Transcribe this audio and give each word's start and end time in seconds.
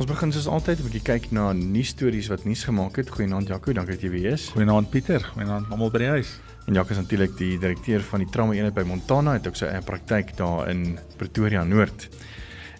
Ons 0.00 0.08
begin 0.08 0.30
soos 0.32 0.46
altyd 0.48 0.78
'n 0.80 0.84
bietjie 0.88 1.02
kyk 1.04 1.24
na 1.30 1.52
nuus 1.52 1.90
stories 1.92 2.30
wat 2.32 2.44
nuus 2.48 2.64
gemaak 2.64 2.96
het. 2.96 3.10
Goeienaand 3.10 3.48
Jaco, 3.48 3.72
dankie 3.72 3.92
dat 3.92 4.02
jy 4.02 4.10
weer 4.10 4.32
is. 4.32 4.48
Goeienaand 4.48 4.88
Pieter, 4.90 5.20
goeienaand 5.20 5.68
almal 5.68 5.90
by 5.90 5.98
die 5.98 6.08
huis. 6.08 6.40
En 6.66 6.72
Jaco 6.72 6.90
is 6.90 6.96
natuurlik 6.96 7.36
die 7.36 7.58
direkteur 7.58 8.00
van 8.00 8.18
die 8.18 8.28
trauma 8.30 8.54
eenheid 8.54 8.74
by 8.74 8.82
Montana, 8.88 9.32
het 9.32 9.46
ook 9.46 9.56
sy 9.56 9.66
eie 9.66 9.82
praktyk 9.82 10.36
daar 10.36 10.70
in 10.70 10.98
Pretoria 11.18 11.64
Noord. 11.64 12.08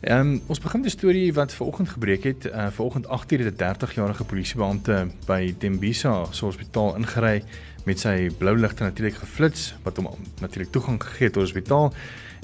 Ehm 0.01 0.21
um, 0.21 0.41
ons 0.47 0.61
begin 0.61 0.81
'n 0.81 0.89
storie 0.89 1.33
wat 1.35 1.53
ver 1.53 1.67
oggend 1.67 1.89
gebreek 1.89 2.25
het. 2.25 2.47
Uh 2.47 2.71
ver 2.71 2.85
oggend 2.85 3.07
8:00 3.07 3.45
het 3.45 3.53
'n 3.53 3.57
30-jarige 3.57 4.25
polisiebeampte 4.25 5.11
by 5.27 5.55
Tembisa 5.59 6.25
se 6.31 6.45
hospitaal 6.45 6.97
ingery 6.97 7.45
met 7.85 7.99
sy 7.99 8.31
blou 8.39 8.57
ligte 8.57 8.83
natuurlik 8.83 9.15
geflits 9.15 9.75
wat 9.83 9.97
hom 9.97 10.09
natuurlik 10.41 10.73
toegang 10.73 11.03
gegee 11.03 11.27
het 11.27 11.33
tot 11.33 11.45
die 11.45 11.53
hospitaal 11.53 11.93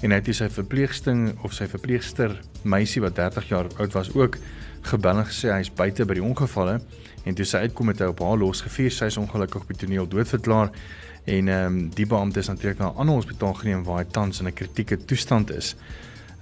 en 0.03 0.11
hy 0.11 0.17
het 0.21 0.35
sy 0.35 0.49
verpleegsting 0.53 1.39
of 1.45 1.53
sy 1.53 1.67
verpleegster 1.67 2.35
meisie 2.63 3.03
wat 3.05 3.17
30 3.17 3.49
jaar 3.49 3.67
oud 3.77 3.93
was 3.93 4.13
ook 4.15 4.37
gebel 4.87 5.19
en 5.19 5.29
gesê 5.29 5.51
hy's 5.53 5.73
buite 5.73 6.05
by 6.05 6.15
die 6.19 6.25
ongevalle 6.25 6.81
en 7.27 7.35
toe 7.35 7.45
sy 7.45 7.65
uitkom 7.67 7.89
het 7.93 8.01
hy 8.01 8.09
op 8.13 8.23
haar 8.23 8.39
losgevier 8.39 8.93
sy 8.95 9.11
is 9.11 9.19
ongelukkig 9.21 9.63
op 9.63 9.69
die 9.73 9.81
toneel 9.85 10.09
doodverklaar 10.09 10.71
en 11.27 11.49
ehm 11.49 11.67
um, 11.67 11.79
die 11.91 12.07
beampte 12.07 12.39
is 12.39 12.49
natuurlik 12.49 12.79
na 12.79 12.91
'n 12.91 12.97
ander 13.03 13.15
hospitaal 13.15 13.55
geneem 13.55 13.85
waar 13.85 13.99
hy 13.99 14.11
tans 14.11 14.41
in 14.41 14.47
'n 14.47 14.53
kritieke 14.53 15.05
toestand 15.05 15.51
is. 15.51 15.75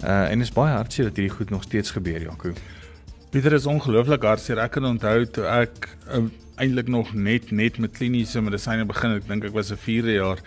Uh 0.03 0.31
en 0.31 0.41
is 0.41 0.51
baie 0.51 0.75
hartseer 0.75 1.05
dat 1.05 1.17
hierdie 1.17 1.35
goed 1.35 1.49
nog 1.49 1.63
steeds 1.63 1.91
gebeur 1.91 2.21
Jaco. 2.21 2.53
Pieter 3.29 3.53
is 3.53 3.65
ongelooflik 3.65 4.23
hartseer. 4.23 4.57
Ek 4.57 4.71
kan 4.71 4.85
onthou 4.85 5.25
toe 5.25 5.45
ek 5.45 5.89
uh, 6.07 6.23
eintlik 6.55 6.87
nog 6.87 7.13
net 7.13 7.51
net 7.51 7.77
met 7.77 7.91
kliniese 7.91 8.41
medisyne 8.41 8.85
begin, 8.85 9.15
ek 9.15 9.27
dink 9.27 9.43
ek 9.43 9.53
was 9.53 9.71
'n 9.71 9.77
4de 9.77 10.13
jaar 10.13 10.39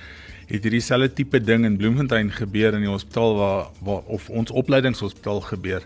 het 0.48 0.62
hierdie 0.62 0.80
selfde 0.80 1.12
tipe 1.12 1.40
ding 1.40 1.64
in 1.64 1.76
Bloemfontein 1.76 2.30
gebeur 2.32 2.74
in 2.74 2.80
die 2.80 2.88
hospitaal 2.88 3.36
waar, 3.36 3.66
waar 3.84 4.02
of 4.06 4.30
ons 4.30 4.50
opleidingshospitaal 4.50 5.40
gebeur. 5.40 5.82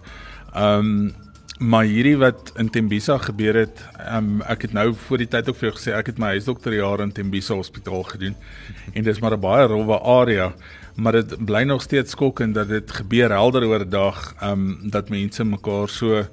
Um 0.54 1.14
maar 1.58 1.84
hierdie 1.84 2.16
wat 2.16 2.52
in 2.56 2.70
Tembisa 2.70 3.18
gebeur 3.18 3.54
het, 3.54 3.82
um, 4.08 4.40
ek 4.50 4.62
het 4.62 4.72
nou 4.72 4.94
voor 5.06 5.18
die 5.18 5.28
tyd 5.28 5.48
ook 5.48 5.58
vir 5.60 5.68
jou 5.68 5.76
gesê 5.78 5.94
ek 5.96 6.12
het 6.12 6.18
my 6.18 6.32
huisdokterjare 6.36 7.02
in 7.02 7.12
Tembisa 7.12 7.54
Hospitaal 7.54 8.02
gedoen. 8.02 8.36
En 8.96 9.02
dis 9.02 9.20
maar 9.20 9.36
'n 9.36 9.40
baie 9.40 9.66
rowwe 9.66 10.00
area, 10.00 10.52
maar 10.96 11.12
dit 11.12 11.44
bly 11.44 11.62
nog 11.62 11.82
steeds 11.82 12.10
skokkend 12.10 12.54
dat 12.54 12.68
dit 12.68 12.90
gebeur 12.90 13.30
helder 13.30 13.64
oor 13.64 13.88
dag, 13.88 14.34
um 14.42 14.90
dat 14.90 15.08
mense 15.08 15.44
mekaar 15.44 15.88
so 15.88 16.26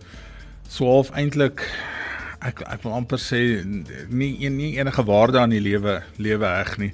so 0.67 0.85
half 0.85 1.09
eintlik 1.11 1.65
ek 2.39 2.61
ek 2.61 2.83
wil 2.83 2.93
amper 2.93 3.19
sê 3.19 3.63
nie 4.09 4.49
nie 4.49 4.77
enige 4.77 5.03
waarde 5.03 5.39
aan 5.39 5.49
die 5.49 5.63
lewe 5.63 6.01
lewe 6.17 6.45
heg 6.45 6.77
nie 6.77 6.93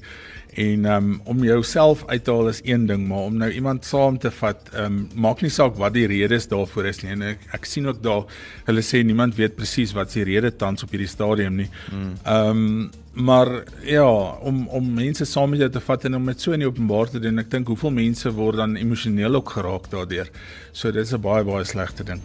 en 0.56 0.86
um, 0.86 1.22
om 1.24 1.44
jouself 1.44 2.04
uit 2.08 2.24
te 2.24 2.32
haal 2.32 2.50
is 2.50 2.62
een 2.64 2.86
ding 2.88 3.08
maar 3.08 3.28
om 3.30 3.38
nou 3.38 3.52
iemand 3.52 3.86
saam 3.86 4.18
te 4.18 4.32
vat 4.32 4.70
um, 4.80 5.08
maak 5.16 5.42
nie 5.44 5.52
saak 5.52 5.76
wat 5.82 5.94
die 5.94 6.08
redes 6.08 6.48
daarvoor 6.52 6.92
is 6.92 7.02
nie 7.04 7.12
en 7.16 7.26
ek, 7.34 7.48
ek 7.58 7.68
sien 7.70 7.88
ook 7.92 8.02
daar 8.04 8.24
hulle 8.70 8.84
sê 8.86 9.04
niemand 9.04 9.36
weet 9.36 9.58
presies 9.60 9.94
wat 9.98 10.12
se 10.12 10.24
rede 10.28 10.54
tans 10.56 10.84
op 10.84 10.94
hierdie 10.96 11.12
stadium 11.12 11.60
nie. 11.64 11.72
Ehm 11.92 12.06
mm. 12.06 12.14
um, 12.36 12.94
maar 13.16 13.48
ja 13.88 14.08
om 14.44 14.66
om 14.68 14.88
mense 14.94 15.26
saam 15.26 15.50
met 15.50 15.62
jou 15.64 15.70
te 15.72 15.80
vat 15.80 16.06
en 16.06 16.18
om 16.18 16.26
dit 16.26 16.42
so 16.42 16.52
in 16.52 16.66
die 16.66 16.68
openbaar 16.68 17.08
te 17.14 17.22
doen 17.24 17.40
ek 17.40 17.52
dink 17.54 17.70
hoeveel 17.72 17.94
mense 17.96 18.32
word 18.36 18.60
dan 18.60 18.76
emosioneel 18.76 19.40
ook 19.40 19.54
geraak 19.56 19.88
daardeur. 19.92 20.32
So 20.72 20.92
dit 20.92 21.06
is 21.08 21.14
'n 21.14 21.22
baie 21.22 21.44
baie 21.44 21.64
slegte 21.64 22.04
ding. 22.04 22.20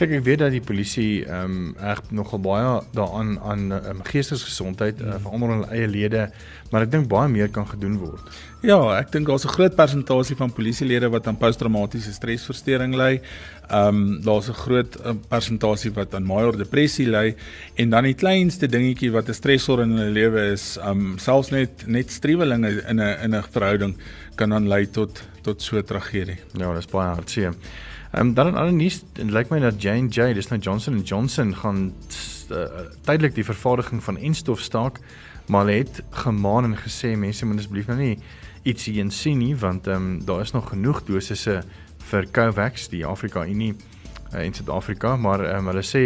Kyk 0.00 0.14
ek 0.16 0.22
weet 0.24 0.40
dat 0.40 0.54
die 0.54 0.62
polisie 0.64 1.24
ehm 1.26 1.50
um, 1.52 1.64
reg 1.76 2.00
nogal 2.16 2.40
baie 2.40 2.68
daaraan 2.96 3.34
aan 3.44 3.64
um, 3.76 3.98
geestesgesondheid 4.08 5.02
uh, 5.04 5.18
vir 5.20 5.34
almal 5.36 5.52
hulle 5.52 5.68
eie 5.76 5.90
lede, 5.90 6.22
maar 6.70 6.86
ek 6.86 6.94
dink 6.94 7.10
baie 7.12 7.28
meer 7.28 7.50
kan 7.52 7.68
gedoen 7.68 7.98
word. 8.00 8.38
Ja, 8.64 8.78
ek 8.96 9.12
dink 9.12 9.28
daar's 9.28 9.44
'n 9.44 9.52
groot 9.52 9.76
persentasie 9.76 10.36
van 10.36 10.54
polisielede 10.56 11.10
wat 11.12 11.28
aan 11.28 11.36
posttraumatiese 11.36 12.14
stresversteuring 12.16 12.96
ly. 12.96 13.20
Ehm 13.68 13.88
um, 13.88 14.22
daar's 14.24 14.48
'n 14.48 14.56
groot 14.64 14.96
uh, 15.04 15.12
persentasie 15.28 15.92
wat 15.92 16.14
aan 16.14 16.24
major 16.24 16.56
depressie 16.56 17.06
ly 17.06 17.36
en 17.76 17.90
dan 17.90 18.04
die 18.04 18.16
kleinste 18.16 18.66
dingetjie 18.66 19.12
wat 19.12 19.28
'n 19.28 19.34
stresor 19.34 19.82
in 19.82 19.92
hulle 19.92 20.10
lewe 20.10 20.52
is, 20.52 20.78
ehm 20.80 21.12
um, 21.12 21.18
selfs 21.18 21.50
net 21.50 21.86
net 21.86 22.10
strewelinge 22.10 22.80
in 22.88 22.96
'n 23.00 23.16
in 23.24 23.34
'n 23.34 23.44
verhouding 23.52 23.94
kan 24.36 24.50
dan 24.50 24.68
lei 24.68 24.86
tot 24.86 25.22
tot 25.42 25.62
so 25.62 25.76
'n 25.76 25.84
tragedie. 25.84 26.38
Ja, 26.56 26.74
dis 26.74 26.86
baie 26.86 27.14
hartseer. 27.14 27.52
Ehm 28.12 28.26
um, 28.26 28.34
dan 28.34 28.46
in 28.46 28.56
ander 28.56 28.72
nuus, 28.72 29.02
dit 29.12 29.30
lyk 29.30 29.48
my 29.48 29.58
dat 29.58 29.78
J&J, 29.80 30.34
dis 30.36 30.48
nou 30.48 30.60
Johnson 30.60 30.98
& 31.00 31.10
Johnson 31.10 31.54
gaan 31.56 31.92
uh, 32.52 32.64
tydelik 33.08 33.34
die 33.34 33.44
vervaardiging 33.44 34.02
van 34.04 34.18
enstof 34.18 34.60
staak, 34.60 34.98
maar 35.48 35.64
hulle 35.64 35.78
het 35.78 36.02
gemaan 36.10 36.64
en 36.64 36.76
gesê 36.76 37.14
mense 37.16 37.46
moet 37.46 37.62
asseblief 37.62 37.88
nou 37.88 37.96
nie 37.96 38.18
iets 38.68 38.84
hierin 38.84 39.10
sien 39.10 39.40
nie 39.40 39.54
want 39.56 39.88
ehm 39.88 39.96
um, 39.96 40.18
daar 40.28 40.44
is 40.44 40.52
nog 40.52 40.68
genoeg 40.68 41.00
dosisse 41.08 41.62
vir 42.10 42.28
Covax, 42.30 42.90
die 42.92 43.00
Afrika 43.06 43.46
Unie 43.46 43.72
uh, 44.34 44.44
in 44.44 44.52
Suid-Afrika, 44.52 45.16
maar 45.16 45.44
ehm 45.44 45.64
um, 45.64 45.72
hulle 45.72 45.86
sê 45.86 46.04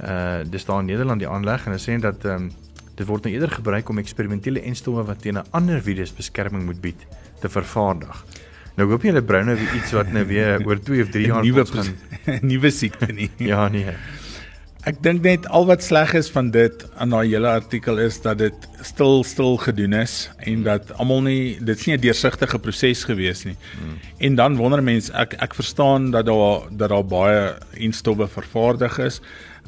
uh 0.00 0.40
dis 0.48 0.64
daar 0.64 0.80
in 0.80 0.88
Nederland 0.90 1.20
die 1.20 1.28
aanleg 1.28 1.66
en 1.66 1.76
hulle 1.76 1.84
sê 1.84 1.98
dat 2.00 2.24
ehm 2.24 2.48
um, 2.48 2.50
dit 2.94 3.06
word 3.06 3.28
nou 3.28 3.34
eerder 3.34 3.50
gebruik 3.50 3.88
om 3.88 3.98
eksperimentele 3.98 4.64
enstowwe 4.64 5.04
wat 5.04 5.20
teen 5.20 5.36
'n 5.36 5.46
ander 5.50 5.82
virus 5.82 6.14
beskerming 6.14 6.64
moet 6.64 6.80
bied 6.80 7.06
te 7.40 7.48
vervaardig. 7.48 8.24
Nou 8.74 8.88
hoop 8.90 9.04
jy 9.06 9.12
hulle 9.12 9.22
brou 9.22 9.40
nou 9.46 9.54
weer 9.58 9.78
iets 9.78 9.94
wat 9.94 10.10
nou 10.14 10.24
weer 10.26 10.62
oor 10.66 10.80
2 10.82 11.06
of 11.06 11.14
3 11.14 11.26
jaar 11.30 11.46
nuwe 11.46 11.64
gaan 11.70 11.94
nuwe 12.50 12.70
siekte 12.74 13.12
nie. 13.14 13.30
ja 13.52 13.68
nee. 13.70 13.94
Ek 14.84 14.98
dink 15.00 15.22
net 15.24 15.46
al 15.48 15.64
wat 15.64 15.80
sleg 15.80 16.10
is 16.18 16.26
van 16.28 16.50
dit 16.52 16.82
aan 17.00 17.14
daai 17.14 17.30
hele 17.30 17.48
artikel 17.48 18.02
is 18.02 18.18
dat 18.20 18.42
dit 18.42 18.66
stil 18.84 19.22
stil 19.24 19.56
gedoen 19.62 19.94
is 19.96 20.16
en 20.44 20.66
dat 20.66 20.90
almal 21.00 21.22
nie 21.24 21.56
dit's 21.56 21.86
nie 21.86 21.96
'n 21.96 22.02
deursigtige 22.02 22.58
proses 22.58 23.06
gewees 23.08 23.44
nie. 23.48 23.56
Hmm. 23.78 23.96
En 24.18 24.34
dan 24.34 24.56
wonder 24.60 24.82
mense 24.82 25.12
ek 25.12 25.38
ek 25.40 25.54
verstaan 25.54 26.10
dat 26.10 26.26
daar 26.26 26.68
dat 26.70 26.90
daar 26.90 27.06
baie 27.06 27.54
instowwe 27.72 28.28
vervaardig 28.28 28.98
is. 28.98 29.20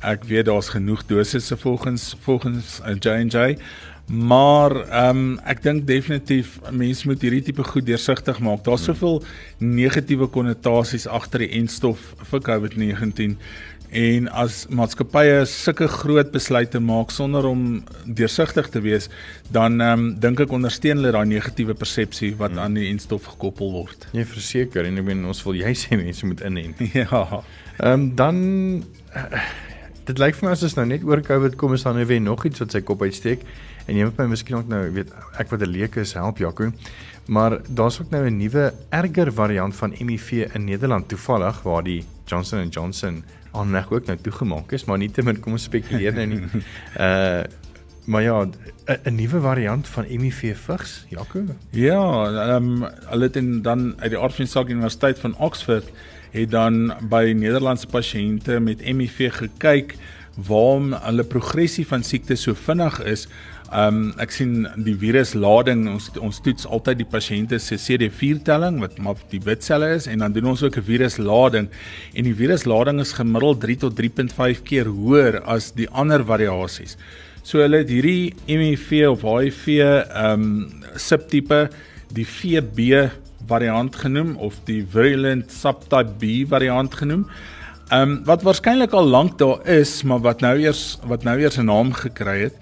Ek 0.02 0.24
weet 0.24 0.44
daar's 0.50 0.68
genoeg 0.68 1.06
dosisse 1.06 1.56
volgens 1.56 2.16
volgens 2.20 2.80
J&J 3.00 3.56
Maar 4.06 4.76
ehm 4.86 5.18
um, 5.18 5.38
ek 5.50 5.64
dink 5.64 5.86
definitief 5.86 6.60
mense 6.70 7.08
moet 7.08 7.22
hierdie 7.26 7.42
tipe 7.48 7.64
goed 7.66 7.88
deursigtig 7.88 8.38
maak. 8.38 8.62
Daar's 8.64 8.86
hmm. 8.86 8.94
soveel 8.94 9.22
negatiewe 9.58 10.28
konnotasies 10.30 11.08
agter 11.10 11.42
die 11.42 11.50
enstof 11.58 12.12
vir 12.30 12.44
COVID-19 12.46 13.34
en 13.96 14.28
as 14.34 14.64
maatskappye 14.70 15.44
sulke 15.50 15.86
groot 15.90 16.30
besluite 16.34 16.80
maak 16.82 17.12
sonder 17.14 17.46
om 17.46 17.84
deursigtig 18.04 18.68
te 18.70 18.82
wees, 18.82 19.10
dan 19.50 19.80
ehm 19.80 20.06
um, 20.06 20.08
dink 20.22 20.42
ek 20.46 20.54
ondersteun 20.54 21.02
hulle 21.02 21.14
daai 21.14 21.26
negatiewe 21.34 21.74
persepsie 21.74 22.34
wat 22.38 22.54
hmm. 22.54 22.62
aan 22.62 22.78
die 22.78 22.88
enstof 22.92 23.26
gekoppel 23.34 23.74
word. 23.74 24.06
Nee, 24.14 24.26
verseker 24.26 24.86
en 24.86 25.02
ek 25.02 25.10
meen 25.10 25.26
ons 25.26 25.42
wil 25.46 25.58
jy 25.58 25.74
sê 25.82 25.98
mense 25.98 26.26
moet 26.26 26.46
inent. 26.46 26.86
Ja. 27.02 27.42
Ehm 27.82 27.92
um, 27.92 28.10
dan 28.14 28.36
uh, 29.18 29.46
dit 30.06 30.20
lyk 30.22 30.38
vir 30.38 30.46
my 30.46 30.54
as 30.54 30.62
ons 30.62 30.78
nou 30.78 30.86
net 30.86 31.02
oor 31.02 31.26
COVID 31.26 31.58
kom 31.58 31.74
is 31.74 31.82
daar 31.82 31.98
nou 31.98 32.06
weer 32.06 32.22
nog 32.22 32.46
iets 32.46 32.62
wat 32.62 32.70
sy 32.70 32.86
kop 32.86 33.02
uitsteek. 33.02 33.42
En 33.86 33.96
jy 33.96 34.04
moet 34.04 34.16
my 34.18 34.26
miskien 34.26 34.56
ook 34.56 34.68
nou 34.68 34.82
weet 34.92 35.12
ek 35.38 35.50
wat 35.50 35.60
'n 35.60 35.70
leek 35.70 35.96
is 35.96 36.12
help 36.12 36.38
Jaco. 36.38 36.72
Maar 37.26 37.58
daar's 37.68 38.00
ook 38.00 38.10
nou 38.10 38.26
'n 38.26 38.36
nuwe 38.36 38.72
erger 38.90 39.32
variant 39.32 39.74
van 39.74 39.92
HIV 39.92 40.54
in 40.54 40.64
Nederland 40.64 41.08
toevallig 41.08 41.62
waar 41.62 41.82
die 41.82 42.04
Johnson 42.24 42.68
& 42.68 42.70
Johnson 42.70 43.24
aanleg 43.52 43.90
ook 43.92 44.06
nou 44.06 44.18
toegemaak 44.18 44.72
is, 44.72 44.84
maar 44.84 44.98
nie 44.98 45.10
te 45.10 45.22
min 45.22 45.40
kom 45.40 45.52
ons 45.52 45.62
spekuleer 45.62 46.12
nou 46.12 46.26
nie. 46.26 46.42
Uh 46.98 47.42
maar 48.06 48.22
ja, 48.22 48.46
'n 49.04 49.14
nuwe 49.14 49.40
variant 49.40 49.88
van 49.88 50.04
HIV 50.04 50.56
vigs, 50.56 51.06
Jaco. 51.08 51.44
Ja, 51.70 52.24
ehm 52.24 52.82
um, 52.82 52.88
hulle 53.10 53.30
het 53.32 53.64
dan 53.64 53.94
uit 54.00 54.10
die 54.10 54.18
Aardvinssaak 54.18 54.68
Universiteit 54.68 55.18
van 55.18 55.36
Oxford 55.36 55.90
het 56.30 56.50
dan 56.50 56.92
by 57.08 57.32
Nederlandse 57.36 57.86
pasiënte 57.86 58.60
met 58.60 58.80
HIV 58.80 59.32
gekyk 59.32 59.96
waarom 60.36 60.92
hulle 60.92 61.24
progressie 61.24 61.86
van 61.86 62.02
siekte 62.02 62.36
so 62.36 62.54
vinnig 62.54 63.00
is 63.04 63.26
Ehm 63.66 63.96
um, 63.96 64.12
ek 64.22 64.30
sien 64.30 64.66
die 64.86 64.94
viruslading 64.94 65.88
ons 65.90 66.04
ons 66.22 66.36
toets 66.38 66.68
altyd 66.70 67.00
die 67.00 67.08
pasiënte 67.10 67.58
se 67.58 67.74
CD4 67.82 68.44
telling 68.46 68.76
wat 68.78 69.00
maar 69.02 69.18
die 69.32 69.40
wit 69.42 69.66
selle 69.66 69.88
is 69.96 70.06
en 70.06 70.22
dan 70.22 70.36
doen 70.36 70.52
ons 70.52 70.62
ook 70.62 70.76
'n 70.78 70.86
viruslading 70.86 71.66
en 72.14 72.24
die 72.28 72.34
viruslading 72.34 73.00
is 73.00 73.12
gemiddeld 73.18 73.60
3 73.60 73.76
tot 73.76 73.96
3.5 73.98 74.62
keer 74.62 74.86
hoër 74.86 75.42
as 75.42 75.72
die 75.72 75.88
ander 75.90 76.22
variasies. 76.22 76.96
So 77.42 77.58
hulle 77.58 77.82
het 77.82 77.90
hierdie 77.90 78.34
HIV 78.46 79.08
of 79.10 79.26
HIV 79.26 79.66
ehm 79.82 80.32
um, 80.32 80.82
subtipe 80.94 81.68
die 82.14 82.24
VB 82.24 83.10
variant 83.48 83.96
genoem 83.96 84.36
of 84.36 84.54
die 84.64 84.84
virulent 84.84 85.50
subtype 85.50 86.14
B 86.20 86.46
variant 86.46 86.94
genoem. 86.94 87.26
Ehm 87.86 88.02
um, 88.02 88.24
wat 88.26 88.42
waarskynlik 88.42 88.90
al 88.98 89.06
lank 89.06 89.38
daar 89.38 89.60
is, 89.68 90.02
maar 90.02 90.18
wat 90.18 90.40
nou 90.42 90.56
eers 90.58 90.98
wat 91.06 91.22
nou 91.22 91.38
eers 91.38 91.56
'n 91.56 91.64
naam 91.64 91.92
gekry 91.92 92.40
het. 92.40 92.54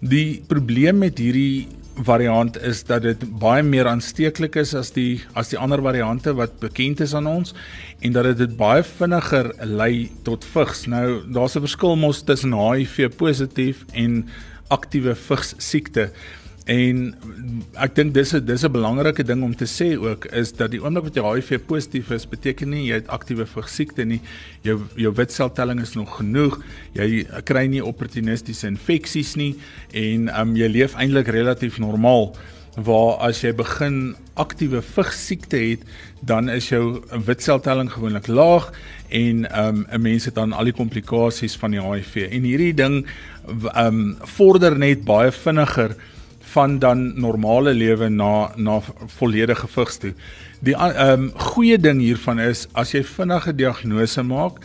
Die 0.00 0.42
probleem 0.46 0.98
met 0.98 1.18
hierdie 1.18 1.68
variant 1.94 2.58
is 2.62 2.82
dat 2.84 3.02
dit 3.02 3.38
baie 3.38 3.62
meer 3.62 3.86
aansteeklik 3.86 4.56
is 4.56 4.74
as 4.74 4.90
die 4.90 5.22
as 5.34 5.48
die 5.48 5.58
ander 5.58 5.82
variante 5.82 6.34
wat 6.34 6.58
bekend 6.58 7.00
is 7.00 7.14
aan 7.14 7.26
ons 7.26 7.54
en 8.00 8.12
dat 8.12 8.36
dit 8.38 8.56
baie 8.56 8.82
vinniger 8.82 9.54
lei 9.60 10.10
tot 10.22 10.44
vigs. 10.44 10.86
Nou 10.86 11.22
daar's 11.32 11.54
'n 11.54 11.60
verskil 11.60 11.96
mos 11.96 12.22
tussen 12.22 12.52
HIV 12.52 13.16
positief 13.16 13.84
en 13.92 14.28
aktiewe 14.68 15.14
vigs 15.14 15.54
siekte. 15.58 16.10
En 16.66 17.12
ek 17.78 17.92
dink 17.94 18.14
dis 18.14 18.34
'n 18.34 18.44
dis 18.44 18.64
'n 18.64 18.72
belangrike 18.72 19.22
ding 19.22 19.42
om 19.42 19.54
te 19.54 19.66
sê 19.66 19.94
ook 19.94 20.24
is 20.34 20.52
dat 20.52 20.70
die 20.70 20.82
oomblik 20.82 21.04
wat 21.04 21.14
jy 21.14 21.22
HIV 21.22 21.60
positief 21.66 22.10
is, 22.10 22.26
beteken 22.26 22.70
nie 22.70 22.86
jy 22.86 22.94
het 22.94 23.08
aktiewe 23.08 23.46
versiekte 23.46 24.04
nie. 24.04 24.20
Jou 24.62 24.80
jou 24.96 25.12
witseltelling 25.14 25.80
is 25.80 25.94
nog 25.94 26.16
genoeg. 26.16 26.58
Jy 26.92 27.24
kry 27.44 27.66
nie 27.66 27.84
opportunistiese 27.84 28.66
infeksies 28.66 29.36
nie 29.36 29.54
en 29.92 30.28
um, 30.40 30.56
jy 30.56 30.66
leef 30.68 30.94
eintlik 30.94 31.28
relatief 31.28 31.78
normaal. 31.78 32.34
Waar 32.76 33.16
as 33.18 33.40
jy 33.40 33.52
begin 33.52 34.16
aktiewe 34.34 34.82
vigsiekte 34.82 35.56
het, 35.56 35.80
dan 36.20 36.48
is 36.48 36.68
jou 36.68 37.00
witseltelling 37.26 37.92
gewoonlik 37.92 38.26
laag 38.26 38.72
en 39.08 39.46
um 39.66 39.86
'n 39.92 40.02
mens 40.02 40.24
het 40.24 40.34
dan 40.34 40.52
al 40.52 40.64
die 40.64 40.72
komplikasies 40.72 41.56
van 41.56 41.70
die 41.70 41.80
HIV. 41.80 42.28
En 42.30 42.42
hierdie 42.42 42.74
ding 42.74 43.06
um 43.76 44.16
vorder 44.20 44.78
net 44.78 45.04
baie 45.04 45.30
vinniger 45.32 45.94
van 46.52 46.78
dan 46.78 47.12
normale 47.20 47.74
lewe 47.74 48.08
na 48.08 48.50
na 48.56 48.80
volledige 49.18 49.68
vigs 49.68 49.98
toe. 49.98 50.12
Die 50.60 50.74
ehm 50.74 51.12
um, 51.12 51.30
goeie 51.52 51.78
ding 51.78 52.00
hiervan 52.00 52.40
is 52.40 52.66
as 52.72 52.94
jy 52.94 53.02
vinnige 53.04 53.54
diagnose 53.54 54.22
maak, 54.22 54.60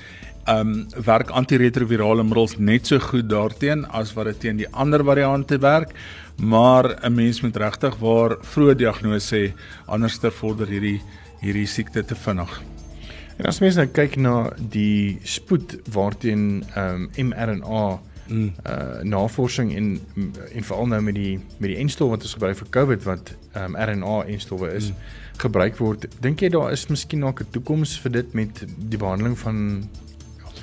ehm 0.46 0.74
um, 0.74 1.04
werk 1.06 1.32
antiretrovirale 1.32 2.24
middels 2.24 2.58
net 2.58 2.88
so 2.88 3.00
goed 3.00 3.30
daarteen 3.30 3.86
as 3.92 4.14
wat 4.14 4.32
dit 4.32 4.40
teen 4.40 4.58
die 4.58 4.70
ander 4.72 5.04
variante 5.04 5.58
werk, 5.60 5.94
maar 6.38 6.96
'n 7.04 7.16
mens 7.16 7.42
moet 7.42 7.58
regtig 7.58 7.98
waar 8.00 8.38
vroeë 8.42 8.76
diagnose 8.76 9.36
hê 9.36 9.54
anderster 9.86 10.32
vorder 10.32 10.68
hierdie 10.68 11.02
hierdie 11.42 11.68
siekte 11.68 12.06
te 12.06 12.16
vinnig. 12.16 12.62
En 13.38 13.46
as 13.46 13.60
mens 13.60 13.76
nou 13.76 13.88
kyk 13.88 14.16
na 14.18 14.52
die 14.58 15.20
spoed 15.24 15.80
waarteen 15.94 16.64
ehm 16.76 17.10
um, 17.18 17.28
mRNA 17.28 18.00
mm. 18.28 18.54
uh 18.66 19.02
navorsing 19.04 19.76
en 19.76 20.00
en 20.54 20.64
veral 20.64 20.88
nou 20.88 21.02
met 21.02 21.16
die 21.16 21.40
met 21.58 21.70
die 21.70 21.78
enstof 21.78 22.10
wat 22.10 22.22
ons 22.22 22.34
gebruik 22.34 22.58
vir 22.58 22.70
COVID 22.70 23.04
wat 23.04 23.34
um, 23.56 23.76
RNA 23.76 24.24
enstowwe 24.36 24.72
is 24.74 24.92
mm. 24.92 24.96
gebruik 25.38 25.78
word. 25.78 26.08
Dink 26.22 26.42
jy 26.42 26.50
daar 26.50 26.72
is 26.72 26.88
miskien 26.88 27.20
nog 27.20 27.42
'n 27.42 27.50
toekoms 27.52 28.00
vir 28.00 28.12
dit 28.12 28.34
met 28.34 28.66
die 28.78 28.98
behandeling 28.98 29.38
van 29.40 29.90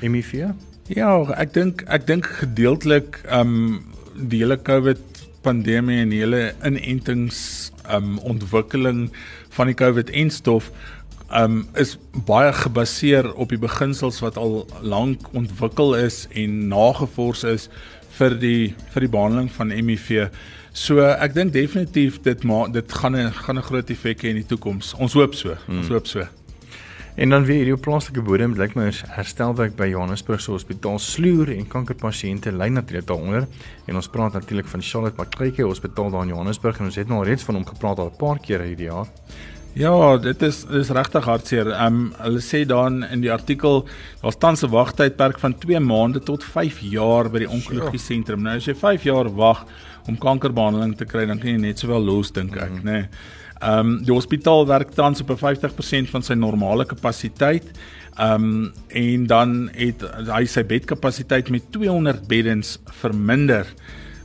HIV? 0.01 0.55
Ja, 0.89 1.11
ek 1.37 1.53
dink 1.53 1.83
ek 1.87 2.07
dink 2.07 2.27
gedeeltelik 2.27 3.21
um 3.31 3.85
die 4.17 4.41
hele 4.41 4.57
COVID 4.57 5.03
pandemie 5.43 6.01
en 6.03 6.09
die 6.09 6.23
hele 6.23 6.55
inentings 6.65 7.73
um 7.93 8.19
ontwikkeling 8.19 9.11
van 9.57 9.67
die 9.71 9.77
COVID 9.77 10.11
enstof 10.11 10.71
um 11.31 11.67
is 11.77 11.99
baie 12.27 12.53
gebaseer 12.53 13.35
op 13.35 13.53
die 13.53 13.61
beginsels 13.61 14.21
wat 14.25 14.37
al 14.37 14.67
lank 14.81 15.29
ontwikkel 15.37 15.95
is 15.97 16.27
en 16.33 16.69
nagevors 16.69 17.45
is 17.45 17.69
vir 18.19 18.39
die 18.41 18.75
vir 18.95 19.05
die 19.05 19.13
behandeling 19.13 19.51
van 19.53 19.71
HIV. 19.71 20.29
So 20.73 21.05
ek 21.05 21.35
dink 21.35 21.53
definitief 21.53 22.23
dit 22.25 22.45
maar 22.45 22.73
dit 22.73 22.93
gaan 22.93 23.17
'n 23.17 23.33
gaan 23.33 23.59
'n 23.59 23.63
groot 23.63 23.91
effek 23.91 24.23
hê 24.23 24.29
in 24.31 24.41
die 24.43 24.47
toekoms. 24.47 24.95
Ons 24.95 25.13
hoop 25.13 25.35
so. 25.35 25.57
Hmm. 25.67 25.79
Ons 25.79 25.89
hoop 25.89 26.07
so. 26.07 26.27
En 27.19 27.29
dan 27.29 27.45
weer 27.45 27.65
hierdie 27.65 27.77
plaaslike 27.83 28.23
bodem, 28.23 28.53
lyk 28.55 28.77
my 28.77 28.85
ons 28.87 29.03
herstelwerk 29.11 29.73
by 29.77 29.89
Johannesburg 29.91 30.41
se 30.41 30.53
hospitaal 30.53 31.01
sloer 31.03 31.51
en 31.51 31.67
kankerpasiënte 31.67 32.53
ly 32.55 32.69
natuurlik 32.69 33.09
daaronder. 33.09 33.49
En 33.87 33.97
ons 33.97 34.09
praat 34.09 34.33
natuurlik 34.33 34.67
van 34.67 34.83
Charlotte 34.83 35.19
Maclay 35.19 35.51
Hospitaal 35.57 36.11
daar 36.11 36.23
in 36.23 36.29
Johannesburg 36.29 36.79
en 36.79 36.85
ons 36.85 36.95
het 36.95 37.09
nou 37.09 37.19
al 37.19 37.25
reeds 37.25 37.43
van 37.43 37.55
hom 37.55 37.67
gepraat 37.67 37.99
al 37.99 38.13
'n 38.13 38.17
paar 38.17 38.39
keer 38.39 38.61
hierdie 38.61 38.87
jaar. 38.87 39.09
Ja, 39.77 40.17
dit 40.17 40.43
is 40.43 40.63
dis 40.67 40.91
regtig 40.91 41.25
hartseer. 41.25 41.69
Ehm 41.75 41.99
um, 41.99 42.13
hulle 42.19 42.41
sê 42.41 42.65
dan 42.67 43.03
in 43.05 43.21
die 43.21 43.33
artikel 43.33 43.85
daar's 44.23 44.39
tans 44.39 44.63
'n 44.65 44.71
wagtydperk 44.71 45.39
van 45.39 45.59
2 45.59 45.81
maande 45.81 46.21
tot 46.21 46.45
5 46.45 46.81
jaar 46.81 47.31
by 47.31 47.39
die 47.39 47.51
onkologie 47.51 47.99
sentrum. 47.99 48.43
Nou 48.43 48.57
as 48.57 48.67
jy 48.67 48.75
5 48.75 49.03
jaar 49.05 49.29
wag 49.35 49.67
om 50.07 50.19
kankerbehandeling 50.19 50.97
te 50.97 51.05
kry, 51.05 51.27
dan 51.27 51.39
kan 51.39 51.51
jy 51.51 51.61
net 51.61 51.79
sowel 51.79 52.01
los 52.05 52.31
dink 52.31 52.57
ek, 52.57 52.71
mm. 52.71 52.85
nê. 52.85 52.93
Nee. 52.93 53.09
Ehm 53.61 53.79
um, 53.79 54.05
die 54.05 54.15
hospitaal 54.15 54.67
werk 54.67 54.91
tans 54.95 55.21
op 55.21 55.31
'n 55.31 55.37
50% 55.37 56.11
van 56.11 56.23
sy 56.23 56.35
normale 56.35 56.85
kapasiteit. 56.85 57.67
Ehm 58.19 58.35
um, 58.35 58.73
en 58.89 59.27
dan 59.27 59.71
het 59.75 60.03
hy 60.27 60.45
sy 60.45 60.65
bedkapasiteit 60.65 61.51
met 61.51 61.73
200 61.73 62.27
beddens 62.29 62.79
verminder 63.01 63.67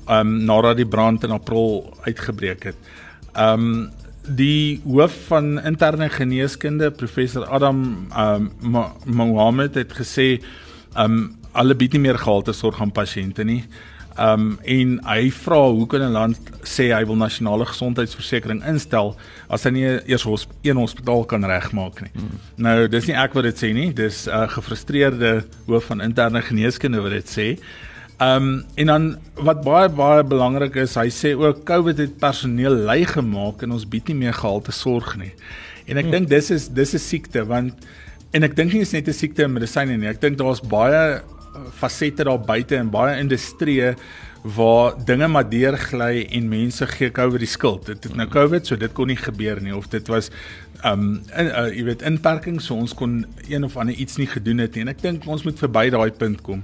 ehm 0.08 0.20
um, 0.20 0.46
nadat 0.46 0.78
die 0.78 0.88
brand 0.88 1.24
in 1.24 1.32
April 1.32 1.94
uitgebreek 2.06 2.64
het. 2.64 2.76
Ehm 3.34 3.60
um, 3.60 3.92
die 4.28 4.82
hoof 4.86 5.16
van 5.28 5.58
interne 5.64 6.10
geneeskunde 6.10 6.92
professor 6.92 7.46
Adam 7.46 8.08
um, 8.18 8.52
Mohammed 9.06 9.76
het 9.76 9.94
gesê 9.94 10.42
um 10.96 11.36
alle 11.54 11.76
bied 11.78 11.94
nie 11.94 12.02
meer 12.08 12.18
gehalte 12.18 12.54
sorg 12.54 12.80
aan 12.82 12.92
pasiënte 12.92 13.44
nie. 13.46 13.64
Um 14.18 14.60
en 14.70 14.98
hy 15.06 15.30
vra 15.34 15.60
hoe 15.70 15.86
kan 15.88 16.02
'n 16.02 16.14
land 16.14 16.38
sê 16.62 16.94
hy 16.94 17.06
wil 17.06 17.16
nasionale 17.16 17.66
gesondheidsversekering 17.66 18.64
instel 18.66 19.16
as 19.50 19.64
hy 19.64 19.72
nie 19.72 19.86
eers 19.86 20.24
hos, 20.24 20.48
een 20.62 20.78
hospitaal 20.78 21.26
kan 21.26 21.44
regmaak 21.44 22.02
nie. 22.02 22.12
Hmm. 22.14 22.40
Nou 22.58 22.88
dis 22.88 23.08
nie 23.08 23.18
ek 23.18 23.34
wat 23.34 23.44
dit 23.44 23.58
sê 23.58 23.74
nie, 23.74 23.94
dis 23.94 24.28
'n 24.28 24.30
uh, 24.30 24.48
gefrustreerde 24.48 25.46
hoof 25.68 25.86
van 25.86 26.02
interne 26.02 26.42
geneeskunde 26.42 27.02
wat 27.02 27.12
dit 27.12 27.28
sê. 27.28 27.60
Ehm 28.22 28.48
um, 28.48 28.66
en 28.76 28.86
dan 28.86 29.06
wat 29.42 29.64
baie 29.66 29.90
baie 29.90 30.24
belangrik 30.24 30.76
is, 30.76 30.96
hy 30.96 31.10
sê 31.10 31.34
ook 31.34 31.64
COVID 31.66 31.98
het 31.98 32.18
personeel 32.22 32.76
lui 32.86 33.06
gemaak 33.10 33.64
en 33.66 33.74
ons 33.74 33.88
bied 33.90 34.12
nie 34.12 34.20
meer 34.26 34.36
gehalte 34.38 34.72
sorg 34.72 35.16
nie. 35.18 35.32
En 35.90 35.98
ek 35.98 36.06
hmm. 36.06 36.12
dink 36.12 36.30
dis 36.30 36.52
is 36.54 36.68
dis 36.70 36.94
'n 36.94 37.02
siekte 37.02 37.46
want 37.50 37.74
en 38.32 38.44
ek 38.44 38.56
dink 38.56 38.74
nie 38.74 38.82
is 38.86 38.94
net 38.94 39.08
'n 39.08 39.14
siekte 39.14 39.44
in 39.44 39.54
medisyne 39.54 39.98
nie. 39.98 40.08
Ek 40.08 40.22
dink 40.22 40.38
daar's 40.38 40.62
baie 40.62 41.18
eh, 41.18 41.22
fasette 41.74 42.24
daar 42.24 42.40
buite 42.40 42.78
en 42.78 42.90
baie 42.90 43.18
industrieë 43.20 43.96
waar 44.44 44.94
dinge 45.06 45.28
maar 45.28 45.50
deurgly 45.50 46.28
en 46.30 46.50
mense 46.50 46.86
gee 46.88 47.12
COVID 47.12 47.40
die 47.40 47.48
skuld. 47.48 47.86
Dit 47.86 48.04
het 48.04 48.16
nou 48.16 48.28
COVID, 48.28 48.68
so 48.68 48.76
dit 48.76 48.94
kon 48.94 49.08
nie 49.08 49.18
gebeur 49.18 49.62
nie 49.62 49.76
of 49.76 49.88
dit 49.88 50.08
was 50.08 50.30
um 50.84 51.22
in, 51.38 51.48
uh, 51.48 51.70
jy 51.72 51.86
weet 51.88 52.04
inperkings 52.04 52.68
so 52.68 52.76
ons 52.76 52.94
kon 52.94 53.22
een 53.48 53.64
of 53.64 53.78
ander 53.80 53.96
iets 53.96 54.20
nie 54.20 54.28
gedoen 54.28 54.60
het 54.60 54.76
nie. 54.76 54.84
En 54.84 54.92
ek 54.92 55.02
dink 55.02 55.28
ons 55.28 55.46
moet 55.48 55.60
verby 55.60 55.88
daai 55.90 56.12
punt 56.12 56.44
kom. 56.44 56.64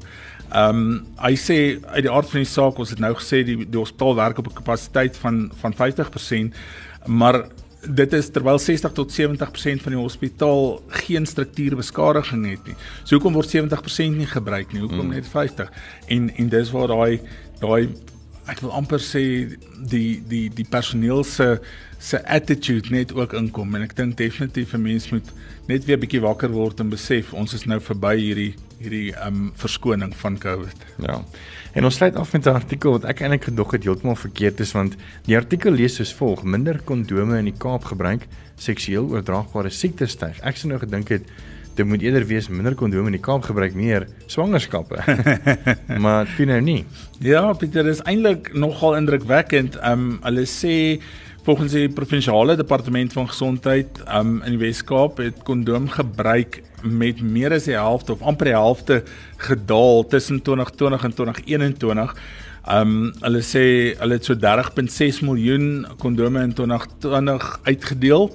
Ehm 0.49 0.77
um, 0.77 1.05
hy 1.21 1.35
sê 1.37 1.57
uit 1.93 2.03
die 2.05 2.11
aard 2.11 2.29
van 2.29 2.41
die 2.41 2.49
saak 2.49 2.79
ons 2.81 2.89
het 2.89 2.99
nou 2.99 3.13
gesê 3.13 3.43
die 3.45 3.57
die 3.65 3.79
hospitaal 3.79 4.15
werk 4.15 4.39
op 4.41 4.47
'n 4.49 4.59
kapasiteit 4.61 5.17
van 5.17 5.51
van 5.61 5.73
50%, 5.73 6.55
maar 7.05 7.45
dit 7.85 8.13
is 8.13 8.29
terwyl 8.29 8.59
60 8.59 8.91
tot 8.91 9.11
70% 9.11 9.81
van 9.81 9.93
die 9.93 10.01
hospitaal 10.01 10.81
geen 10.87 11.25
struktuurbeskadiging 11.25 12.49
het 12.49 12.65
nie. 12.65 12.75
So 13.03 13.15
hoekom 13.15 13.33
word 13.33 13.49
70% 13.49 14.17
nie 14.17 14.27
gebruik 14.27 14.73
nie? 14.73 14.81
Hoekom 14.81 15.05
mm. 15.05 15.13
net 15.13 15.27
50? 15.27 15.71
En 16.07 16.35
en 16.35 16.49
dis 16.49 16.71
waar 16.71 16.87
daai 16.87 17.21
daai 17.59 17.89
ek 18.49 18.63
wil 18.63 18.73
amper 18.73 18.99
sê 18.99 19.23
die 19.91 20.21
die 20.27 20.49
die 20.49 20.65
personeel 20.65 21.23
se 21.23 21.59
se 21.99 22.19
attitude 22.25 22.89
net 22.89 23.13
ook 23.13 23.33
inkom 23.37 23.75
en 23.75 23.85
ek 23.85 23.95
dink 23.95 24.17
definitief 24.17 24.73
'n 24.73 24.81
mens 24.81 25.09
moet 25.11 25.29
net 25.67 25.85
weer 25.85 25.97
'n 25.97 26.01
bietjie 26.01 26.21
wakker 26.21 26.49
word 26.49 26.79
en 26.79 26.89
besef 26.89 27.33
ons 27.33 27.53
is 27.53 27.65
nou 27.65 27.79
verby 27.79 28.15
hierdie 28.17 28.55
hierdie 28.79 29.11
um 29.25 29.49
verskoning 29.59 30.13
van 30.15 30.37
COVID. 30.39 30.85
Ja. 31.03 31.19
En 31.77 31.85
ons 31.87 31.95
sluit 31.99 32.15
af 32.15 32.33
met 32.33 32.45
'n 32.45 32.55
artikel 32.55 32.91
wat 32.91 33.05
ek 33.05 33.21
eintlik 33.21 33.43
gedog 33.43 33.71
het 33.71 33.83
heeltemal 33.83 34.15
verkeerd 34.15 34.59
is 34.59 34.71
want 34.71 34.95
die 35.25 35.35
artikel 35.35 35.71
lees 35.71 35.95
soos 35.95 36.13
volg: 36.13 36.43
Minder 36.43 36.79
kondome 36.83 37.37
in 37.37 37.45
die 37.45 37.57
Kaap 37.57 37.83
gebruik, 37.83 38.27
seksueel 38.55 39.09
oordraagbare 39.09 39.69
siektes 39.69 40.11
styg. 40.11 40.39
Ek 40.41 40.57
sou 40.57 40.69
nou 40.69 40.79
gedink 40.79 41.09
het 41.09 41.23
dit 41.75 41.85
moet 41.85 42.01
eerder 42.01 42.25
wees 42.25 42.49
minder 42.49 42.75
kondome 42.75 43.05
in 43.05 43.15
die 43.15 43.21
Kaap 43.21 43.43
gebruik 43.43 43.73
meer 43.75 44.07
swangerskappe. 44.27 44.97
maar 46.03 46.27
dit 46.37 46.47
nou 46.47 46.61
nie. 46.61 46.85
Ja, 47.19 47.53
Pieter, 47.53 47.83
dit 47.83 47.93
is 47.93 48.01
eintlik 48.03 48.53
nogal 48.53 48.95
indrukwekkend. 48.95 49.77
Um 49.83 50.19
hulle 50.23 50.45
sê 50.45 50.99
Volgens 51.49 51.71
die 51.71 51.87
provinsiale 51.89 52.55
departement 52.59 53.13
van 53.13 53.27
gesondheid 53.27 54.01
um, 54.11 54.41
in 54.43 54.57
die 54.57 54.59
Wes-Kaap 54.59 55.21
het 55.23 55.39
kondoomgebruik 55.47 56.59
met 56.83 57.21
meer 57.21 57.53
as 57.55 57.67
die 57.69 57.77
helfte 57.77 58.13
of 58.15 58.21
amper 58.21 58.51
die 58.51 58.55
helfte 58.57 59.01
gedaal 59.37 60.05
tussen 60.07 60.41
2020 60.41 61.03
en 61.03 61.17
2021. 61.17 62.15
Um 62.69 62.95
hulle 63.23 63.41
sê 63.45 63.65
hulle 63.99 64.19
het 64.19 64.27
so 64.27 64.35
30.6 64.35 65.23
miljoen 65.25 65.85
kondome 66.01 66.43
in 66.43 66.53
2020 66.53 67.51
uitgedeel 67.63 68.29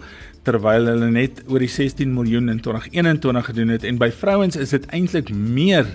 terwyl 0.44 0.90
hulle 0.90 1.10
net 1.12 1.42
oor 1.48 1.62
die 1.62 1.72
16 1.72 2.12
miljoen 2.12 2.50
in 2.52 2.60
2021 2.60 3.46
gedoen 3.50 3.72
het 3.74 3.84
en 3.88 4.00
by 4.00 4.10
vrouens 4.12 4.58
is 4.60 4.74
dit 4.76 4.86
eintlik 4.92 5.32
meer 5.32 5.88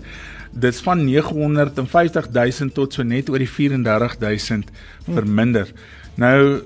dit's 0.52 0.82
van 0.82 1.04
950 1.06 2.32
000 2.34 2.74
tot 2.74 2.94
so 2.94 3.06
net 3.06 3.30
oor 3.30 3.42
die 3.42 3.50
34 3.50 4.18
000 4.24 4.64
verminder. 5.06 5.70
Nou 6.20 6.62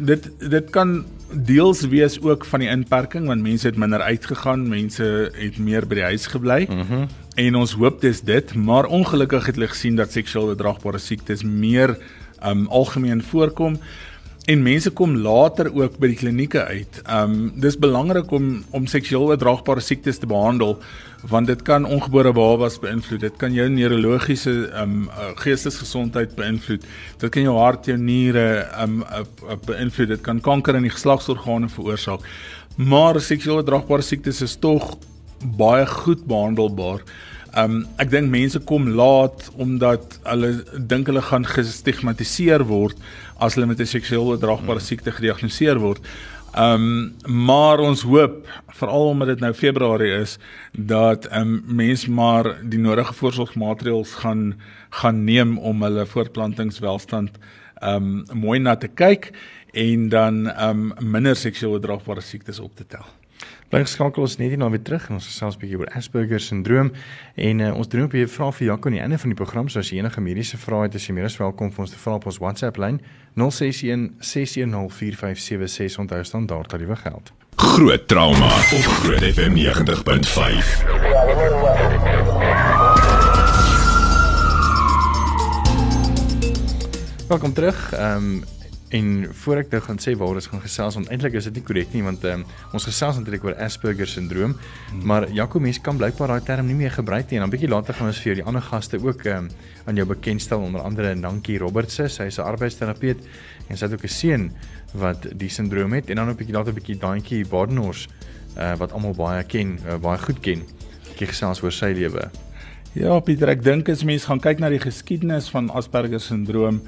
dit 0.00 0.30
dit 0.38 0.70
kan 0.72 1.02
deels 1.34 1.82
wees 1.90 2.16
ook 2.22 2.44
van 2.46 2.62
die 2.62 2.70
inperking 2.70 3.26
want 3.26 3.42
mense 3.42 3.66
het 3.66 3.76
minder 3.80 4.00
uitgegaan, 4.00 4.68
mense 4.68 5.30
het 5.34 5.58
meer 5.58 5.86
by 5.88 6.00
die 6.00 6.08
huis 6.12 6.26
gebly. 6.32 6.64
Mhm. 6.70 7.04
Mm 7.04 7.22
en 7.34 7.56
ons 7.58 7.72
hoop 7.74 7.96
dis 7.98 8.20
dit, 8.22 8.52
maar 8.54 8.86
ongelukkig 8.86 9.46
het 9.48 9.56
hulle 9.56 9.66
gesien 9.72 9.96
dat 9.98 10.12
seksueel 10.14 10.52
oordraagbare 10.52 11.00
siektes 11.02 11.42
meer 11.42 11.96
um 12.46 12.68
algemeen 12.70 13.22
voorkom 13.26 13.74
en 14.44 14.62
mense 14.62 14.90
kom 14.92 15.14
later 15.24 15.70
ook 15.72 15.96
by 16.00 16.10
die 16.12 16.18
klinieke 16.20 16.60
uit. 16.68 17.00
Um 17.08 17.52
dis 17.60 17.78
belangrik 17.80 18.32
om 18.34 18.58
om 18.76 18.88
seksueel 18.90 19.30
oordraagbare 19.32 19.80
siektes 19.84 20.20
te 20.20 20.28
behandel 20.28 20.76
want 21.30 21.48
dit 21.48 21.62
kan 21.64 21.86
ongebore 21.88 22.34
babas 22.36 22.76
beïnvloed. 22.82 23.22
Dit 23.22 23.38
kan 23.40 23.54
jou 23.56 23.64
neurologiese 23.72 24.52
um 24.82 25.06
geestesgesondheid 25.40 26.34
beïnvloed. 26.36 26.84
Dit 27.22 27.32
kan 27.32 27.46
jou 27.46 27.56
hart, 27.56 27.88
jou 27.88 27.96
niere 27.96 28.66
um 28.82 29.00
beïnvloed. 29.64 30.12
Dit 30.12 30.24
kan 30.26 30.42
kanker 30.44 30.76
in 30.76 30.84
die 30.90 30.92
geslagsorgane 30.92 31.72
veroorsaak. 31.72 32.28
Maar 32.76 33.22
seksueel 33.22 33.62
oordraagbare 33.62 34.04
siektes 34.04 34.42
is 34.44 34.58
tog 34.60 34.98
baie 35.56 35.86
goed 35.88 36.26
behandelbaar. 36.28 37.00
Um 37.56 37.84
ek 38.02 38.10
dink 38.10 38.32
mense 38.32 38.58
kom 38.66 38.88
laat 38.98 39.46
omdat 39.62 40.18
hulle 40.26 40.50
dink 40.90 41.06
hulle 41.10 41.22
gaan 41.22 41.46
gestigmatiseer 41.46 42.64
word 42.66 42.98
as 43.38 43.54
hulle 43.54 43.68
met 43.70 43.80
'n 43.80 43.86
seksueel 43.86 44.26
oordraagbare 44.34 44.82
hmm. 44.82 44.88
siekte 44.88 45.12
gediagnoseer 45.12 45.78
word. 45.78 46.00
Um 46.58 47.14
maar 47.26 47.78
ons 47.78 48.02
hoop 48.02 48.46
veral 48.78 49.08
omdat 49.08 49.28
dit 49.28 49.40
nou 49.40 49.52
Februarie 49.52 50.12
is 50.20 50.38
dat 50.72 51.30
um 51.30 51.62
mense 51.66 52.10
maar 52.10 52.56
die 52.62 52.78
nodige 52.78 53.14
voorsorgmaatreëls 53.14 54.14
gaan 54.22 54.54
gaan 54.90 55.24
neem 55.24 55.58
om 55.58 55.82
hulle 55.82 56.06
voortplantingswelstand 56.06 57.38
um 57.82 58.24
mooi 58.32 58.58
na 58.58 58.74
te 58.76 58.88
kyk 58.88 59.30
en 59.72 60.08
dan 60.08 60.46
um 60.58 60.92
minder 61.00 61.36
seksueel 61.36 61.78
oordraagbare 61.78 62.20
siektes 62.20 62.58
op 62.58 62.74
te 62.76 62.86
tel. 62.86 63.06
Bly 63.72 63.80
geskakel 63.80 64.22
ons 64.26 64.36
net 64.36 64.48
hier 64.52 64.58
na 64.60 64.68
weer 64.68 64.82
terug 64.84 65.06
en 65.08 65.14
ons 65.16 65.26
gesels 65.26 65.56
'n 65.56 65.60
bietjie 65.60 65.78
oor 65.78 65.88
Asperger 65.96 66.40
sindroom 66.40 66.92
en 67.34 67.60
uh, 67.60 67.74
ons 67.74 67.88
doen 67.88 68.02
ook 68.02 68.12
weer 68.12 68.28
vrae 68.28 68.52
vir 68.52 68.66
Jaco 68.66 68.88
aan 68.88 68.92
die 68.92 69.00
einde 69.00 69.18
van 69.18 69.28
die 69.32 69.36
program 69.36 69.68
so 69.68 69.78
as 69.78 69.90
jy 69.90 69.98
enige 69.98 70.20
mediese 70.20 70.56
vrae 70.56 70.82
het, 70.82 70.94
is 70.94 71.06
jy 71.06 71.14
meer 71.14 71.24
as 71.24 71.36
welkom 71.38 71.72
vir 71.72 71.80
ons 71.80 71.90
te 71.90 71.98
vra 71.98 72.14
op 72.14 72.26
ons 72.26 72.38
WhatsApp 72.38 72.76
lyn 72.76 73.00
061 73.34 74.10
610 74.20 74.90
4576 74.90 75.98
onthou 75.98 76.24
standaard 76.24 76.68
tariewe 76.68 76.96
geld. 76.96 77.32
Groot 77.56 78.08
trauma 78.08 78.46
op 78.46 78.84
Groot 79.00 79.22
FM 79.22 79.54
90.5. 79.56 79.64
Welkom 87.28 87.52
terug. 87.52 87.92
Ehm 87.92 88.16
um, 88.16 88.44
En 88.94 89.06
voor 89.42 89.62
ek 89.64 89.72
nou 89.74 89.80
gaan 89.82 89.98
sê 89.98 90.12
waar 90.18 90.36
ons 90.38 90.46
gaan 90.46 90.62
gesels, 90.62 90.94
want 90.94 91.08
eintlik 91.10 91.34
is 91.40 91.48
dit 91.48 91.56
nie 91.58 91.64
korrek 91.66 91.94
nie 91.96 92.02
want 92.06 92.22
um, 92.30 92.44
ons 92.76 92.86
gesels 92.86 93.18
natuurlik 93.18 93.46
oor 93.48 93.56
Asperger 93.64 94.06
syndroom, 94.06 94.54
hmm. 94.54 95.00
maar 95.08 95.26
Jaco 95.34 95.58
mens 95.62 95.80
kan 95.82 95.98
blykbaar 95.98 96.36
daai 96.36 96.46
term 96.46 96.68
nie 96.70 96.76
meer 96.78 96.94
gebruik 96.94 97.30
nie 97.30 97.40
en 97.40 97.46
dan 97.46 97.54
bietjie 97.54 97.70
later 97.72 97.96
gaan 97.98 98.12
ons 98.12 98.20
vir 98.22 98.30
jou 98.30 98.36
die 98.42 98.46
ander 98.46 98.62
gaste 98.62 99.00
ook 99.02 99.26
um, 99.32 99.48
aan 99.90 99.98
jou 99.98 100.06
bekendstel 100.06 100.62
onder 100.62 100.86
andere 100.86 101.14
Dankie 101.18 101.58
Robertse, 101.58 102.06
sy 102.08 102.28
is 102.30 102.38
'n 102.38 102.46
arbeidsterapeut 102.46 103.18
en 103.68 103.76
sy 103.76 103.84
het 103.86 103.96
ook 103.98 104.04
'n 104.04 104.14
seun 104.20 104.52
wat 104.94 105.26
die 105.32 105.50
syndroom 105.50 105.92
het 105.92 106.10
en 106.10 106.16
dan 106.16 106.30
'n 106.30 106.36
bietjie 106.36 106.54
later 106.54 106.72
'n 106.72 106.78
bietjie 106.78 106.98
Daantjie 106.98 107.44
Badenhorst 107.44 108.10
uh, 108.56 108.76
wat 108.78 108.92
almal 108.92 109.14
baie 109.14 109.42
ken, 109.42 109.78
uh, 109.86 109.98
baie 109.98 110.18
goed 110.18 110.40
ken. 110.40 110.62
Ek 111.14 111.28
gesels 111.28 111.62
oor 111.62 111.72
sy 111.72 111.92
lewe. 111.94 112.30
Ja, 112.94 113.18
Pieter, 113.20 113.48
ek 113.48 113.62
dink 113.64 113.88
as 113.88 114.04
mens 114.04 114.24
gaan 114.24 114.40
kyk 114.40 114.60
na 114.62 114.68
die 114.70 114.78
geskiedenis 114.78 115.48
van 115.50 115.70
Asperger 115.70 116.20
syndroom, 116.20 116.80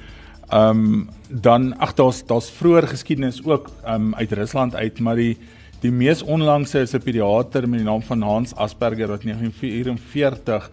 Ehm 0.49 0.85
um, 0.85 1.09
dan 1.29 1.79
ag 1.79 1.95
daar's 1.95 2.23
daar's 2.27 2.51
vroeër 2.51 2.89
geskiedenis 2.89 3.45
ook 3.45 3.71
ehm 3.85 3.95
um, 3.95 4.15
uit 4.15 4.33
Rusland 4.33 4.75
uit, 4.75 4.99
maar 5.01 5.17
die 5.17 5.37
die 5.81 5.91
mees 5.91 6.23
onlangse 6.23 6.81
is 6.81 6.95
'n 6.95 7.03
pediater 7.03 7.69
met 7.69 7.79
die 7.79 7.89
naam 7.89 8.03
van 8.03 8.23
Hans 8.23 8.55
Asperger 8.55 9.09
wat 9.09 9.23
1944 9.23 10.71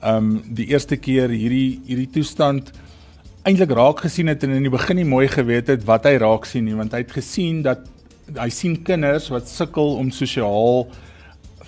ehm 0.00 0.16
um, 0.16 0.42
die 0.54 0.66
eerste 0.66 0.96
keer 0.96 1.28
hierdie 1.28 1.80
hierdie 1.86 2.10
toestand 2.10 2.72
eintlik 3.46 3.70
raak 3.70 4.00
gesien 4.02 4.26
het 4.26 4.42
en 4.42 4.50
in 4.50 4.64
die 4.66 4.70
begin 4.70 4.96
nie 4.96 5.06
mooi 5.06 5.28
geweet 5.30 5.68
het 5.70 5.84
wat 5.86 6.04
hy 6.04 6.16
raak 6.18 6.44
sien 6.44 6.64
nie, 6.66 6.74
want 6.74 6.92
hy 6.92 7.04
het 7.04 7.12
gesien 7.14 7.62
dat 7.62 7.84
hy 8.34 8.48
sien 8.50 8.82
kinders 8.82 9.28
wat 9.30 9.46
sukkel 9.48 9.94
om 10.00 10.10
sosiaal 10.10 10.88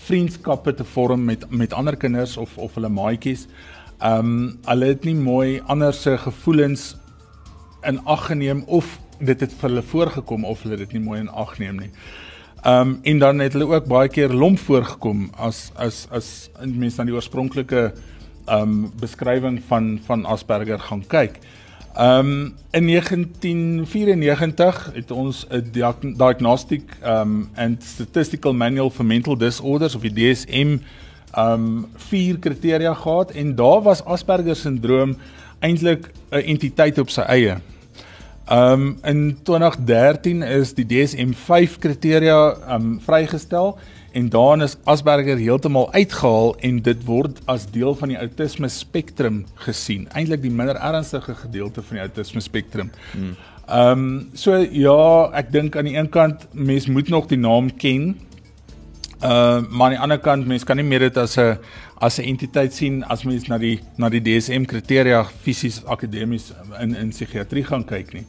vriendskappe 0.09 0.75
te 0.75 0.85
vorm 0.85 1.25
met 1.25 1.45
met 1.51 1.73
ander 1.73 1.97
kinders 1.97 2.37
of 2.37 2.57
of 2.59 2.75
hulle 2.75 2.91
maatjies. 2.91 3.47
Ehm 3.99 4.19
um, 4.19 4.59
hulle 4.67 4.91
het 4.91 5.05
nie 5.07 5.15
mooi 5.15 5.61
ander 5.67 5.95
se 5.95 6.17
gevoelens 6.19 6.97
in 7.83 8.05
ag 8.05 8.27
geneem 8.27 8.63
of 8.67 8.99
dit 9.19 9.41
het 9.41 9.53
vir 9.53 9.69
hulle 9.69 9.83
voorgekom 9.83 10.45
of 10.45 10.63
hulle 10.63 10.77
dit 10.77 10.93
nie 10.93 11.03
mooi 11.03 11.21
in 11.21 11.29
ag 11.29 11.59
neem 11.59 11.77
nie. 11.77 11.91
Ehm 12.63 12.89
um, 12.89 12.99
en 13.03 13.19
dan 13.19 13.39
het 13.39 13.53
hulle 13.53 13.71
ook 13.71 13.87
baie 13.87 14.09
keer 14.09 14.35
lomp 14.35 14.59
voorgekom 14.59 15.31
as 15.37 15.71
as 15.77 16.09
as 16.11 16.51
mense 16.65 17.01
aan 17.01 17.07
die 17.07 17.15
oorspronklike 17.15 17.93
ehm 18.47 18.63
um, 18.63 18.93
beskrywing 19.01 19.63
van 19.69 20.01
van 20.07 20.25
Asperger 20.25 20.79
gaan 20.79 21.07
kyk. 21.07 21.39
Ehm 21.99 22.19
um, 22.19 22.55
in 22.71 22.87
1994 22.87 24.91
het 24.95 25.11
ons 25.11 25.47
'n 25.51 25.69
diagnostic 25.73 26.83
ehm 27.03 27.21
um, 27.21 27.51
and 27.55 27.85
statistical 27.85 28.55
manual 28.55 28.91
for 28.91 29.05
mental 29.05 29.37
disorders 29.37 29.95
of 29.95 30.03
die 30.03 30.13
DSM 30.13 30.79
ehm 31.33 31.53
um, 31.53 31.87
vier 31.97 32.39
kriteria 32.39 32.95
gehad 32.95 33.31
en 33.31 33.55
daar 33.55 33.83
was 33.83 34.05
Asperger 34.05 34.57
syndroom 34.57 35.17
eintlik 35.61 36.11
'n 36.31 36.45
entiteit 36.45 36.99
op 36.99 37.11
sy 37.11 37.21
eie. 37.21 37.59
Um 38.51 38.97
in 39.05 39.37
2013 39.43 40.43
is 40.43 40.73
die 40.75 40.87
DSM-5 40.87 41.79
kriteria 41.79 42.57
um 42.75 43.01
vrygestel 43.05 43.77
en 44.13 44.29
daarin 44.33 44.65
is 44.65 44.77
Asperger 44.85 45.37
heeltemal 45.37 45.93
uitgehaal 45.93 46.55
en 46.65 46.79
dit 46.83 47.05
word 47.05 47.43
as 47.45 47.67
deel 47.71 47.93
van 47.95 48.09
die 48.09 48.17
autisme 48.17 48.69
spektrum 48.73 49.45
gesien. 49.67 50.09
Eintlik 50.17 50.43
die 50.43 50.51
minder 50.51 50.77
ernstige 50.81 51.35
gedeelte 51.35 51.83
van 51.83 52.01
die 52.01 52.05
autisme 52.07 52.41
spektrum. 52.41 52.91
Hmm. 53.13 53.37
Um 53.69 54.31
so 54.33 54.57
ja, 54.57 55.29
ek 55.37 55.53
dink 55.53 55.77
aan 55.77 55.91
die 55.91 55.99
een 55.99 56.09
kant 56.09 56.49
mens 56.53 56.89
moet 56.89 57.13
nog 57.13 57.29
die 57.29 57.39
naam 57.39 57.69
ken. 57.77 58.15
Uh 59.23 59.61
maar 59.71 59.87
aan 59.87 59.91
die 59.91 59.99
ander 59.99 60.19
kant 60.19 60.47
mens 60.47 60.65
kan 60.65 60.77
nie 60.77 60.87
meer 60.87 60.99
dit 60.99 61.17
as 61.17 61.39
'n 61.39 61.59
as 62.01 62.19
'n 62.19 62.23
entiteit 62.23 62.75
sien 62.75 63.05
as 63.05 63.25
mens 63.25 63.49
na 63.49 63.59
die 63.59 63.81
na 63.97 64.09
die 64.09 64.21
DSM 64.21 64.65
kriteria 64.65 65.25
fisies 65.25 65.85
akademies 65.85 66.53
in 66.81 66.95
in 66.95 67.09
psigiatrie 67.09 67.65
gaan 67.65 67.85
kyk 67.85 68.13
nie. 68.13 68.25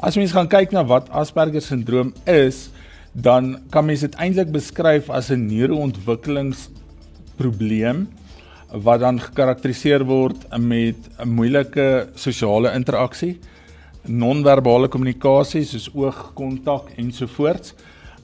As 0.00 0.16
mens 0.16 0.32
gaan 0.32 0.48
kyk 0.48 0.72
na 0.72 0.84
wat 0.84 1.10
Asperger 1.10 1.62
syndroom 1.62 2.12
is, 2.26 2.70
dan 3.12 3.58
kan 3.70 3.86
mens 3.86 4.00
dit 4.00 4.14
eintlik 4.14 4.52
beskryf 4.52 5.10
as 5.10 5.30
'n 5.30 5.46
neuroontwikkelingsprobleem 5.46 8.08
wat 8.74 9.00
dan 9.00 9.20
gekarakteriseer 9.20 10.04
word 10.04 10.36
met 10.58 10.96
'n 11.18 11.28
moeilike 11.28 12.08
sosiale 12.14 12.74
interaksie, 12.74 13.38
non-verbale 14.02 14.88
kommunikasie 14.88 15.64
soos 15.64 15.90
oogkontak 15.94 16.90
ensovoorts. 16.96 17.74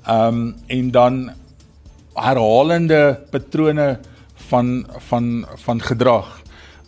Ehm 0.06 0.34
um, 0.34 0.54
en 0.66 0.90
dan 0.90 1.30
herhalende 2.20 3.18
patrone 3.30 3.98
van 4.50 4.86
van 5.08 5.46
van 5.64 5.80
gedrag 5.80 6.40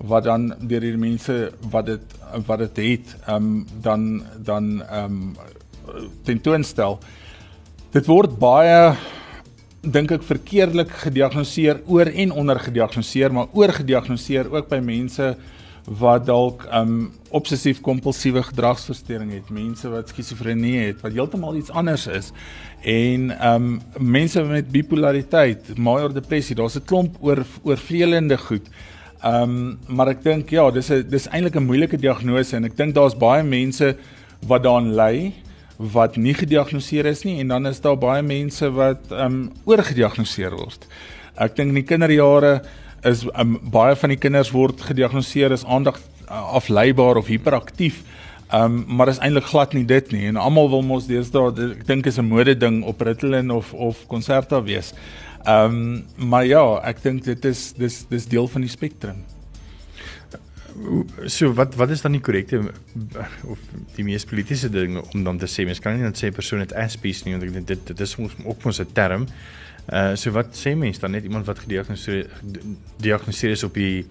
wat 0.02 0.24
dan 0.24 0.54
deur 0.60 0.80
die 0.80 0.98
mense 0.98 1.52
wat 1.70 1.86
dit 1.86 2.20
wat 2.46 2.58
dit 2.64 2.82
het 2.82 3.16
ehm 3.26 3.36
um, 3.36 3.66
dan 3.80 4.22
dan 4.36 4.82
ehm 4.82 5.04
um, 5.04 5.36
tentoonstel. 6.24 6.98
Dit 7.92 8.06
word 8.06 8.38
baie 8.38 8.94
dink 9.82 10.12
ek 10.14 10.22
verkeerdelik 10.22 10.92
gediagnoseer, 11.02 11.80
oor 11.90 12.06
en 12.06 12.30
onder 12.30 12.60
gediagnoseer, 12.60 13.32
maar 13.34 13.50
oor 13.52 13.72
gediagnoseer 13.74 14.46
ook 14.52 14.68
by 14.70 14.78
mense 14.78 15.32
wat 15.84 16.26
dalk 16.26 16.62
um 16.70 17.10
obsessief 17.34 17.80
kompulsiewe 17.82 18.42
gedragsversteuring 18.46 19.32
het, 19.34 19.50
mense 19.50 19.88
wat 19.90 20.12
skizofrenie 20.12 20.76
het, 20.78 21.00
wat 21.02 21.14
heeltemal 21.16 21.56
iets 21.58 21.70
anders 21.70 22.06
is. 22.06 22.30
En 22.86 23.30
um 23.48 23.68
mense 23.98 24.42
met 24.46 24.70
bipolariteit, 24.70 25.76
major 25.78 26.14
depressie, 26.14 26.56
daar's 26.56 26.76
'n 26.76 26.84
klomp 26.84 27.16
oor 27.20 27.44
oorvleelende 27.64 28.38
goed. 28.38 28.68
Um 29.24 29.78
maar 29.86 30.08
ek 30.08 30.22
dink 30.22 30.50
ja, 30.50 30.70
dis 30.70 30.90
'n 30.90 31.08
dis 31.08 31.28
eintlik 31.28 31.56
'n 31.56 31.66
moeilike 31.66 31.96
diagnose 31.96 32.56
en 32.56 32.64
ek 32.64 32.76
dink 32.76 32.94
daar's 32.94 33.16
baie 33.16 33.42
mense 33.42 33.96
wat 34.46 34.62
daaraan 34.62 34.94
ly 34.94 35.32
wat 35.78 36.16
nie 36.16 36.34
gediagnoseer 36.34 37.06
is 37.06 37.24
nie 37.24 37.40
en 37.40 37.48
dan 37.48 37.66
is 37.66 37.80
daar 37.80 37.98
baie 37.98 38.22
mense 38.22 38.70
wat 38.70 39.10
um 39.10 39.50
oorgediagnoseer 39.64 40.50
word. 40.50 40.86
Ek 41.36 41.56
dink 41.56 41.68
in 41.68 41.74
die 41.74 41.88
kinderjare 41.88 42.62
is 43.04 43.24
um, 43.38 43.58
baie 43.74 43.96
van 43.98 44.12
die 44.14 44.20
kinders 44.20 44.52
word 44.54 44.80
gediagnoseer 44.80 45.52
as 45.54 45.64
aandag 45.64 45.98
uh, 46.28 46.54
afleibaar 46.58 47.16
of 47.20 47.26
hiperaktief. 47.26 48.02
Um, 48.52 48.84
maar 48.86 49.08
is 49.08 49.18
eintlik 49.18 49.48
glad 49.48 49.72
nie 49.72 49.86
dit 49.88 50.10
nie 50.12 50.26
en 50.28 50.36
almal 50.36 50.68
wil 50.68 50.82
mos 50.84 51.06
deesdae 51.08 51.70
ek 51.70 51.86
dink 51.88 52.06
is 52.06 52.18
'n 52.20 52.28
mode 52.28 52.52
ding 52.54 52.82
op 52.84 53.00
Ritalin 53.00 53.50
of 53.50 53.72
of 53.72 54.06
Concerta 54.06 54.62
wees. 54.62 54.92
Um, 55.48 56.04
maar 56.16 56.44
ja, 56.46 56.62
ek 56.84 57.02
dink 57.02 57.24
dit 57.24 57.44
is 57.44 57.72
dis 57.72 58.04
dis 58.10 58.26
deel 58.26 58.48
van 58.48 58.60
die 58.60 58.70
spektrum. 58.70 59.24
So 61.26 61.52
wat 61.56 61.74
wat 61.76 61.90
is 61.90 62.02
dan 62.02 62.16
die 62.16 62.22
korrekte 62.24 62.62
of 63.50 63.60
die 63.96 64.04
mees 64.06 64.24
politieke 64.28 64.70
ding 64.72 64.98
om 65.00 65.24
dan 65.24 65.38
te 65.38 65.48
sê 65.50 65.66
mens 65.68 65.82
kan 65.82 65.96
nie 65.96 66.04
net 66.04 66.18
sê 66.18 66.32
persoon 66.34 66.62
het 66.64 66.74
aspies 66.78 67.24
nie 67.24 67.34
want 67.34 67.46
ek 67.46 67.52
dink 67.58 67.68
dit 67.68 67.86
dit 67.92 68.00
is 68.06 68.16
ons 68.18 68.34
ook 68.44 68.66
ons 68.66 68.80
'n 68.80 68.92
term. 68.92 69.26
Uh 69.92 70.16
so 70.16 70.30
wat 70.30 70.54
sê 70.56 70.74
mens 70.76 70.98
dan 70.98 71.12
net 71.12 71.24
iemand 71.24 71.46
wat 71.46 71.58
gediagnoseer 71.58 72.30
diagnoseer 72.98 73.50
is 73.50 73.64
op 73.64 73.74
die 73.74 74.06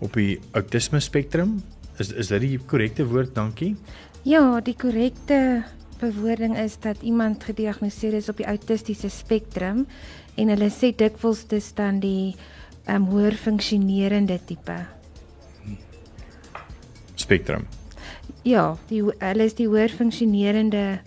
op 0.00 0.12
die 0.12 0.40
autisme 0.52 1.00
spektrum? 1.00 1.62
Is 1.98 2.12
is 2.12 2.28
dit 2.28 2.40
die 2.40 2.58
korrekte 2.58 3.06
woord? 3.06 3.34
Dankie. 3.34 3.76
Ja, 4.22 4.60
die 4.60 4.76
korrekte 4.76 5.64
bewoording 6.00 6.56
is 6.56 6.78
dat 6.80 7.02
iemand 7.02 7.44
gediagnoseer 7.44 8.14
is 8.14 8.28
op 8.28 8.36
die 8.36 8.46
autistiese 8.46 9.08
spektrum 9.08 9.86
en 10.36 10.48
hulle 10.48 10.70
sê 10.70 10.94
dikwels 10.96 11.46
dis 11.46 11.74
dan 11.74 12.00
die 12.00 12.34
ehm 12.86 12.96
um, 12.96 13.10
hoër 13.12 13.36
funksionerende 13.36 14.40
tipe 14.46 14.99
spektrum. 17.30 17.68
Ja, 18.42 18.74
die 18.90 19.04
hulle 19.04 19.46
is 19.46 19.54
die 19.58 19.68
hoër 19.70 19.92
funksionerende 19.94 21.00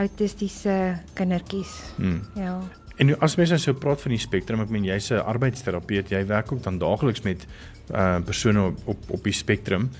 autistiese 0.00 0.76
kindertjies. 1.18 1.72
Hmm. 1.96 2.22
Ja. 2.38 2.58
En 3.00 3.08
nou 3.08 3.16
as 3.24 3.38
mens 3.40 3.52
nou 3.54 3.60
so 3.62 3.76
praat 3.80 4.02
van 4.04 4.12
die 4.12 4.20
spektrum, 4.20 4.60
ek 4.60 4.72
meen 4.72 4.84
jy's 4.84 5.10
'n 5.10 5.24
arbeidsterapeut, 5.24 6.10
jy 6.12 6.26
werk 6.26 6.52
ook 6.52 6.62
dan 6.62 6.78
daagliks 6.78 7.24
met 7.24 7.46
uh 7.94 8.20
persone 8.24 8.66
op 8.66 8.78
op, 8.84 8.98
op 9.10 9.24
die 9.24 9.32
spektrum. 9.32 9.90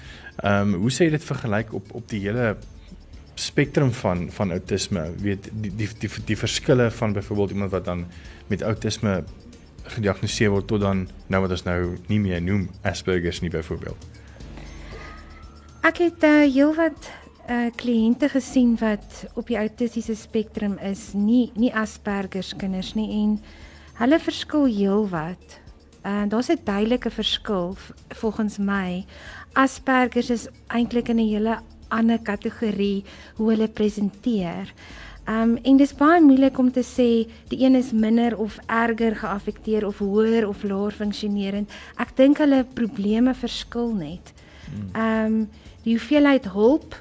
Ehm 0.43 0.75
um, 0.75 0.81
hoe 0.83 0.91
sê 0.91 1.09
jy 1.09 1.11
dit 1.17 1.25
vergelyk 1.25 1.73
op 1.73 1.95
op 1.95 2.09
die 2.09 2.21
hele 2.21 2.57
spektrum 3.35 3.93
van 3.93 4.31
van 4.31 4.53
outisme? 4.53 5.11
Weet 5.17 5.51
die 5.53 5.73
die 5.77 5.89
die, 5.89 5.89
die, 5.99 6.25
die 6.27 6.37
verskille 6.37 6.91
van 6.91 7.13
byvoorbeeld 7.13 7.51
iemand 7.51 7.71
wat 7.71 7.85
dan 7.85 8.07
met 8.49 8.63
outisme 8.63 9.25
gediagnoseer 9.85 10.51
word 10.51 10.67
tot 10.67 10.81
dan 10.81 11.09
nou 11.27 11.41
wat 11.43 11.51
ons 11.51 11.65
nou 11.65 11.97
nie 12.09 12.21
meer 12.21 12.43
noem 12.43 12.69
Asperger's 12.83 13.41
nie 13.41 13.51
byvoorbeeld. 13.51 14.20
Ek 15.81 15.97
het 15.97 16.25
uh, 16.29 16.45
heelwat 16.45 17.09
uh 17.51 17.71
kliënte 17.75 18.29
gesien 18.29 18.75
wat 18.79 19.23
op 19.35 19.49
die 19.49 19.57
autistiese 19.57 20.13
spektrum 20.15 20.77
is, 20.85 21.15
nie 21.17 21.49
nie 21.57 21.71
Asperger 21.73 22.45
kinders 22.61 22.93
nie 22.95 23.09
en 23.17 23.39
hulle 23.97 24.19
verskil 24.21 24.69
heelwat. 24.69 25.57
En 26.05 26.29
uh, 26.29 26.31
daar's 26.31 26.51
'n 26.53 26.61
duidelike 26.65 27.11
verskil 27.11 27.77
volgens 28.21 28.59
my. 28.59 29.05
Asperger 29.53 30.31
is 30.31 30.49
eintlik 30.69 31.09
in 31.09 31.17
'n 31.17 31.29
hele 31.33 31.59
ander 31.89 32.19
kategorie 32.19 33.05
hoe 33.37 33.51
hulle 33.51 33.69
presenteer. 33.69 34.75
Um 35.27 35.57
en 35.63 35.77
dis 35.77 35.95
baie 35.95 36.21
moeilik 36.21 36.59
om 36.59 36.71
te 36.73 36.85
sê 36.85 37.31
die 37.49 37.65
een 37.65 37.75
is 37.75 37.93
minder 37.93 38.37
of 38.37 38.59
erger 38.67 39.17
geaffekteer 39.17 39.87
of 39.87 39.99
hoër 39.99 40.49
of 40.49 40.63
laer 40.63 40.93
funksionerend. 40.93 41.71
Ek 41.97 42.17
dink 42.17 42.39
hulle 42.39 42.67
probleme 42.75 43.35
verskil 43.35 43.95
net. 43.95 44.33
Um 44.95 45.49
die 45.85 45.97
hoeveelheid 45.97 46.51
hulp 46.53 46.97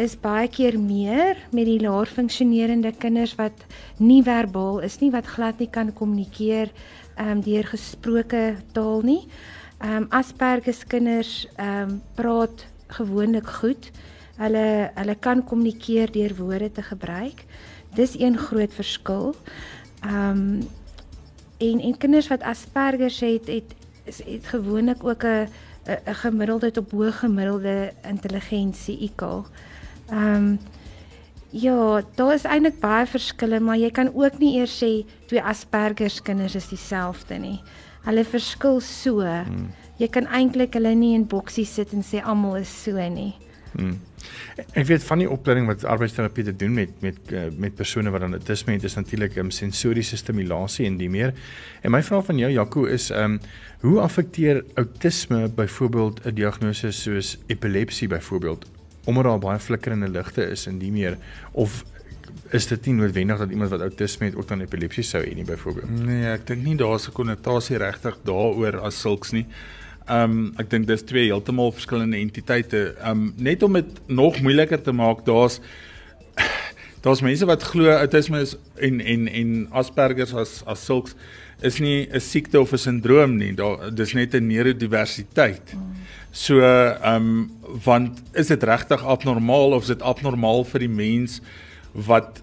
is 0.00 0.16
baie 0.16 0.48
keer 0.48 0.78
meer 0.80 1.36
met 1.52 1.66
die 1.68 1.80
laer 1.80 2.08
funksionerende 2.08 2.92
kinders 2.92 3.34
wat 3.38 3.64
nie 3.98 4.22
verbaal 4.24 4.80
is 4.86 5.00
nie 5.00 5.10
wat 5.12 5.28
glad 5.28 5.58
nie 5.60 5.70
kan 5.70 5.92
kommunikeer 5.92 6.70
ehm 7.16 7.30
um, 7.36 7.40
deur 7.44 7.66
gesproke 7.68 8.56
taal 8.72 9.02
nie. 9.04 9.22
Ehm 9.80 10.04
um, 10.04 10.06
Asperger 10.10 10.74
se 10.74 10.86
kinders 10.86 11.46
ehm 11.56 11.90
um, 11.90 12.02
praat 12.14 12.66
gewoonlik 12.96 13.48
goed. 13.60 13.90
Hulle 14.36 14.90
hulle 14.94 15.16
kan 15.20 15.44
kommunikeer 15.44 16.12
deur 16.12 16.34
woorde 16.36 16.72
te 16.72 16.82
gebruik. 16.82 17.44
Dis 17.94 18.16
een 18.18 18.38
groot 18.38 18.74
verskil. 18.74 19.34
Ehm 20.00 20.30
um, 20.30 20.68
en 21.58 21.80
en 21.80 21.96
kinders 21.98 22.28
wat 22.28 22.42
Asperger 22.42 23.12
het 23.20 23.46
het 23.46 23.74
het, 24.04 24.24
het 24.26 24.46
gewoonlik 24.46 25.04
ook 25.04 25.24
'n 25.24 25.48
'n 25.86 26.14
gemiddelde 26.14 26.70
tot 26.70 26.88
bo 26.88 27.10
gemiddelde 27.10 27.92
intelligensie 28.08 28.98
IQ. 28.98 29.22
Ehm 30.10 30.34
um, 30.34 30.58
ja, 31.50 32.02
daar 32.14 32.34
is 32.34 32.44
eintlik 32.44 32.80
baie 32.80 33.06
verskille, 33.06 33.60
maar 33.60 33.76
jy 33.76 33.90
kan 33.90 34.14
ook 34.14 34.38
nie 34.38 34.56
eers 34.58 34.76
sê 34.82 35.04
twee 35.26 35.42
Asperger 35.42 36.10
se 36.10 36.22
kinders 36.22 36.54
is 36.54 36.68
dieselfde 36.68 37.38
nie. 37.38 37.60
Hulle 38.04 38.24
verskil 38.24 38.80
so. 38.80 39.20
Hmm. 39.20 39.70
Jy 39.98 40.08
kan 40.08 40.26
eintlik 40.26 40.74
hulle 40.74 40.94
nie 40.94 41.14
in 41.14 41.26
boksies 41.28 41.74
sit 41.74 41.92
en 41.92 42.04
sê 42.06 42.22
almal 42.22 42.62
is 42.62 42.82
so 42.82 43.08
nie. 43.08 43.34
Hmm. 43.72 43.98
Ek 44.74 44.86
weet 44.86 45.04
van 45.04 45.22
die 45.22 45.30
opleiding 45.30 45.66
wat 45.70 45.84
arbeidsterapeute 45.84 46.56
doen 46.56 46.74
met 46.74 46.90
met 47.00 47.32
eh, 47.32 47.48
met 47.56 47.74
persone 47.74 48.10
wat 48.10 48.20
dan 48.20 48.36
autisme 48.36 48.72
het 48.72 48.84
is 48.84 48.94
natuurlik 48.94 49.36
um, 49.36 49.50
sensoriese 49.50 50.16
stimulasie 50.16 50.86
en 50.86 50.96
die 50.96 51.10
meer. 51.10 51.32
En 51.82 51.90
my 51.90 52.02
vraag 52.02 52.24
van 52.24 52.38
jou 52.38 52.50
Jaco 52.52 52.84
is 52.84 53.10
ehm 53.10 53.38
um, 53.38 53.40
hoe 53.80 54.00
affekteer 54.00 54.64
autisme 54.74 55.48
byvoorbeeld 55.48 56.20
'n 56.26 56.34
diagnose 56.34 56.90
soos 56.90 57.38
epilepsie 57.46 58.08
byvoorbeeld 58.08 58.66
omdat 59.04 59.24
daar 59.24 59.38
baie 59.38 59.58
flikkerende 59.58 60.08
ligte 60.08 60.44
is 60.50 60.66
en 60.66 60.78
die 60.78 60.92
meer 60.92 61.16
of 61.52 61.84
is 62.50 62.66
dit 62.66 62.86
nie 62.86 62.94
noodwendig 62.94 63.38
dat 63.38 63.50
iemand 63.50 63.70
wat 63.70 63.80
autisme 63.80 64.26
het 64.26 64.36
ook 64.36 64.48
dan 64.48 64.60
epilepsie 64.60 65.04
sou 65.06 65.22
hê 65.24 65.34
nie 65.34 65.44
byvoorbeeld? 65.44 65.90
Nee, 66.06 66.26
ek 66.32 66.46
dink 66.46 66.64
nie 66.64 66.76
daar's 66.76 67.08
'n 67.08 67.12
konnotasie 67.12 67.78
regtig 67.78 68.18
daaroor 68.24 68.80
as 68.80 69.00
sulks 69.00 69.30
nie. 69.32 69.46
Ehm 70.10 70.30
um, 70.30 70.46
ek 70.58 70.70
dink 70.72 70.88
dis 70.88 71.04
twee 71.06 71.28
heeltemal 71.28 71.70
verskillende 71.74 72.18
entiteite. 72.18 72.80
Ehm 72.98 73.28
um, 73.28 73.34
net 73.38 73.62
om 73.62 73.78
dit 73.78 74.00
nog 74.10 74.40
moeiliker 74.42 74.82
te 74.82 74.92
maak, 74.92 75.22
daar's 75.26 75.60
daar's 77.04 77.22
mense 77.22 77.46
wat 77.46 77.62
glo 77.62 77.92
autisme 77.94 78.40
is 78.42 78.56
en 78.76 78.98
en 79.00 79.28
en 79.28 79.52
Asperger 79.70 80.34
as 80.42 80.60
as 80.66 80.82
sulks 80.84 81.14
is 81.62 81.78
nie 81.78 82.08
'n 82.10 82.20
siekte 82.20 82.60
of 82.60 82.72
'n 82.72 82.78
sindroom 82.78 83.36
nie. 83.36 83.52
Daar 83.54 83.94
dis 83.94 84.12
net 84.12 84.34
'n 84.34 84.46
neurodiversiteit. 84.46 85.76
So 86.32 86.58
ehm 86.60 87.14
um, 87.14 87.50
want 87.84 88.22
is 88.34 88.46
dit 88.46 88.62
regtig 88.62 89.04
abnormaal 89.04 89.72
of 89.72 89.82
is 89.82 89.94
dit 89.94 90.02
abnormaal 90.02 90.64
vir 90.64 90.80
die 90.80 90.94
mens 90.94 91.40
wat 91.92 92.42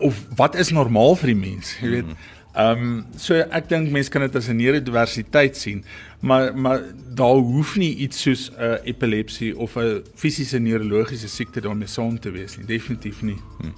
of 0.00 0.26
wat 0.36 0.54
is 0.54 0.70
normaal 0.70 1.16
vir 1.16 1.26
die 1.26 1.40
mens, 1.40 1.76
jy 1.80 1.90
weet? 1.90 2.14
Ehm 2.58 2.80
um, 2.82 2.94
so 3.14 3.36
ek 3.54 3.68
dink 3.70 3.92
mense 3.94 4.10
kan 4.10 4.24
dit 4.24 4.36
as 4.36 4.48
'n 4.50 4.56
neurodiversiteit 4.58 5.56
sien, 5.56 5.84
maar 6.20 6.56
maar 6.58 6.82
daar 7.14 7.38
hoef 7.38 7.76
nie 7.76 7.94
iets 7.94 8.22
soos 8.22 8.50
'n 8.50 8.62
uh, 8.62 8.78
epilepsie 8.82 9.56
of 9.56 9.76
'n 9.76 10.02
fisiese 10.14 10.58
neurologiese 10.58 11.28
siekte 11.28 11.60
daarmee 11.60 11.86
saam 11.86 12.18
te 12.18 12.30
wees 12.30 12.56
nie, 12.56 12.66
definitief 12.66 13.22
nie. 13.22 13.38
Hmm. 13.60 13.74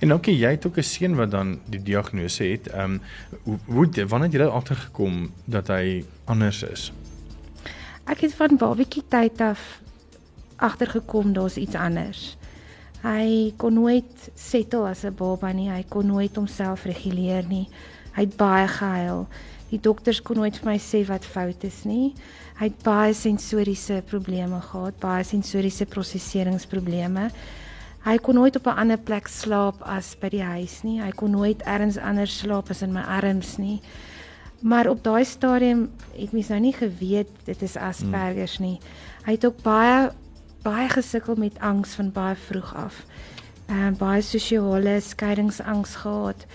En 0.00 0.12
ook 0.12 0.24
jy 0.26 0.50
het 0.50 0.66
ook 0.66 0.76
'n 0.78 0.82
seun 0.82 1.14
wat 1.14 1.30
dan 1.30 1.58
die 1.66 1.82
diagnose 1.82 2.44
het. 2.44 2.68
Ehm 2.68 2.80
um, 2.80 3.00
hoe, 3.42 3.58
hoe 3.64 4.06
wanneer 4.06 4.30
het 4.30 4.40
jy 4.40 4.46
agtergekom 4.46 5.32
dat 5.44 5.66
hy 5.66 6.04
anders 6.24 6.62
is? 6.62 6.92
Ek 8.04 8.20
het 8.20 8.34
van 8.34 8.56
babatjie 8.56 9.02
tyd 9.08 9.40
af 9.40 9.80
agtergekom 10.56 11.32
daar's 11.32 11.56
iets 11.56 11.74
anders. 11.74 12.36
Hy 13.02 13.52
kon 13.56 13.74
nooit 13.74 14.30
settle 14.34 14.88
as 14.88 15.04
'n 15.04 15.14
baba 15.14 15.52
nie. 15.52 15.70
Hy 15.70 15.84
kon 15.88 16.06
nooit 16.06 16.36
homself 16.36 16.84
reguleer 16.84 17.44
nie. 17.48 17.68
Hy 18.20 18.26
het 18.26 18.36
baie 18.36 18.66
gehuil. 18.68 19.22
Die 19.70 19.78
dokters 19.80 20.18
kon 20.20 20.36
nooit 20.36 20.58
vir 20.60 20.66
my 20.68 20.76
sê 20.76 20.98
wat 21.08 21.24
fout 21.24 21.62
is 21.64 21.78
nie. 21.88 22.10
Hy 22.58 22.66
het 22.68 22.82
baie 22.84 23.14
sensoriese 23.16 24.02
probleme 24.10 24.58
gehad, 24.60 24.98
baie 25.00 25.24
sensoriese 25.24 25.86
prosesseringsprobleme. 25.88 27.30
Hy 28.04 28.16
kon 28.20 28.36
nooit 28.36 28.56
op 28.60 28.66
'n 28.66 28.76
ander 28.76 28.98
plek 28.98 29.28
slaap 29.28 29.80
as 29.80 30.12
by 30.20 30.28
die 30.28 30.42
huis 30.42 30.82
nie. 30.82 31.00
Hy 31.00 31.10
kon 31.16 31.30
nooit 31.30 31.62
elders 31.62 31.96
anders 31.96 32.38
slaap 32.38 32.68
as 32.70 32.82
in 32.82 32.92
my 32.92 33.00
arms 33.00 33.56
nie. 33.56 33.80
Maar 34.60 34.88
op 34.88 35.02
daai 35.02 35.24
stadium 35.24 35.88
het 36.12 36.32
mens 36.32 36.48
nou 36.48 36.60
nie 36.60 36.74
geweet 36.74 37.28
dit 37.44 37.62
is 37.62 37.76
Asperger 37.76 38.60
nie. 38.60 38.80
Hy 39.24 39.32
het 39.32 39.46
ook 39.46 39.62
baie 39.62 40.12
baie 40.62 40.88
gesukkel 40.88 41.36
met 41.36 41.58
angs 41.58 41.94
van 41.94 42.12
baie 42.12 42.36
vroeg 42.36 42.74
af. 42.74 43.06
Ehm 43.68 43.92
uh, 43.92 43.98
baie 43.98 44.22
sosiale 44.22 45.00
skeidingsangs 45.00 45.94
gehad 45.96 46.46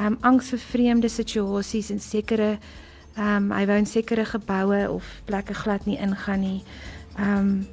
um 0.00 0.16
angs 0.20 0.48
vir 0.54 0.58
vreemde 0.58 1.08
situasies 1.08 1.90
en 1.90 2.00
sekere 2.00 2.56
um 3.18 3.50
hy 3.52 3.66
wou 3.68 3.76
in 3.76 3.88
sekere 3.88 4.24
geboue 4.24 4.86
of 4.90 5.04
plekke 5.28 5.54
glad 5.54 5.86
nie 5.86 5.98
ingaan 6.00 6.40
nie. 6.40 6.60
Um 7.18 7.66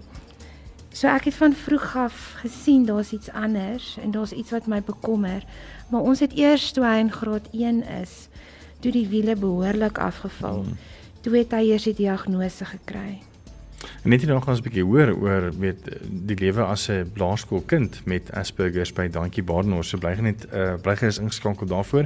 so 0.91 1.07
ek 1.07 1.29
het 1.29 1.37
van 1.39 1.53
vroeg 1.55 1.95
af 1.95 2.17
gesien 2.41 2.85
daar's 2.85 3.13
iets 3.15 3.31
anders 3.31 3.97
en 4.03 4.11
daar's 4.11 4.31
iets 4.35 4.51
wat 4.51 4.67
my 4.67 4.81
bekommer. 4.81 5.45
Maar 5.89 6.01
ons 6.01 6.19
het 6.19 6.35
eers 6.35 6.71
toe 6.71 6.83
hy 6.83 6.97
in 6.99 7.11
graad 7.11 7.47
1 7.51 7.83
is, 8.01 8.27
toe 8.79 8.91
die 8.91 9.07
wiele 9.07 9.35
behoorlik 9.35 9.97
afgeval. 9.97 10.63
Hmm. 10.65 10.77
Toe 11.21 11.37
het 11.37 11.51
hy 11.55 11.71
eers 11.71 11.87
die 11.89 11.97
diagnose 11.97 12.65
gekry. 12.65 13.19
En 14.03 14.09
net 14.09 14.21
hier 14.21 14.29
nog 14.29 14.47
ons 14.47 14.59
'n 14.59 14.63
bietjie 14.63 14.83
hoor 14.83 15.15
oor 15.15 15.51
weet 15.59 15.79
die 16.09 16.35
lewe 16.35 16.63
as 16.63 16.89
'n 16.89 17.11
laerskoolkind 17.15 18.01
met 18.05 18.31
Asperger 18.31 18.89
by 18.95 19.07
Dankie 19.07 19.43
Badenhorst. 19.43 19.89
So 19.89 19.97
bly 19.97 20.15
net 20.19 20.45
uh 20.53 20.73
bly 20.81 20.95
gerus 20.95 21.19
ingeskakel 21.19 21.67
daarvoor. 21.67 22.05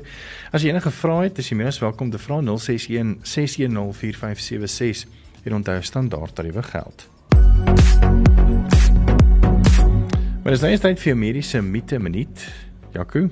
As 0.51 0.61
jy 0.61 0.69
enige 0.69 0.91
vrae 0.91 1.23
het, 1.23 1.37
is 1.37 1.49
jy 1.49 1.55
meer 1.55 1.67
as 1.67 1.79
welkom 1.79 2.09
te 2.09 2.17
vra 2.17 2.41
061 2.41 3.17
610 3.21 3.93
4576 3.93 5.07
en 5.43 5.53
onthou 5.53 5.81
standaard 5.81 6.35
tariewe 6.35 6.63
geld. 6.63 7.09
Maar 10.43 10.51
dis 10.51 10.61
nou 10.61 10.77
tyd 10.77 10.99
vir 10.99 11.17
mediese 11.17 11.61
mite 11.61 11.99
minuut. 11.99 12.53
Jaco. 12.91 13.29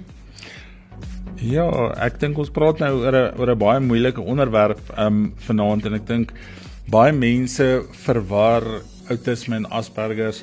Ja, 1.42 1.66
ek 2.06 2.20
dink 2.20 2.38
ons 2.38 2.52
praat 2.54 2.80
nou 2.80 2.92
oor 3.02 3.16
'n 3.16 3.40
oor 3.40 3.52
'n 3.52 3.58
baie 3.58 3.80
moeilike 3.80 4.22
onderwerp 4.22 4.80
um 4.98 5.34
vanaand 5.36 5.86
en 5.86 5.94
ek 5.94 6.08
dink 6.08 6.34
baie 6.92 7.14
mense 7.16 7.66
verwar 8.04 8.66
outisme 9.12 9.56
en 9.62 9.68
Asperger's 9.72 10.42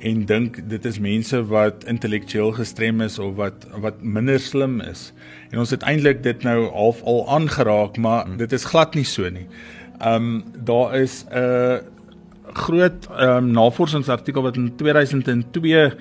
en 0.00 0.22
dink 0.24 0.56
dit 0.70 0.86
is 0.88 0.96
mense 1.02 1.36
wat 1.50 1.84
intellektueel 1.90 2.54
gestrem 2.56 3.02
is 3.04 3.18
of 3.20 3.34
wat 3.36 3.66
wat 3.84 4.00
minder 4.00 4.40
slim 4.40 4.78
is. 4.80 5.10
En 5.52 5.60
ons 5.60 5.74
het 5.74 5.84
eintlik 5.84 6.22
dit 6.24 6.46
nou 6.46 6.70
half 6.72 7.02
al 7.04 7.20
aangeraak, 7.36 8.00
maar 8.00 8.24
hmm. 8.24 8.38
dit 8.40 8.56
is 8.56 8.64
glad 8.72 8.96
nie 8.96 9.04
so 9.04 9.28
nie. 9.28 9.44
Um 10.00 10.42
daar 10.56 10.96
is 11.02 11.24
'n 11.28 11.84
groot 12.64 13.08
um 13.20 13.52
navorsingsartikel 13.52 14.42
wat 14.42 14.56
in 14.56 14.72
2002 14.76 15.92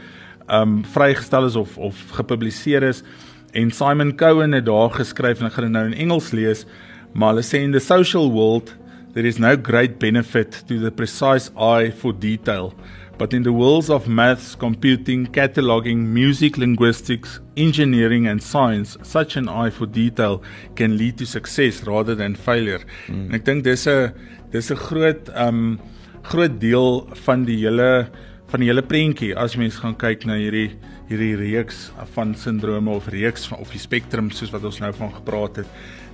um 0.48 0.86
vrygestel 0.86 1.46
is 1.46 1.56
of 1.56 1.78
of 1.78 1.96
gepubliseer 2.12 2.84
is 2.84 3.04
en 3.52 3.72
Simon 3.72 4.16
Cohen 4.16 4.52
het 4.52 4.66
daar 4.66 4.92
geskryf 4.92 5.40
en 5.40 5.46
ek 5.46 5.54
gaan 5.54 5.64
dit 5.64 5.74
nou 5.74 5.86
in 5.86 5.98
Engels 6.08 6.32
lees, 6.32 6.66
maar 7.12 7.34
hulle 7.34 7.44
sê 7.44 7.60
in 7.60 7.72
the 7.72 7.80
social 7.80 8.32
world 8.32 8.80
there 9.14 9.26
is 9.26 9.40
no 9.40 9.56
great 9.56 10.00
benefit 10.00 10.64
to 10.68 10.80
the 10.80 10.92
precise 10.92 11.52
eye 11.58 11.90
for 11.90 12.14
detail 12.14 12.74
But 13.20 13.34
in 13.34 13.44
the 13.44 13.52
worlds 13.52 13.90
of 13.90 14.08
maths, 14.08 14.56
computing, 14.56 15.28
cataloging, 15.28 15.98
music, 15.98 16.58
linguistics, 16.58 17.42
engineering, 17.58 18.28
and 18.28 18.42
science, 18.42 18.96
such 19.04 19.36
an 19.36 19.50
eye 19.50 19.72
for 19.72 19.86
detail 19.86 20.42
can 20.76 20.98
lead 20.98 21.18
to 21.18 21.26
success 21.26 21.84
rather 21.84 22.16
than 22.16 22.34
failure. 22.34 22.80
Mm. 23.08 23.26
En 23.28 23.36
ek 23.36 23.44
dink 23.44 23.66
dis 23.68 23.84
'n 23.92 24.14
dis 24.56 24.72
'n 24.72 24.80
groot 24.88 25.30
um 25.36 25.82
groot 26.24 26.56
deel 26.62 27.12
van 27.28 27.44
die 27.44 27.60
hele 27.68 28.08
van 28.48 28.60
die 28.64 28.72
hele 28.72 28.88
prentjie 28.88 29.36
as 29.36 29.58
mens 29.58 29.76
gaan 29.84 30.00
kyk 30.00 30.26
na 30.26 30.40
hierdie 30.40 30.80
hierdie 31.10 31.36
reeks 31.36 31.92
van 32.16 32.34
sindrome 32.36 32.90
of 32.90 33.12
reeks 33.12 33.48
van 33.48 33.60
of 33.60 33.72
die 33.72 33.84
spektrum 33.84 34.32
soos 34.32 34.52
wat 34.56 34.64
ons 34.64 34.80
nou 34.80 34.94
van 34.94 35.12
gepraat 35.12 35.58
het. 35.58 35.68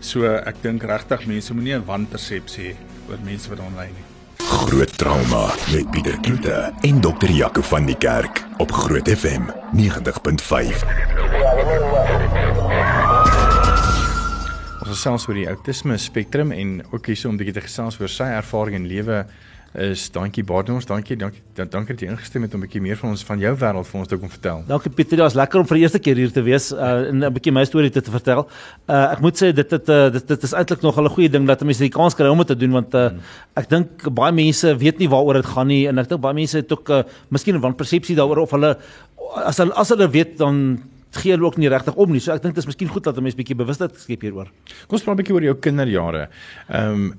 So 0.06 0.22
ek 0.30 0.60
dink 0.62 0.84
regtig 0.86 1.24
mense 1.26 1.54
moenie 1.58 1.74
'n 1.80 1.86
wanpersepsie 1.88 2.66
hê 2.68 2.74
oor 3.10 3.18
mense 3.26 3.50
wat 3.50 3.60
aanlyn 3.60 3.90
nie. 3.90 4.06
Groot 4.38 4.92
trauma 5.02 5.50
met 5.74 5.90
Pieter 5.92 6.18
Kloete 6.22 6.74
en 6.84 7.02
dokter 7.02 7.32
Jaco 7.34 7.62
van 7.62 7.88
die 7.90 7.98
Kerk 7.98 8.44
op 8.62 8.72
Groot 8.72 9.10
FM 9.10 9.50
90.5. 9.74 10.86
Ons 14.80 14.92
gesels 14.94 15.26
oor 15.28 15.34
die 15.42 15.50
outisme 15.50 15.98
spektrum 15.98 16.52
en 16.52 16.86
ook 16.92 17.06
hierso 17.10 17.30
om 17.30 17.34
'n 17.34 17.38
bietjie 17.42 17.58
te 17.58 17.66
gesels 17.66 18.00
oor 18.00 18.10
sy 18.10 18.30
ervaring 18.30 18.76
in 18.76 18.88
lewe 18.88 19.26
is 19.78 20.10
dankie 20.12 20.44
Baardons, 20.44 20.86
dankie, 20.88 21.18
dankie 21.20 21.42
dankie 21.56 21.96
dat 21.96 22.04
jy 22.04 22.10
ingestem 22.12 22.46
het 22.46 22.54
om 22.54 22.60
'n 22.60 22.66
bietjie 22.66 22.82
meer 22.82 22.98
van 22.98 23.10
ons 23.10 23.24
van 23.24 23.40
jou 23.40 23.54
wêreld 23.56 23.88
vir 23.88 24.00
ons 24.00 24.08
te 24.08 24.18
kom 24.18 24.30
vertel. 24.30 24.64
Dankie 24.68 24.92
Pieter, 24.92 25.18
dit 25.18 25.26
was 25.26 25.34
lekker 25.34 25.60
om 25.60 25.68
vir 25.68 25.76
die 25.76 25.84
eerste 25.84 26.00
keer 26.00 26.16
hier 26.16 26.32
te 26.32 26.42
wees 26.42 26.72
uh, 26.72 27.10
en 27.10 27.24
'n 27.24 27.34
bietjie 27.34 27.52
my 27.52 27.66
storie 27.66 27.90
te, 27.90 28.02
te 28.02 28.12
vertel. 28.12 28.48
Uh, 28.88 29.12
ek 29.12 29.20
moet 29.22 29.36
sê 29.36 29.54
dit 29.54 29.70
dit 29.70 29.90
uh, 29.90 30.10
dit, 30.10 30.28
dit 30.28 30.44
is 30.44 30.54
eintlik 30.54 30.82
nog 30.82 30.98
'n 30.98 31.10
goeie 31.10 31.30
ding 31.30 31.48
dat 31.48 31.62
mense 31.62 31.80
die 31.80 31.90
kans 31.90 32.16
kry 32.16 32.28
om 32.28 32.38
dit 32.38 32.48
te 32.48 32.56
doen 32.56 32.72
want 32.72 32.94
uh, 32.94 33.10
hmm. 33.10 33.20
ek 33.56 33.70
dink 33.70 34.14
baie 34.14 34.32
mense 34.32 34.78
weet 34.78 35.00
nie 35.00 35.10
waaroor 35.10 35.34
dit 35.34 35.46
gaan 35.46 35.68
nie 35.68 35.88
en 35.88 35.98
ek 35.98 36.10
dink 36.10 36.22
baie 36.22 36.34
mense 36.34 36.58
het 36.58 36.72
ook 36.72 36.90
uh, 36.90 37.04
miskien 37.30 37.56
'n 37.56 37.62
wanpersepsie 37.62 38.16
daaroor 38.16 38.40
of 38.40 38.52
hulle 38.52 38.78
as 39.46 39.58
hulle 39.58 39.74
as 39.74 39.90
hulle 39.90 40.10
weet 40.10 40.38
dan 40.38 40.82
gee 41.16 41.32
hulle 41.32 41.46
ook 41.46 41.58
nie 41.58 41.70
regtig 41.70 41.96
om 41.96 42.12
nie. 42.12 42.20
So 42.20 42.34
ek 42.34 42.44
dink 42.44 42.56
dit 42.56 42.64
is 42.64 42.70
miskien 42.70 42.90
goed 42.92 43.04
dat 43.04 43.18
'n 43.18 43.24
mens 43.24 43.36
bietjie 43.36 43.56
bewustheid 43.56 43.96
skep 44.00 44.22
hieroor. 44.22 44.52
Kom 44.88 44.98
ons 44.98 45.04
praat 45.04 45.16
'n 45.16 45.22
bietjie 45.24 45.36
oor 45.36 45.44
jou 45.44 45.56
kinderjare. 45.56 46.30
Ehm 46.70 46.94
um, 46.94 47.14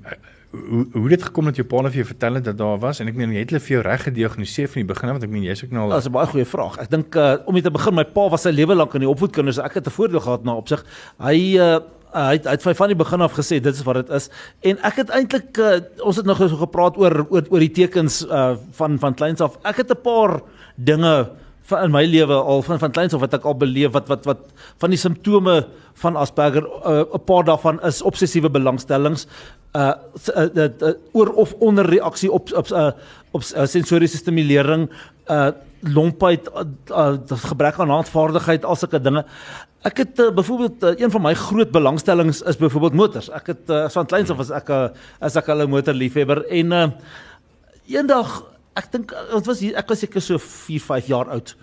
hoe 0.51 0.85
hoe 0.93 1.09
dit 1.09 1.23
gekom 1.23 1.49
dat 1.49 1.57
jou 1.59 1.65
pa 1.67 1.81
net 1.83 1.91
vir 1.91 2.01
jou 2.01 2.07
vertel 2.07 2.39
het 2.39 2.45
dat 2.47 2.57
daar 2.57 2.77
was 2.79 3.01
en 3.03 3.09
ek 3.11 3.17
meen 3.19 3.33
jy 3.35 3.43
het 3.43 3.51
hulle 3.51 3.63
vir 3.63 3.73
jou 3.75 3.81
reg 3.83 4.05
gediagnoseer 4.07 4.69
van 4.71 4.81
die 4.81 4.89
begin 4.93 5.09
af 5.09 5.17
want 5.17 5.25
ek 5.27 5.33
meen 5.33 5.43
jy's 5.43 5.63
ook 5.65 5.73
nou 5.75 5.83
al 5.83 5.95
Dit 5.95 6.05
is 6.05 6.07
'n 6.07 6.15
baie 6.15 6.27
goeie 6.27 6.45
vraag. 6.45 6.77
Ek 6.79 6.89
dink 6.89 7.15
uh, 7.15 7.35
om 7.45 7.53
net 7.53 7.63
te 7.63 7.71
begin 7.71 7.95
my 7.95 8.05
pa 8.05 8.29
was 8.29 8.41
sy 8.41 8.51
lewe 8.51 8.75
lank 8.75 8.93
in 8.93 9.03
die 9.03 9.09
opvoedkinders. 9.09 9.59
Ek 9.59 9.73
het 9.73 9.87
'n 9.87 9.91
voordeel 9.91 10.19
gehad 10.19 10.43
na 10.43 10.55
opsig. 10.55 10.85
Hy 11.19 11.57
uh, 11.59 11.79
hy 12.13 12.33
het, 12.39 12.45
hy 12.45 12.51
het 12.51 12.77
van 12.77 12.87
die 12.87 12.95
begin 12.95 13.21
af 13.21 13.33
gesê 13.33 13.59
dit 13.59 13.75
is 13.75 13.83
wat 13.83 13.95
dit 13.95 14.09
is 14.09 14.29
en 14.61 14.77
ek 14.83 14.95
het 14.95 15.09
eintlik 15.09 15.57
uh, 15.57 15.79
ons 16.01 16.15
het 16.15 16.25
nog 16.25 16.37
so 16.37 16.55
gepraat 16.55 16.97
oor 16.97 17.27
oor, 17.29 17.43
oor 17.49 17.59
die 17.59 17.71
tekens 17.71 18.25
uh, 18.25 18.55
van 18.71 18.99
van 18.99 19.13
kleins 19.13 19.41
af. 19.41 19.57
Ek 19.63 19.83
het 19.83 19.91
'n 19.91 20.01
paar 20.01 20.41
dinge 20.75 21.29
van 21.67 21.83
in 21.83 21.91
my 21.91 22.05
lewe 22.07 22.33
al 22.33 22.61
van 22.63 22.79
van 22.79 22.91
kleins 22.95 23.13
af 23.13 23.23
wat 23.23 23.35
ek 23.35 23.45
al 23.45 23.57
beleef 23.59 23.91
wat 23.95 24.07
wat 24.07 24.25
wat 24.29 24.43
van 24.79 24.93
die 24.93 24.99
simptome 24.99 25.59
van 26.01 26.15
Asperger 26.15 26.63
'n 26.63 27.03
uh, 27.03 27.21
paar 27.25 27.43
daarvan 27.43 27.81
is 27.83 28.01
obsessiewe 28.01 28.49
belangstellings 28.49 29.27
uh, 29.75 29.93
uh, 30.35 30.47
uh, 30.55 30.69
uh 30.81 30.93
oor 31.11 31.33
of 31.33 31.53
onderreaksie 31.59 32.31
op 32.31 32.51
op 32.53 32.67
uh, 32.71 32.91
op 33.31 33.41
uh, 33.43 33.65
sensoriese 33.65 34.17
stimulering 34.17 34.89
uh 35.27 35.51
lompheid 35.79 36.47
uh, 36.49 36.63
uh, 36.89 37.13
gebrek 37.29 37.79
aan 37.79 37.89
handvaardigheid 37.93 38.65
al 38.65 38.75
sulke 38.75 38.97
dinge. 39.01 39.21
Ek 39.85 40.01
het 40.01 40.19
uh, 40.19 40.31
byvoorbeeld 40.33 40.83
uh, 40.83 40.93
een 40.97 41.11
van 41.13 41.21
my 41.21 41.33
groot 41.37 41.71
belangstellings 41.71 42.41
is 42.41 42.57
byvoorbeeld 42.57 42.97
motors. 42.97 43.29
Ek 43.29 43.53
het 43.53 43.69
uh, 43.69 43.85
van 43.93 44.09
kleins 44.09 44.31
af 44.33 44.39
as 44.39 44.49
ek 44.49 44.69
uh, 44.73 44.87
as 45.19 45.37
ek 45.37 45.47
'n 45.53 45.69
motorliefhebber 45.69 46.45
en 46.49 46.71
uh, 46.71 46.87
eendag 47.87 48.41
ek 48.77 48.91
dink 48.93 49.11
dit 49.33 49.49
was 49.49 49.59
hier, 49.59 49.75
ek 49.75 49.89
was 49.89 50.05
seker 50.05 50.21
so 50.21 50.37
4 50.37 50.79
5 50.79 51.11
jaar 51.11 51.33
oud 51.33 51.55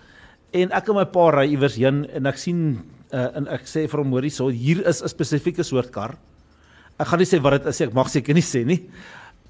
en 0.53 0.71
ek 0.71 0.89
en 0.91 0.99
my 0.99 1.05
pa 1.05 1.31
ry 1.39 1.47
iewers 1.51 1.79
heen 1.79 2.05
en 2.15 2.31
ek 2.31 2.39
sien 2.41 2.61
uh, 3.11 3.29
en 3.39 3.47
ek 3.55 3.67
sê 3.67 3.87
vir 3.91 4.03
hom 4.03 4.15
hoorie 4.15 4.33
so 4.33 4.49
hier 4.49 4.83
is 4.87 5.01
'n 5.01 5.11
spesifieke 5.11 5.63
soort 5.63 5.91
kar 5.91 6.17
ek 6.99 7.11
gaan 7.11 7.21
nie 7.21 7.29
sê 7.29 7.41
wat 7.43 7.59
dit 7.59 7.69
is 7.71 7.81
ek 7.85 7.95
mag 7.95 8.09
seker 8.11 8.35
nie 8.35 8.45
sê 8.45 8.63
nie. 8.67 8.81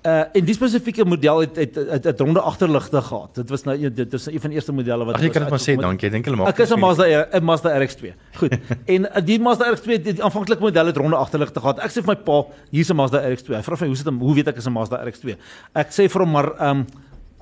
Uh 0.05 0.23
en 0.37 0.45
die 0.45 0.53
spesifieke 0.53 1.05
model 1.05 1.39
het 1.43 1.55
het 1.57 1.77
het, 1.77 2.07
het 2.09 2.19
ronde 2.21 2.41
agterligte 2.41 3.01
gehad. 3.01 3.31
Dit 3.39 3.49
was 3.49 3.63
nou 3.65 3.75
dit 3.89 4.13
is 4.13 4.27
een 4.27 4.41
van 4.41 4.53
die 4.53 4.59
eerste 4.59 4.73
modelle 4.73 5.05
wat 5.05 5.17
Ag 5.17 5.25
jy 5.25 5.31
kan 5.33 5.45
dit 5.45 5.53
maar 5.53 5.63
sê 5.63 5.75
dankie. 5.81 6.09
Ek 6.09 6.13
dink 6.13 6.29
hulle 6.29 6.37
maak 6.41 6.51
Ek 6.53 6.61
is 6.65 6.73
'n 6.73 6.79
Mazda 6.79 7.05
'n 7.39 7.43
Mazda 7.43 7.73
RX2. 7.79 8.13
Goed. 8.37 8.57
en 8.93 9.07
die 9.25 9.39
Mazda 9.39 9.71
RX2 9.73 9.97
die 10.09 10.21
aanvanklike 10.21 10.61
model 10.61 10.91
het 10.91 10.97
ronde 10.97 11.17
agterligte 11.17 11.59
gehad. 11.59 11.79
Ek 11.79 11.91
sê 11.93 12.05
vir 12.05 12.13
my 12.13 12.19
pa, 12.21 12.43
hier's 12.71 12.89
'n 12.89 12.97
Mazda 12.97 13.21
RX2. 13.21 13.57
Hy 13.57 13.63
vra 13.65 13.77
vir 13.77 13.87
my 13.87 13.93
hoe 13.93 13.97
sit 13.97 14.05
hom? 14.05 14.19
Hoe 14.19 14.35
weet 14.35 14.47
ek 14.53 14.57
is 14.57 14.67
'n 14.67 14.73
Mazda 14.73 15.01
RX2? 15.05 15.37
Ek 15.73 15.89
sê 15.89 16.09
vir 16.09 16.21
hom 16.21 16.31
maar 16.31 16.49
um, 16.69 16.85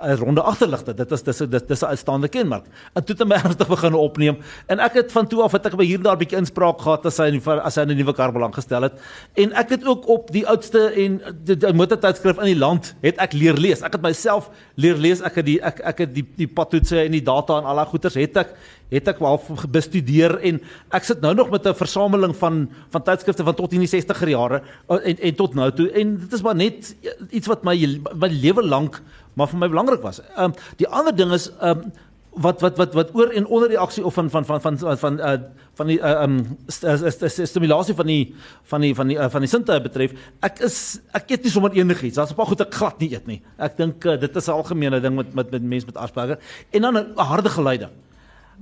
'n 0.03 0.17
ronde 0.17 0.41
agterligte. 0.41 0.93
Dit 0.93 1.11
is 1.11 1.23
dis 1.23 1.37
dis 1.37 1.65
dis 1.67 1.81
'n 1.81 1.85
uitstaande 1.85 2.27
kenmerk. 2.27 2.65
En 2.93 3.03
toe 3.03 3.15
het 3.17 3.27
my 3.27 3.35
ernstig 3.35 3.67
begin 3.67 3.93
opneem 3.93 4.37
en 4.67 4.79
ek 4.79 4.93
het 4.93 5.11
van 5.11 5.27
toe 5.27 5.41
af 5.41 5.51
het 5.51 5.65
ek 5.65 5.75
by 5.75 5.85
hier 5.85 6.01
daar 6.01 6.15
'n 6.15 6.19
bietjie 6.19 6.37
inspraak 6.37 6.81
gehad 6.81 7.05
as 7.05 7.17
hy 7.17 7.27
in 7.27 7.41
as 7.61 7.75
hy 7.75 7.81
'n 7.81 7.95
nuwe 7.97 8.13
kar 8.13 8.31
belang 8.31 8.53
gestel 8.53 8.81
het. 8.81 8.93
En 9.33 9.53
ek 9.53 9.69
het 9.69 9.85
ook 9.85 10.07
op 10.07 10.31
die 10.31 10.47
oudste 10.47 10.91
en 10.91 11.21
die, 11.43 11.57
die 11.57 11.73
motortydskrif 11.73 12.37
in 12.37 12.45
die 12.45 12.59
land 12.59 12.95
het 13.01 13.17
ek 13.17 13.33
leer 13.33 13.53
lees. 13.53 13.81
Ek 13.81 13.93
het 13.93 14.01
myself 14.01 14.49
leer 14.75 14.95
lees. 14.95 15.21
Ek 15.21 15.35
het 15.35 15.45
die 15.45 15.61
ek 15.61 15.79
ek 15.79 15.97
het 15.97 16.13
die 16.13 16.25
die 16.35 16.47
padtoetse 16.47 17.03
en 17.05 17.11
die 17.11 17.23
data 17.23 17.57
en 17.57 17.65
al 17.65 17.75
daai 17.75 17.87
goeters 17.87 18.15
het 18.15 18.37
ek 18.37 18.55
het 18.93 19.09
ek 19.09 19.21
wel 19.23 19.39
bestudeer 19.73 20.35
en 20.45 20.59
ek 20.93 21.07
sit 21.07 21.21
nou 21.23 21.33
nog 21.33 21.49
met 21.49 21.65
'n 21.67 21.73
versameling 21.73 22.35
van 22.35 22.69
van 22.89 23.03
tydskrifte 23.03 23.43
van 23.43 23.55
tot 23.55 23.73
in 23.73 23.85
die 23.85 23.89
60er 23.89 24.29
jare 24.29 24.61
en 24.87 25.17
en 25.17 25.35
tot 25.35 25.53
nou 25.55 25.71
toe 25.71 25.89
en 25.91 26.17
dit 26.17 26.33
is 26.33 26.41
maar 26.41 26.55
net 26.55 26.95
iets 27.29 27.47
wat 27.47 27.63
my 27.63 27.75
my 28.13 28.29
lewe 28.29 28.63
lank 28.63 29.01
maar 29.33 29.47
vir 29.47 29.59
my 29.59 29.69
belangrik 29.69 30.01
was. 30.01 30.21
Ehm 30.35 30.51
um, 30.51 30.53
die 30.77 30.87
ander 30.87 31.15
ding 31.15 31.31
is 31.31 31.51
ehm 31.59 31.85
um, 31.85 31.93
wat 32.41 32.61
wat 32.61 32.77
wat 32.77 32.93
wat 32.97 33.11
oor 33.13 33.29
en 33.29 33.45
onder 33.45 33.69
reaksie 33.69 34.05
of 34.05 34.13
van 34.13 34.29
van 34.29 34.45
van 34.45 34.61
van 34.61 34.77
van 34.77 34.97
van 34.97 35.19
uh, 35.19 35.33
van 35.73 35.87
die 35.87 35.99
ehm 36.01 36.37
uh, 36.39 36.45
um, 36.45 37.45
stimulasie 37.45 37.93
van 37.95 38.05
die 38.05 38.35
van 38.63 38.81
die 38.81 38.95
van 38.95 39.07
die 39.07 39.17
uh, 39.17 39.29
van 39.29 39.45
die 39.45 39.49
sinte 39.49 39.77
betref 39.81 40.15
ek 40.41 40.63
is 40.65 40.99
ek 41.13 41.29
eet 41.29 41.43
nie 41.43 41.51
sommer 41.53 41.71
enigiets. 41.77 42.15
Daar's 42.15 42.31
'n 42.31 42.35
paar 42.35 42.49
goed 42.49 42.61
ek 42.61 42.73
glad 42.73 42.99
nie 42.99 43.11
eet 43.13 43.27
nie. 43.27 43.41
Ek 43.57 43.77
dink 43.77 44.05
uh, 44.05 44.17
dit 44.17 44.35
is 44.35 44.47
'n 44.47 44.51
algemene 44.51 44.99
ding 45.01 45.15
met 45.15 45.33
met 45.33 45.51
met 45.51 45.61
mense 45.61 45.85
met 45.85 45.97
Asperger. 45.97 46.37
En 46.71 46.81
dan 46.81 46.97
'n 46.97 47.13
harde 47.17 47.49
geluide 47.49 47.89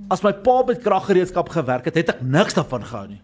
as 0.08 0.22
my 0.22 0.32
pa 0.32 0.62
met 0.66 0.82
kraggereedskap 0.82 1.48
gewerk 1.48 1.84
het 1.84 1.94
het 1.94 2.08
ek 2.08 2.22
niks 2.22 2.54
daarvan 2.54 2.84
gehou 2.84 3.08
nie. 3.08 3.20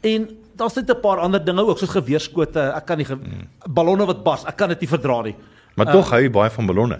En 0.00 0.28
daar's 0.56 0.74
net 0.74 0.90
'n 0.90 1.00
paar 1.00 1.18
ander 1.18 1.44
dinge 1.44 1.66
ook 1.66 1.78
soos 1.78 1.90
geweerskote. 1.90 2.60
Ek 2.74 2.86
kan 2.86 2.96
nie 2.96 3.06
ge 3.06 3.14
hmm. 3.14 3.48
ballonne 3.74 4.06
wat 4.06 4.24
bars 4.24 4.44
ek 4.44 4.56
kan 4.56 4.68
dit 4.68 4.80
nie 4.80 4.88
verdra 4.88 5.22
nie 5.22 5.36
Maar 5.78 5.92
uh, 5.92 5.94
tog 5.94 6.10
hou 6.10 6.18
jy 6.22 6.30
baie 6.34 6.50
van 6.50 6.68
ballonne. 6.68 6.98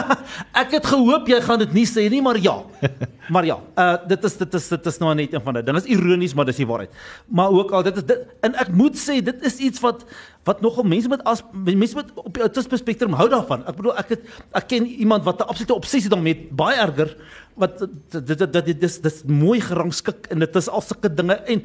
ek 0.62 0.76
het 0.78 0.86
gehoop 0.88 1.28
jy 1.28 1.40
gaan 1.44 1.60
dit 1.60 1.74
nie 1.76 1.84
sê 1.88 2.06
nie, 2.12 2.22
maar 2.24 2.38
ja. 2.40 2.56
Maar 3.32 3.48
ja, 3.48 3.58
uh 3.76 3.96
dit 4.08 4.24
is 4.28 4.38
dit 4.40 4.56
is 4.60 4.68
dit 4.72 4.88
is 4.92 4.98
nou 5.02 5.12
net 5.18 5.34
een 5.34 5.44
van 5.44 5.58
dit. 5.58 5.66
Dit 5.68 5.80
is 5.82 5.90
ironies, 5.96 6.34
maar 6.36 6.48
dis 6.48 6.62
die 6.62 6.68
waarheid. 6.68 6.94
Maar 7.28 7.52
ook 7.60 7.74
al 7.76 7.84
dit 7.90 8.00
is 8.00 8.06
dit 8.08 8.24
en 8.46 8.56
ek 8.64 8.72
moet 8.72 8.96
sê 9.00 9.20
dit 9.24 9.46
is 9.50 9.60
iets 9.68 9.82
wat 9.84 10.06
wat 10.46 10.62
nogal 10.62 10.86
mense 10.86 11.10
met 11.10 11.24
as 11.26 11.42
mense 11.52 11.98
met 11.98 12.12
op 12.22 12.30
die 12.34 12.44
autisme 12.46 12.78
spektrum 12.78 13.16
hou 13.18 13.26
daarvan. 13.28 13.66
Ek 13.66 13.80
bedoel 13.80 13.98
ek 13.98 14.14
het 14.14 14.28
ek 14.62 14.70
ken 14.70 14.86
iemand 14.86 15.26
wat 15.26 15.42
'n 15.42 15.50
absolute 15.50 15.74
obsessie 15.74 16.10
daarmee 16.10 16.38
het, 16.38 16.50
baie 16.56 16.78
erger 16.78 17.16
wat 17.56 17.80
dit 18.12 18.32
dit 18.38 18.52
dit 18.52 18.80
dis 18.80 19.00
dis 19.00 19.22
mooi 19.24 19.60
gerangskik 19.60 20.28
en 20.30 20.44
dit 20.44 20.56
is 20.60 20.68
al 20.68 20.84
sulke 20.84 21.08
dinge 21.08 21.34
en 21.34 21.64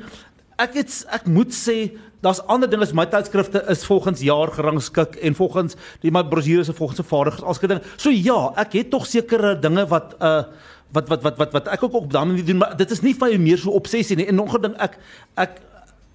ek 0.57 0.73
het 0.81 0.95
ek 1.09 1.27
moet 1.27 1.53
sê 1.55 1.91
daar's 2.21 2.41
ander 2.51 2.69
dinge 2.69 2.85
as 2.85 2.93
my 2.93 3.05
tydskrifte 3.09 3.63
is 3.69 3.85
volgens 3.85 4.21
jaar 4.21 4.51
gerangskik 4.53 5.15
en 5.25 5.35
volgens 5.35 5.77
die 6.01 6.11
my 6.13 6.23
brosjures 6.23 6.69
is 6.69 6.77
volgens 6.77 7.01
se 7.01 7.07
vaardighede 7.07 7.45
as 7.45 7.61
geding. 7.61 7.81
So 7.97 8.13
ja, 8.13 8.51
ek 8.61 8.77
het 8.77 8.91
tog 8.93 9.07
sekere 9.09 9.55
dinge 9.59 9.87
wat 9.89 10.15
uh 10.19 10.43
wat 10.91 11.07
wat 11.07 11.23
wat 11.23 11.37
wat 11.39 11.53
wat 11.55 11.67
ek 11.71 11.83
ook 11.87 11.93
op 11.93 12.11
dan 12.11 12.33
nie 12.35 12.43
doen 12.43 12.57
maar 12.59 12.75
dit 12.75 12.91
is 12.91 12.99
nie 13.01 13.13
vir 13.15 13.31
my 13.31 13.37
meer 13.39 13.57
so 13.57 13.71
obsessie 13.71 14.17
nie. 14.19 14.27
En 14.27 14.35
nog 14.35 14.53
'n 14.57 14.61
ding 14.61 14.75
ek 14.77 14.99
ek 15.35 15.61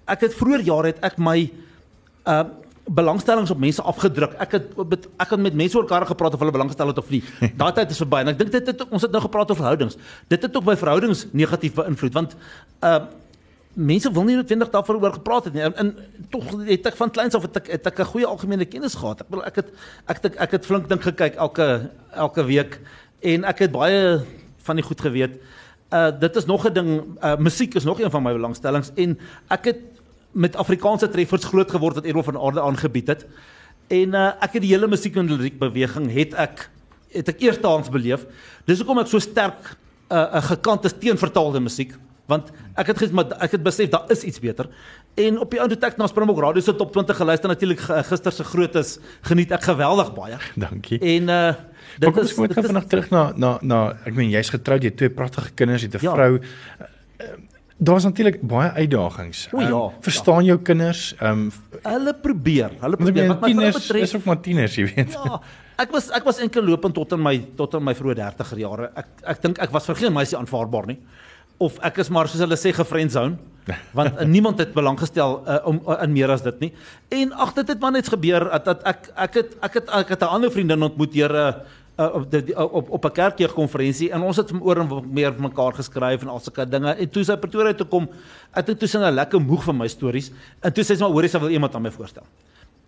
ek 0.07 0.21
het 0.21 0.33
vroeër 0.33 0.61
jare 0.61 0.87
het 0.87 0.99
ek 1.01 1.17
my 1.17 1.51
uh 2.27 2.43
belangstellings 2.87 3.51
op 3.51 3.59
mense 3.59 3.81
afgedruk. 3.81 4.33
Ek 4.39 4.51
het 4.51 4.75
met 4.77 5.07
ek 5.19 5.29
het 5.29 5.39
met 5.39 5.53
mense 5.53 5.77
oor 5.77 5.85
karre 5.85 6.05
gepraat 6.05 6.33
of 6.33 6.39
hulle 6.39 6.51
belangstel 6.51 6.87
het 6.87 6.97
of 6.97 7.09
nie. 7.09 7.23
Daai 7.61 7.73
tyd 7.73 7.91
is 7.91 7.97
verby 7.97 8.21
en 8.23 8.27
ek 8.31 8.39
dink 8.39 8.51
dit 8.51 8.67
het 8.67 8.83
ons 8.87 9.01
het 9.01 9.11
nou 9.11 9.21
gepraat 9.21 9.49
oor 9.49 9.59
verhoudings. 9.59 9.97
Dit 10.27 10.41
het 10.41 10.55
ook 10.55 10.65
my 10.65 10.77
verhoudings 10.77 11.25
negatief 11.31 11.73
beïnvloed 11.73 12.13
want 12.13 12.35
uh 12.81 12.99
mense 13.77 14.09
wil 14.11 14.25
nie 14.25 14.35
noodwendig 14.35 14.71
daaroor 14.73 14.97
oor 15.01 15.13
gepraat 15.13 15.47
het 15.49 15.53
nie. 15.53 15.61
En, 15.61 15.75
en 15.77 15.91
tog 16.33 16.49
het 16.65 16.87
ek 16.89 16.97
van 16.97 17.11
kleins 17.13 17.35
af 17.37 17.45
het 17.45 17.59
ek 17.61 17.67
het 17.75 17.89
ek 17.91 17.99
'n 18.01 18.11
goeie 18.11 18.25
algemene 18.25 18.65
kennis 18.65 18.95
gehad. 18.97 19.21
Ek 19.21 19.29
bedoel 19.29 19.45
ek 19.45 19.55
het 19.55 19.69
ek 20.07 20.21
het 20.23 20.35
ek 20.35 20.51
het 20.51 20.65
flink 20.65 20.89
dink 20.89 21.01
gekyk 21.01 21.35
elke 21.35 21.89
elke 22.13 22.43
week 22.43 22.79
en 23.21 23.43
ek 23.43 23.59
het 23.59 23.71
baie 23.71 24.25
van 24.65 24.75
die 24.75 24.85
goed 24.85 25.01
geweet. 25.01 25.37
Uh 25.93 26.09
dit 26.19 26.35
is 26.35 26.45
nog 26.45 26.65
'n 26.65 26.73
ding, 26.73 26.89
uh 27.21 27.37
musiek 27.37 27.75
is 27.75 27.83
nog 27.83 27.99
een 28.01 28.11
van 28.11 28.23
my 28.23 28.33
belangstellings 28.33 28.91
en 28.95 29.17
ek 29.49 29.65
het 29.65 29.81
met 30.31 30.55
Afrikaanse 30.55 31.09
treffers 31.09 31.45
groot 31.45 31.71
geword 31.71 31.95
wat 31.95 32.05
Errol 32.05 32.23
van 32.23 32.37
Aarde 32.37 32.61
aangebied 32.61 33.07
het. 33.07 33.25
En 33.87 34.13
uh 34.13 34.33
ek 34.41 34.53
het 34.53 34.61
die 34.61 34.73
hele 34.73 34.87
musiek 34.87 35.15
en 35.15 35.29
liriek 35.29 35.59
beweging 35.59 36.11
het 36.11 36.33
ek 36.33 36.69
het 37.13 37.27
ek 37.29 37.41
eerstehands 37.41 37.89
beleef. 37.89 38.25
Dis 38.65 38.77
hoekom 38.77 38.99
ek 38.99 39.07
so 39.07 39.19
sterk 39.19 39.77
'n 40.09 40.15
uh, 40.15 40.35
'n 40.35 40.41
gekant 40.41 40.85
is 40.85 40.93
teen 40.97 41.17
vertaalde 41.17 41.59
musiek 41.59 41.93
want 42.27 42.51
ek 42.75 42.91
het 42.91 43.01
gesê 43.01 43.23
ek 43.39 43.55
het 43.55 43.63
besef 43.63 43.89
daar 43.91 44.11
is 44.13 44.23
iets 44.27 44.39
beter. 44.43 44.67
En 45.17 45.39
op 45.39 45.51
die 45.51 45.61
Oudetek 45.63 45.97
na 45.97 46.07
Springbok 46.07 46.41
Radio 46.43 46.61
se 46.61 46.75
top 46.75 46.91
20 46.93 47.17
geluister 47.17 47.49
natuurlik 47.49 47.81
gister 48.09 48.35
se 48.35 48.43
grootes 48.43 48.97
geniet 49.29 49.51
ek 49.55 49.63
geweldig 49.69 50.13
baie. 50.15 50.39
Dankie. 50.65 50.99
En 51.15 51.33
uh 51.33 51.51
dit 51.97 52.17
is 52.21 52.35
dit 52.35 52.57
is 52.57 52.65
vanaand 52.67 52.89
terug 52.89 53.09
na 53.09 53.21
na 53.35 53.57
na 53.61 53.77
ek 54.05 54.13
meen 54.13 54.29
jy's 54.29 54.51
getroud, 54.53 54.83
jy 54.83 54.91
het 54.91 54.97
twee 54.99 55.13
pragtige 55.13 55.53
kinders, 55.55 55.85
jy 55.85 55.89
het 55.89 56.01
'n 56.01 56.05
ja. 56.05 56.13
vrou. 56.13 56.41
Daar's 57.77 58.03
natuurlik 58.03 58.41
baie 58.41 58.71
uitdagings. 58.71 59.47
O 59.53 59.61
ja, 59.61 59.69
um, 59.69 60.01
verstaan 60.01 60.43
ja. 60.43 60.51
jou 60.51 60.59
kinders? 60.59 61.13
Ehm 61.19 61.47
um, 61.47 61.51
hulle 61.83 62.13
probeer. 62.13 62.71
Hulle 62.81 62.97
probeer 62.97 63.27
wat 63.27 63.41
my 63.41 63.53
vrou 63.53 63.71
betref. 63.71 64.01
Dis 64.01 64.15
ook 64.15 64.25
maar 64.25 64.41
tieners, 64.41 64.75
jy 64.75 64.85
weet. 64.95 65.13
Ja. 65.13 65.41
Ek 65.77 65.91
was 65.93 66.09
ek 66.09 66.23
was 66.25 66.39
enkel 66.41 66.63
lopend 66.65 66.93
tot 66.93 67.11
in 67.11 67.21
my 67.21 67.37
tot 67.55 67.73
in 67.73 67.83
my 67.83 67.93
vroeë 67.95 68.17
30er 68.17 68.57
jare. 68.57 68.91
Ek 68.95 69.07
ek 69.23 69.41
dink 69.41 69.59
ek 69.61 69.71
was 69.71 69.85
vir 69.85 69.95
geen 69.95 70.13
meisie 70.13 70.37
aanvaarbaar 70.37 70.87
nie 70.87 70.99
of 71.57 71.79
ek 71.85 71.97
is 72.03 72.09
maar 72.09 72.27
soos 72.27 72.43
hulle 72.43 72.57
sê 72.59 72.73
gefriendzone 72.75 73.37
want 73.97 74.15
uh, 74.15 74.25
niemand 74.25 74.59
het 74.63 74.73
belang 74.73 74.99
gestel 74.99 75.41
uh, 75.43 75.59
om 75.67 75.81
uh, 75.87 75.97
in 76.03 76.13
meer 76.15 76.31
as 76.31 76.43
dit 76.45 76.59
nie. 76.63 76.69
En 77.11 77.33
ag 77.35 77.53
dit 77.57 77.67
het 77.67 77.81
maar 77.83 77.91
net 77.91 78.07
gebeur 78.07 78.47
dat, 78.51 78.65
dat 78.65 78.85
ek 78.87 79.09
ek 79.27 79.41
het 79.41 79.57
ek 79.67 79.73
het 79.81 79.91
ek 80.03 80.13
het 80.15 80.21
'n 80.23 80.33
ander 80.37 80.51
vriendin 80.51 80.87
ontmoet 80.87 81.11
deur 81.11 81.33
'n 81.35 81.55
uh, 81.99 82.13
op 82.15 82.31
die, 82.31 82.55
op 82.55 82.89
op 82.89 83.05
'n 83.05 83.11
kerkjeugkonferensie 83.11 84.11
en 84.11 84.21
ons 84.21 84.37
het 84.37 84.51
oor 84.61 84.77
en 84.77 84.87
meer 85.11 85.33
van 85.33 85.49
mekaar 85.49 85.73
geskryf 85.73 86.21
en 86.21 86.27
al 86.27 86.39
sulke 86.39 86.69
dinge 86.69 86.95
en 86.95 87.09
toe 87.09 87.23
sy 87.23 87.35
Pretoria 87.35 87.73
toe 87.73 87.87
kom 87.87 88.07
ek 88.53 88.67
het 88.67 88.79
toe 88.79 88.87
sy 88.87 88.97
'n 88.97 89.13
lekker 89.13 89.41
moeg 89.41 89.63
van 89.63 89.77
my 89.77 89.87
stories 89.87 90.31
en 90.61 90.73
toe 90.73 90.83
sê 90.83 90.95
sy 90.95 91.01
maar 91.01 91.11
hoorie 91.11 91.29
sy 91.29 91.39
wil 91.39 91.49
iemand 91.49 91.75
aan 91.75 91.81
my 91.81 91.91
voorstel 91.91 92.23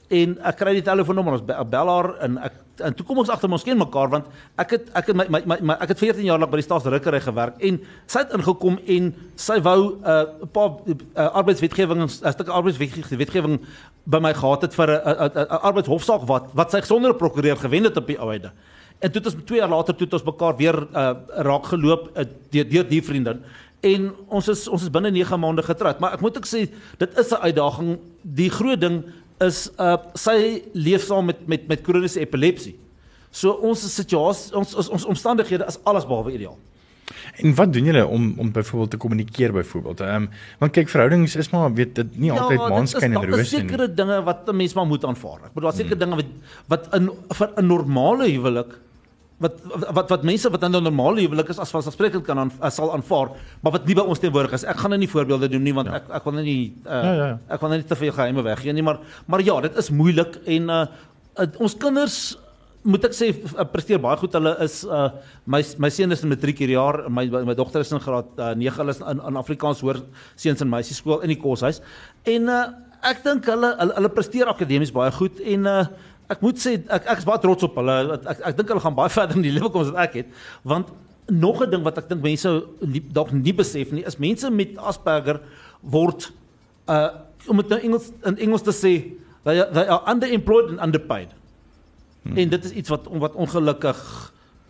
en 0.10 0.34
ek 0.50 0.58
kry 0.58 0.74
die 0.78 0.86
telefoonnommer 0.86 1.38
ons 1.38 1.46
bel 1.46 1.92
haar 1.94 2.10
en 2.26 2.38
ek 2.50 2.58
en 2.88 2.96
toe 2.96 3.06
kom 3.06 3.20
ons 3.22 3.30
agter 3.32 3.52
ons 3.52 3.66
ken 3.66 3.78
mekaar 3.78 4.10
want 4.14 4.30
ek 4.62 4.74
het 4.76 4.90
ek 4.96 5.12
het 5.12 5.18
my, 5.20 5.26
my, 5.36 5.42
my, 5.52 5.58
my 5.72 5.76
ek 5.84 5.94
het 5.94 6.02
14 6.02 6.26
jaar 6.26 6.40
lank 6.42 6.52
by 6.54 6.62
die 6.62 6.66
staatsrukkery 6.66 7.20
gewerk 7.26 7.60
en 7.70 7.80
sy 8.08 8.24
het 8.24 8.34
ingekom 8.38 8.80
en 8.96 9.12
sy 9.36 9.60
wou 9.66 9.80
'n 9.84 10.14
uh, 10.14 10.50
paar 10.56 10.80
uh, 10.88 11.28
arbeidswetgewing 11.42 12.06
'n 12.08 12.10
stuk 12.10 12.50
arbeidswetgewing 12.50 13.60
by 14.06 14.20
my 14.24 14.34
gehad 14.34 14.66
het 14.66 14.74
vir 14.74 14.90
'n 14.90 15.48
arbeidshofsaak 15.60 16.28
wat 16.28 16.50
wat 16.54 16.72
sy 16.72 16.82
sonder 16.82 17.14
'n 17.14 17.22
prokureur 17.22 17.58
gewen 17.58 17.84
het 17.84 17.98
op 17.98 18.08
die 18.08 18.20
oude. 18.20 18.52
En 19.00 19.12
toe 19.12 19.22
het 19.22 19.34
ons 19.34 19.44
2 19.46 19.60
jaar 19.60 19.70
later 19.70 19.96
toe 19.96 20.06
het 20.06 20.14
ons 20.14 20.24
mekaar 20.24 20.56
weer 20.58 20.76
uh, 20.76 21.16
raak 21.44 21.66
geloop 21.66 22.12
uh, 22.16 22.24
deur 22.52 22.70
deur 22.70 22.88
die 22.88 23.04
vriendin 23.04 23.44
en 23.80 24.10
ons 24.28 24.48
is 24.52 24.66
ons 24.68 24.84
is 24.84 24.92
binne 24.92 25.12
9 25.16 25.40
maande 25.40 25.64
getroud 25.64 26.00
maar 26.04 26.18
ek 26.18 26.24
moet 26.24 26.38
ook 26.38 26.48
sê 26.48 26.66
dit 27.00 27.20
is 27.22 27.32
'n 27.32 27.44
uitdaging 27.48 28.00
die 28.24 28.50
groot 28.50 28.82
ding 28.82 29.04
is 29.46 29.70
uh 29.80 29.98
sy 30.20 30.38
leef 30.74 31.06
saam 31.08 31.30
met 31.32 31.48
met 31.48 31.68
met 31.68 31.84
kroniese 31.86 32.20
epilepsie. 32.20 32.76
So 33.32 33.52
ons 33.52 33.86
situasie 33.94 34.56
ons 34.58 34.76
ons, 34.76 34.90
ons 34.90 35.06
omstandighede 35.06 35.68
is 35.68 35.80
alles 35.84 36.08
behalwe 36.10 36.34
ideaal. 36.34 36.58
En 37.42 37.56
wat 37.56 37.72
doen 37.74 37.88
julle 37.90 38.06
om 38.06 38.34
om 38.38 38.52
byvoorbeeld 38.52 38.92
te 38.96 38.98
kommunikeer 38.98 39.54
byvoorbeeld? 39.54 40.04
Ehm 40.06 40.28
um, 40.28 40.30
want 40.60 40.76
kyk 40.76 40.90
verhoudings 40.90 41.36
is 41.36 41.50
maar 41.54 41.74
weet 41.74 41.96
dit 41.96 42.18
nie 42.18 42.32
ja, 42.32 42.38
altyd 42.38 42.66
maanskyn 42.74 43.14
en 43.14 43.16
rose 43.16 43.26
nie. 43.26 43.32
Ja, 43.32 43.38
daar 43.38 43.46
is 43.46 43.56
sekere 43.56 43.88
dinge 44.02 44.22
wat 44.24 44.50
'n 44.50 44.56
mens 44.56 44.74
maar 44.74 44.86
moet 44.86 45.06
aanvaar. 45.06 45.40
Ek 45.46 45.54
bedoel 45.54 45.70
daar 45.70 45.80
seker 45.80 45.98
hmm. 45.98 46.04
dinge 46.04 46.16
wat 46.16 46.30
wat 46.68 46.94
in 47.00 47.10
vir 47.40 47.50
'n 47.56 47.66
normale 47.66 48.30
huwelik 48.30 48.78
wat 49.40 49.62
wat 49.96 50.10
wat 50.12 50.24
mense 50.28 50.50
wat 50.52 50.64
in 50.64 50.76
'n 50.76 50.84
normale 50.84 51.22
huwelik 51.24 51.50
is 51.50 51.60
as 51.60 51.72
vanselfsprekend 51.72 52.26
kan 52.26 52.40
aan, 52.40 52.52
sal 52.72 52.92
aanvaar, 52.94 53.30
maar 53.62 53.72
wat 53.72 53.86
nie 53.86 53.96
by 53.96 54.02
ons 54.02 54.20
teenwoordig 54.20 54.54
is. 54.54 54.64
Ek 54.64 54.78
gaan 54.78 54.90
nou 54.92 55.00
nie 55.00 55.10
voorbeelde 55.10 55.50
doen 55.50 55.64
nie 55.64 55.74
want 55.74 55.88
ja. 55.88 55.96
ek 55.96 56.10
ek 56.10 56.24
wil 56.26 56.34
nou 56.34 56.44
nie 56.44 56.74
uh, 56.86 56.92
ja, 56.92 57.14
ja, 57.14 57.28
ja. 57.28 57.40
ek 57.48 57.62
wil 57.62 57.70
nou 57.70 57.80
nie 57.80 57.88
te 57.88 57.96
veel 57.96 58.12
geheime 58.12 58.44
weggee 58.44 58.74
nie, 58.74 58.84
maar 58.84 59.00
maar 59.28 59.42
ja, 59.42 59.62
dit 59.62 59.78
is 59.78 59.90
moeilik 59.90 60.36
en 60.46 60.70
uh, 60.70 60.86
uh, 61.40 61.48
ons 61.60 61.78
kinders 61.78 62.38
moet 62.84 63.06
ek 63.10 63.16
sê 63.16 63.32
presteer 63.72 64.00
baie 64.00 64.18
goed. 64.20 64.34
Hulle 64.34 64.56
is 64.64 64.84
uh, 64.88 65.10
my 65.46 65.62
my 65.78 65.90
seun 65.92 66.16
is 66.16 66.24
in 66.24 66.32
matriek 66.32 66.60
hierdie 66.64 66.78
jaar, 66.78 67.10
my 67.10 67.26
my 67.28 67.56
dogter 67.56 67.84
is 67.84 67.92
in 67.92 68.00
graad 68.04 68.30
uh, 68.40 68.54
9, 68.56 68.78
hulle 68.80 68.96
is 68.96 69.02
in, 69.04 69.24
in 69.32 69.40
Afrikaans 69.40 69.84
hoër 69.84 70.02
seuns 70.36 70.64
en 70.64 70.72
meisies 70.72 71.02
skool 71.02 71.24
in 71.26 71.34
die 71.34 71.40
koshuis. 71.40 71.82
En 72.28 72.48
uh, 72.52 72.62
ek 73.10 73.24
dink 73.24 73.48
hulle, 73.52 73.74
hulle 73.80 73.98
hulle 74.00 74.14
presteer 74.16 74.52
akademies 74.52 74.94
baie 74.96 75.12
goed 75.16 75.40
en 75.44 75.68
uh, 75.68 75.84
ek 76.30 76.42
moet 76.46 76.62
sê 76.62 76.76
ek 76.88 77.08
ek 77.16 77.22
is 77.24 77.28
baie 77.28 77.42
trots 77.44 77.66
op 77.66 77.78
hulle. 77.82 77.96
Ek 78.16 78.28
ek, 78.34 78.44
ek 78.52 78.58
dink 78.58 78.74
hulle 78.74 78.84
gaan 78.84 78.98
baie 78.98 79.14
verder 79.18 79.40
in 79.40 79.46
die 79.46 79.56
lewe 79.56 79.72
kom 79.74 79.86
as 79.86 79.94
wat 79.94 80.10
ek 80.10 80.20
het. 80.22 80.36
Want 80.64 80.92
nog 81.30 81.62
'n 81.62 81.70
ding 81.70 81.84
wat 81.86 81.98
ek 82.02 82.10
dink 82.10 82.22
mense 82.22 82.50
dalk 83.14 83.32
nie 83.34 83.54
besef 83.54 83.92
nie, 83.92 84.06
is 84.06 84.18
mense 84.18 84.50
met 84.50 84.78
Asperger 84.78 85.42
word 85.82 86.32
uh 86.88 87.26
om 87.48 87.58
dit 87.58 87.70
nou 87.72 87.80
Engels 87.80 88.12
in 88.28 88.38
Engels 88.38 88.62
te 88.62 88.74
sê, 88.76 88.94
they 89.48 89.64
they 89.74 89.88
are 89.88 90.04
underemployed 90.12 90.70
and 90.76 90.82
underpaid. 90.84 91.32
Hmm. 92.24 92.38
En 92.38 92.50
dit 92.50 92.66
is 92.66 92.72
iets 92.72 92.90
wat 92.90 93.08
wat 93.08 93.34
ongelukkig 93.34 94.00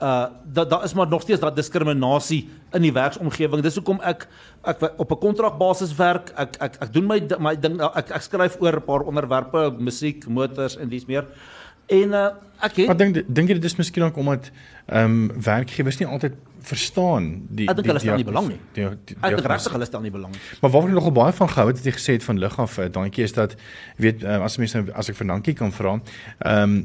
uh 0.02 0.26
daar 0.44 0.68
daar 0.68 0.84
is 0.84 0.94
maar 0.94 1.08
nog 1.08 1.22
steeds 1.22 1.40
daai 1.40 1.54
diskriminasie 1.56 2.50
in 2.74 2.82
die 2.82 2.94
werksomgewing. 2.94 3.64
Dis 3.64 3.76
hoekom 3.76 4.00
ek 4.02 4.28
ek 4.64 4.84
op 4.98 5.12
'n 5.12 5.20
kontrakbasis 5.20 5.96
werk. 5.96 6.32
Ek 6.36 6.56
ek 6.60 6.78
ek 6.82 6.94
doen 6.94 7.08
my 7.08 7.20
my 7.40 7.56
ding 7.56 7.82
ek 7.82 8.12
ek 8.12 8.22
skryf 8.22 8.58
oor 8.62 8.76
'n 8.76 8.86
paar 8.86 9.02
onderwerpe, 9.02 9.76
musiek, 9.80 10.28
motors 10.28 10.78
en 10.78 10.90
dis 10.90 11.06
meer. 11.06 11.26
En 11.88 12.14
uh 12.14 12.30
ek 12.60 12.76
het 12.76 12.88
Wat 12.88 12.98
dink 12.98 13.24
dink 13.28 13.48
jy 13.50 13.56
dit 13.56 13.64
is 13.64 13.76
miskien 13.76 14.04
ook 14.04 14.18
omdat 14.18 14.52
ehm 14.86 15.32
um, 15.32 15.42
werkgewers 15.42 15.98
nie 15.98 16.08
altyd 16.08 16.34
verstaan 16.62 17.48
die 17.50 17.68
Ek 17.70 17.76
dink 17.76 17.88
hulle 17.88 18.00
stel 18.00 18.20
nie 18.20 18.28
belang 18.28 18.48
nie. 18.48 18.60
Ek 18.84 18.98
dink 19.06 19.48
regtig 19.48 19.72
hulle 19.72 19.88
stel 19.88 20.02
nie 20.02 20.12
belang 20.12 20.32
nie. 20.36 20.42
Maar 20.62 20.72
waarvan 20.72 20.92
ek 20.92 20.98
nogal 21.00 21.16
baie 21.16 21.34
van 21.34 21.50
gehou 21.50 21.68
het, 21.68 21.78
het 21.78 21.86
jy 21.86 21.96
gesê 21.96 22.16
het 22.18 22.24
van 22.24 22.40
lig 22.40 22.60
af, 22.60 22.78
uh, 22.78 22.88
dankie 22.92 23.24
is 23.24 23.34
dat 23.34 23.56
weet 23.98 24.24
uh, 24.24 24.44
as 24.44 24.58
mense 24.58 24.84
as 24.94 25.10
ek 25.10 25.20
vir 25.22 25.28
dankie 25.28 25.54
kan 25.54 25.72
vra. 25.76 26.00
Ehm 26.40 26.64
um, 26.64 26.80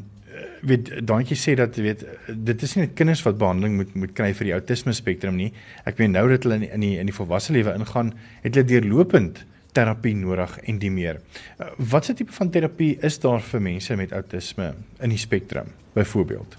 weet 0.62 0.90
daantjie 1.06 1.36
sê 1.36 1.54
dat 1.58 1.76
weet 1.76 2.04
dit 2.28 2.62
is 2.62 2.74
nie 2.76 2.86
kinders 2.96 3.22
wat 3.26 3.38
behandeling 3.38 3.76
moet 3.76 3.94
moet 3.94 4.14
kry 4.16 4.32
vir 4.34 4.50
die 4.50 4.54
autisme 4.56 4.94
spektrum 4.96 5.36
nie. 5.36 5.50
Ek 5.84 5.98
meen 5.98 6.14
nou 6.16 6.26
dat 6.32 6.46
hulle 6.46 6.60
in 6.60 6.66
die, 6.66 6.70
in 6.72 6.86
die 6.86 6.94
in 7.02 7.10
die 7.10 7.16
volwasse 7.16 7.52
lewe 7.52 7.74
ingaan, 7.74 8.14
het 8.42 8.54
hulle 8.54 8.66
deurlopend 8.68 9.44
terapie 9.74 10.14
nodig 10.14 10.58
en 10.70 10.78
die 10.78 10.90
meer. 10.90 11.18
Uh, 11.58 11.72
wat 11.90 12.06
se 12.06 12.14
tipe 12.14 12.32
van 12.32 12.50
terapie 12.54 12.94
is 13.02 13.18
daar 13.22 13.42
vir 13.42 13.62
mense 13.62 13.96
met 13.98 14.14
autisme 14.14 14.72
in 15.02 15.10
die 15.14 15.18
spektrum 15.18 15.72
byvoorbeeld? 15.96 16.56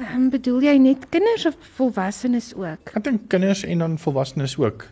Ehm 0.00 0.16
um, 0.16 0.30
bedoel 0.32 0.64
jy 0.66 0.76
net 0.80 1.06
kinders 1.12 1.46
of 1.46 1.56
volwassenes 1.76 2.52
ook? 2.56 2.96
Ek 2.96 3.04
dink 3.04 3.28
kinders 3.30 3.62
en 3.68 3.84
dan 3.84 3.98
volwassenes 4.00 4.56
ook. 4.58 4.88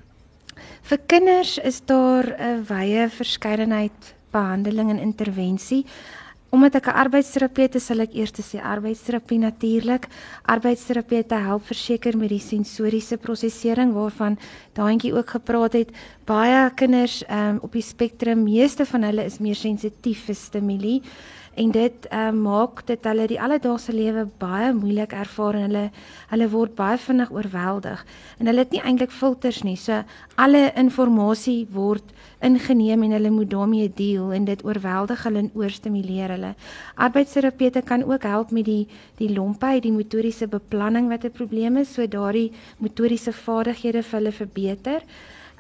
Vir 0.91 1.01
kinders 1.07 1.59
is 1.59 1.81
daar 1.89 2.27
'n 2.37 2.65
wye 2.69 3.09
verskeidenheid 3.09 4.15
behandeling 4.31 4.91
en 4.91 4.99
intervensie. 4.99 5.85
Omdat 6.51 6.75
ek 6.75 6.87
'n 6.87 6.99
arbeidsterapeut 7.05 7.75
is, 7.75 7.87
sal 7.87 8.01
ek 8.01 8.15
eers 8.15 8.33
sê 8.33 8.59
arbeidsterapie 8.59 9.39
natuurlik. 9.39 10.09
Arbeidsterapeute 10.43 11.35
help 11.35 11.63
verseker 11.67 12.17
met 12.17 12.29
die 12.29 12.41
sensoriese 12.43 13.17
prosesering 13.17 13.93
waarvan 13.93 14.39
daantjie 14.75 15.15
ook 15.15 15.31
gepraat 15.31 15.73
het. 15.73 15.91
Baie 16.25 16.71
kinders 16.75 17.23
um, 17.31 17.59
op 17.63 17.73
die 17.73 17.83
spektrum, 17.83 18.43
meeste 18.43 18.85
van 18.85 19.03
hulle 19.03 19.25
is 19.25 19.39
meer 19.39 19.55
sensitief 19.55 20.25
vir 20.27 20.35
stimule 20.35 21.01
en 21.61 21.73
dit 21.75 22.07
um, 22.17 22.39
maak 22.47 22.85
dit 22.89 23.05
hulle 23.05 23.27
die 23.29 23.41
alledaagse 23.41 23.93
lewe 23.93 24.25
baie 24.41 24.71
moeilik 24.77 25.13
ervaar 25.13 25.59
en 25.59 25.67
hulle 25.69 25.85
hulle 26.31 26.49
word 26.55 26.75
baie 26.79 26.99
vinnig 26.99 27.33
oorweldig 27.35 28.05
en 28.39 28.49
hulle 28.49 28.65
het 28.65 28.73
nie 28.75 28.81
eintlik 28.81 29.13
filters 29.13 29.61
nie. 29.67 29.77
So 29.77 30.03
alle 30.41 30.71
inligting 30.75 31.69
word 31.75 32.15
ingeneem 32.41 33.03
en 33.05 33.13
hulle 33.17 33.31
moet 33.31 33.51
daarmee 33.53 33.91
deel 33.97 34.33
en 34.33 34.47
dit 34.49 34.65
oorweldig 34.65 35.25
hulle 35.27 35.43
en 35.45 35.51
oorstimuleer 35.59 36.33
hulle. 36.35 36.55
Arbeidsterapeute 36.97 37.83
kan 37.83 38.05
ook 38.09 38.25
help 38.25 38.55
met 38.57 38.65
die 38.65 38.87
die 39.21 39.29
lompheid, 39.35 39.83
die 39.83 39.93
motoriese 39.93 40.49
beplanning 40.49 41.09
wat 41.09 41.25
'n 41.25 41.37
probleem 41.37 41.77
is, 41.77 41.93
so 41.95 42.07
daardie 42.07 42.53
motoriese 42.79 43.33
vaardighede 43.33 44.03
vir 44.03 44.19
hulle 44.19 44.33
verbeter. 44.33 45.03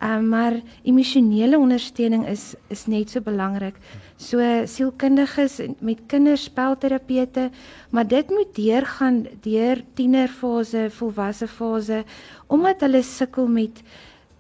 Um, 0.02 0.28
maar 0.28 0.54
emosionele 0.82 1.58
ondersteuning 1.58 2.26
is 2.26 2.54
is 2.68 2.86
net 2.86 3.10
so 3.10 3.20
belangrik. 3.20 3.74
So 4.20 4.44
sielkundiges 4.68 5.62
met 5.80 6.02
kinders 6.06 6.42
spelterapeute, 6.50 7.48
maar 7.90 8.04
dit 8.06 8.28
moet 8.28 8.52
deurgaan 8.54 9.22
deur 9.40 9.80
tienerfase, 9.96 10.90
volwasse 10.92 11.48
fase 11.48 12.02
omdat 12.46 12.84
hulle 12.84 13.00
sukkel 13.02 13.48
met 13.48 13.80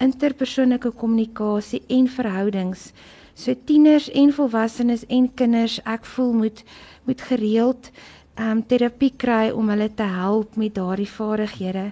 interpersoonlike 0.04 0.92
kommunikasie 1.00 1.80
en 1.88 2.08
verhoudings. 2.12 2.90
So 3.34 3.56
tieners 3.64 4.10
en 4.12 4.34
volwassenes 4.36 5.06
en 5.08 5.30
kinders, 5.34 5.78
ek 5.88 6.04
voel 6.04 6.32
moet 6.44 6.64
moet 7.08 7.22
gereeld 7.30 7.88
ehm 8.36 8.58
um, 8.58 8.66
terapie 8.66 9.14
kry 9.16 9.48
om 9.50 9.68
hulle 9.72 9.88
te 9.96 10.04
help 10.04 10.56
met 10.60 10.74
daardie 10.76 11.08
vaardighede. 11.08 11.90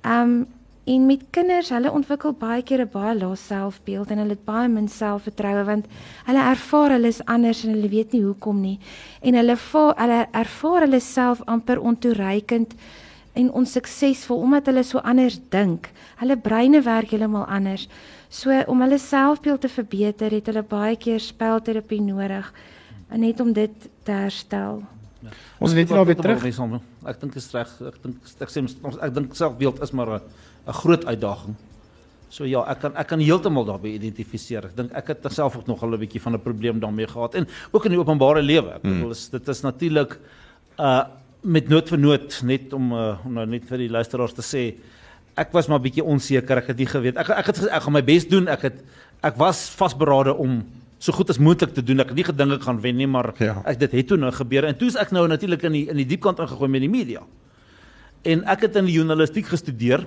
Ehm 0.00 0.32
um, 0.32 0.46
en 0.88 1.06
met 1.06 1.24
kinders, 1.30 1.68
hulle 1.74 1.90
ontwikkel 1.92 2.32
baie 2.40 2.62
keer 2.62 2.80
'n 2.80 2.90
baie 2.92 3.14
lae 3.18 3.36
selfbeeld 3.36 4.10
en 4.10 4.18
hulle 4.18 4.36
het 4.36 4.44
baie 4.44 4.68
min 4.68 4.88
selfvertroue 4.88 5.64
want 5.64 5.86
hulle 6.24 6.42
ervaar 6.52 6.90
hulle 6.90 7.08
is 7.08 7.24
anders 7.24 7.64
en 7.64 7.74
hulle 7.74 7.88
weet 7.88 8.12
nie 8.12 8.22
hoekom 8.22 8.60
nie. 8.60 8.78
En 9.20 9.34
hulle 9.34 9.56
vaar, 9.56 9.94
hulle 9.96 10.26
ervaar 10.32 10.80
hulle 10.80 11.00
self 11.00 11.42
amper 11.46 11.80
ontoereikend 11.80 12.74
en 13.32 13.52
onsuksesvol 13.52 14.40
omdat 14.40 14.66
hulle 14.66 14.82
so 14.82 14.98
anders 14.98 15.40
dink. 15.50 15.90
Hulle 16.16 16.36
breine 16.36 16.82
werk 16.82 17.10
heeltemal 17.10 17.46
anders. 17.46 17.88
So 18.28 18.62
om 18.66 18.80
hulle 18.80 18.98
selfbeeld 18.98 19.60
te 19.60 19.68
verbeter, 19.68 20.30
het 20.30 20.46
hulle 20.46 20.62
baie 20.62 20.96
keer 20.96 21.20
spelterapie 21.20 22.00
nodig 22.00 22.52
en 23.10 23.20
net 23.20 23.40
om 23.40 23.52
dit 23.52 23.88
te 24.02 24.12
herstel. 24.12 24.82
Ja. 25.20 25.30
Ons 25.58 25.72
net 25.74 25.88
nou 25.88 26.04
weer 26.06 26.16
terug. 26.16 26.44
Ek 27.04 27.20
dink 27.20 27.32
dit 27.32 27.42
is 27.42 27.52
reg. 27.52 27.68
Ek 27.80 28.02
dink 28.02 28.16
ek 28.40 28.50
sê 28.50 28.62
ek 29.02 29.14
dink 29.14 29.34
selfbeeld 29.34 29.82
is 29.82 29.92
maar 29.92 30.14
'n 30.16 30.22
'n 30.68 30.72
groot 30.72 31.04
uitdaging. 31.06 31.56
So 32.28 32.44
ja, 32.44 32.60
ek 32.68 32.80
kan 32.80 32.96
ek 32.96 33.08
kan 33.08 33.20
heeltemal 33.20 33.64
daarbey 33.64 33.94
identifiseer. 33.96 34.68
Ek 34.68 34.76
dink 34.76 34.92
ek 34.92 35.06
het 35.14 35.32
self 35.32 35.56
ook 35.56 35.66
nog 35.66 35.82
al 35.82 35.94
'n 35.96 35.98
bietjie 35.98 36.20
van 36.20 36.34
'n 36.34 36.42
probleem 36.42 36.80
daarmee 36.80 37.06
gehad 37.06 37.34
en 37.34 37.48
ook 37.72 37.84
in 37.84 37.90
die 37.90 38.00
openbare 38.00 38.42
lewe. 38.42 38.74
Ek 38.76 38.82
bedoel 38.82 39.14
hmm. 39.14 39.30
dit 39.30 39.48
is 39.48 39.60
natuurlik 39.60 40.18
uh 40.78 41.04
met 41.42 41.68
nood 41.68 41.88
vir 41.88 41.98
nood 41.98 42.40
net 42.42 42.72
om 42.72 42.92
uh, 42.92 43.16
om 43.24 43.32
nou 43.32 43.46
net 43.46 43.64
vir 43.64 43.78
die 43.78 43.88
luisteraars 43.88 44.34
te 44.34 44.42
sê 44.42 44.74
ek 45.38 45.52
was 45.54 45.68
maar 45.70 45.80
bietjie 45.80 46.04
onseker, 46.04 46.58
ek 46.58 46.72
het 46.72 46.80
nie 46.82 46.88
geweet. 46.90 47.16
Ek 47.16 47.30
ek 47.30 47.46
het 47.52 47.60
ek 47.68 47.82
gaan 47.82 47.94
my 47.94 48.02
bes 48.02 48.26
doen. 48.28 48.48
Ek 48.50 48.66
het 48.68 48.82
ek 49.22 49.38
was 49.38 49.68
vasberade 49.70 50.34
om 50.34 50.64
so 50.98 51.14
goed 51.14 51.30
as 51.30 51.38
moontlik 51.38 51.74
te 51.74 51.82
doen. 51.82 52.02
Ek 52.02 52.10
het 52.10 52.18
nie 52.18 52.26
gedink 52.26 52.58
ek 52.58 52.66
gaan 52.66 52.80
wen 52.82 52.98
nie, 52.98 53.06
maar 53.06 53.32
ja. 53.38 53.60
ek 53.64 53.78
dit 53.78 53.98
het 54.00 54.08
toe 54.10 54.18
nou 54.18 54.32
gebeur 54.34 54.66
en 54.66 54.78
toe 54.78 54.90
is 54.90 54.98
ek 54.98 55.14
nou 55.14 55.26
natuurlik 55.30 55.62
in 55.70 55.76
die 55.78 55.84
in 55.94 56.02
die 56.02 56.06
diep 56.06 56.24
kant 56.26 56.42
ingegooi 56.42 56.70
met 56.70 56.82
die 56.84 56.90
media. 56.90 57.22
En 58.26 58.42
ek 58.50 58.66
het 58.66 58.76
in 58.76 58.90
die 58.90 58.98
journalistiek 58.98 59.46
gestudeer. 59.46 60.04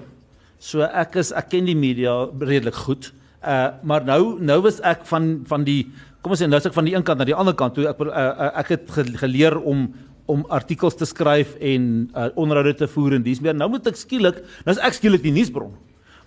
So 0.62 0.86
ek 0.86 1.18
is 1.18 1.32
ek 1.34 1.50
ken 1.56 1.66
die 1.66 1.78
media 1.78 2.14
redelik 2.38 2.78
goed. 2.86 3.10
Uh 3.42 3.74
maar 3.82 4.06
nou 4.06 4.38
nou 4.38 4.60
was 4.68 4.78
ek 4.86 5.08
van 5.10 5.42
van 5.50 5.66
die 5.66 5.90
kom 6.22 6.36
ons 6.36 6.44
sê 6.44 6.50
nou 6.50 6.60
is 6.62 6.70
ek 6.70 6.78
van 6.78 6.86
die 6.86 6.94
een 6.94 7.06
kant 7.06 7.18
na 7.18 7.26
die 7.26 7.38
ander 7.38 7.56
kant 7.58 7.74
toe 7.74 7.88
ek 7.90 8.02
uh, 8.06 8.12
uh, 8.14 8.50
ek 8.62 8.76
het 8.76 8.92
geleer 9.24 9.58
om 9.58 9.88
om 10.30 10.44
artikels 10.54 10.96
te 10.96 11.08
skryf 11.10 11.56
en 11.58 11.88
uh, 12.14 12.30
onderhoude 12.40 12.76
te 12.78 12.88
voer 12.88 13.18
en 13.18 13.24
dis 13.26 13.42
meer. 13.42 13.58
Nou 13.58 13.68
moet 13.74 13.90
ek 13.90 13.98
skielik, 14.00 14.38
nou 14.64 14.76
is 14.76 14.80
ek 14.86 14.96
skielik 14.96 15.26
die 15.26 15.34
nuusbron. 15.36 15.74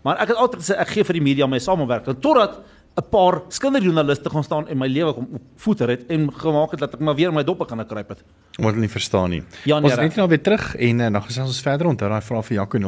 Maar 0.05 0.19
ek 0.21 0.35
het 0.35 0.41
altyd 0.43 0.65
gesê 0.65 0.77
ek 0.83 0.91
gee 0.93 1.07
vir 1.09 1.17
die 1.17 1.25
media 1.31 1.49
my 1.49 1.61
samewerk 1.63 2.11
totdat 2.19 2.59
'n 2.95 3.03
paar 3.11 3.43
skinderjoernaliste 3.49 4.31
gaan 4.31 4.45
staan 4.45 4.69
en 4.69 4.79
my 4.79 4.87
lewe 4.87 5.15
kom 5.15 5.29
voeter 5.57 5.89
het 5.89 6.07
en 6.07 6.33
gemaak 6.33 6.71
het 6.71 6.81
dat 6.81 6.95
ek 6.95 7.01
maar 7.01 7.15
weer 7.15 7.33
my 7.33 7.45
dop 7.45 7.59
begin 7.59 7.87
kruip 7.87 8.09
het. 8.09 8.23
Omdat 8.57 8.73
hulle 8.73 8.87
nie 8.87 8.91
verstaan 8.91 9.31
nie. 9.31 9.43
Ja, 9.65 9.81
nee, 9.81 9.91
ons 9.91 10.01
net 10.01 10.15
nou 10.15 10.29
weer 10.29 10.43
terug 10.43 10.77
en 10.77 11.01
uh, 11.01 11.11
dan 11.11 11.23
gesels 11.23 11.49
ons 11.49 11.61
verder 11.61 11.87
onthou 11.91 12.11
daai 12.11 12.23
vraag 12.23 12.47
vir 12.47 12.57
Jaco 12.57 12.79
0616104576 12.79 12.85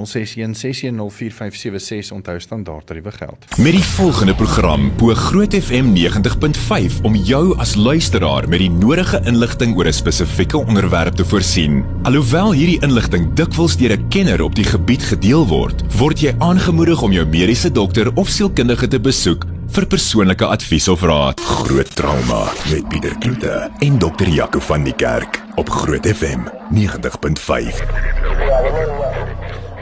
onthou 2.15 2.41
standaard 2.41 2.87
tariewe 2.87 3.13
geld. 3.13 3.59
Met 3.59 3.73
die 3.75 3.85
volgende 3.97 4.35
program 4.35 4.93
bo 4.97 5.15
Groot 5.15 5.55
FM 5.55 5.97
90.5 5.97 7.01
om 7.03 7.15
jou 7.15 7.59
as 7.59 7.75
luisteraar 7.75 8.49
met 8.49 8.59
die 8.63 8.71
nodige 8.71 9.21
inligting 9.27 9.77
oor 9.77 9.87
'n 9.87 9.93
spesifieke 9.93 10.59
onderwerp 10.59 11.15
te 11.15 11.25
voorsien. 11.25 11.85
Alhoewel 12.03 12.53
hierdie 12.53 12.83
inligting 12.83 13.35
dikwels 13.35 13.77
deur 13.77 13.99
'n 13.99 14.09
kenner 14.09 14.43
op 14.43 14.55
die 14.55 14.65
gebied 14.65 15.03
gedeel 15.03 15.47
word, 15.47 15.83
word 15.99 16.21
jy 16.21 16.35
aangemoedig 16.39 17.03
om 17.03 17.13
jou 17.13 17.27
mediese 17.27 17.73
dokter 17.73 18.15
of 18.15 18.29
sielkundige 18.29 18.89
te 18.89 19.01
besoek 19.01 19.45
vir 19.73 19.87
persoonlike 19.91 20.47
advies 20.47 20.87
of 20.89 21.03
raad. 21.07 21.41
Groot 21.41 21.89
trauma 21.97 22.45
met 22.71 22.87
Pieter 22.89 23.15
Kloete 23.19 23.71
en 23.85 23.99
dokter 23.99 24.29
Jaco 24.29 24.61
van 24.61 24.85
die 24.87 24.95
Kerk 24.95 25.41
op 25.61 25.69
Groot 25.69 26.07
FM 26.07 26.47
90.5. 26.75 27.81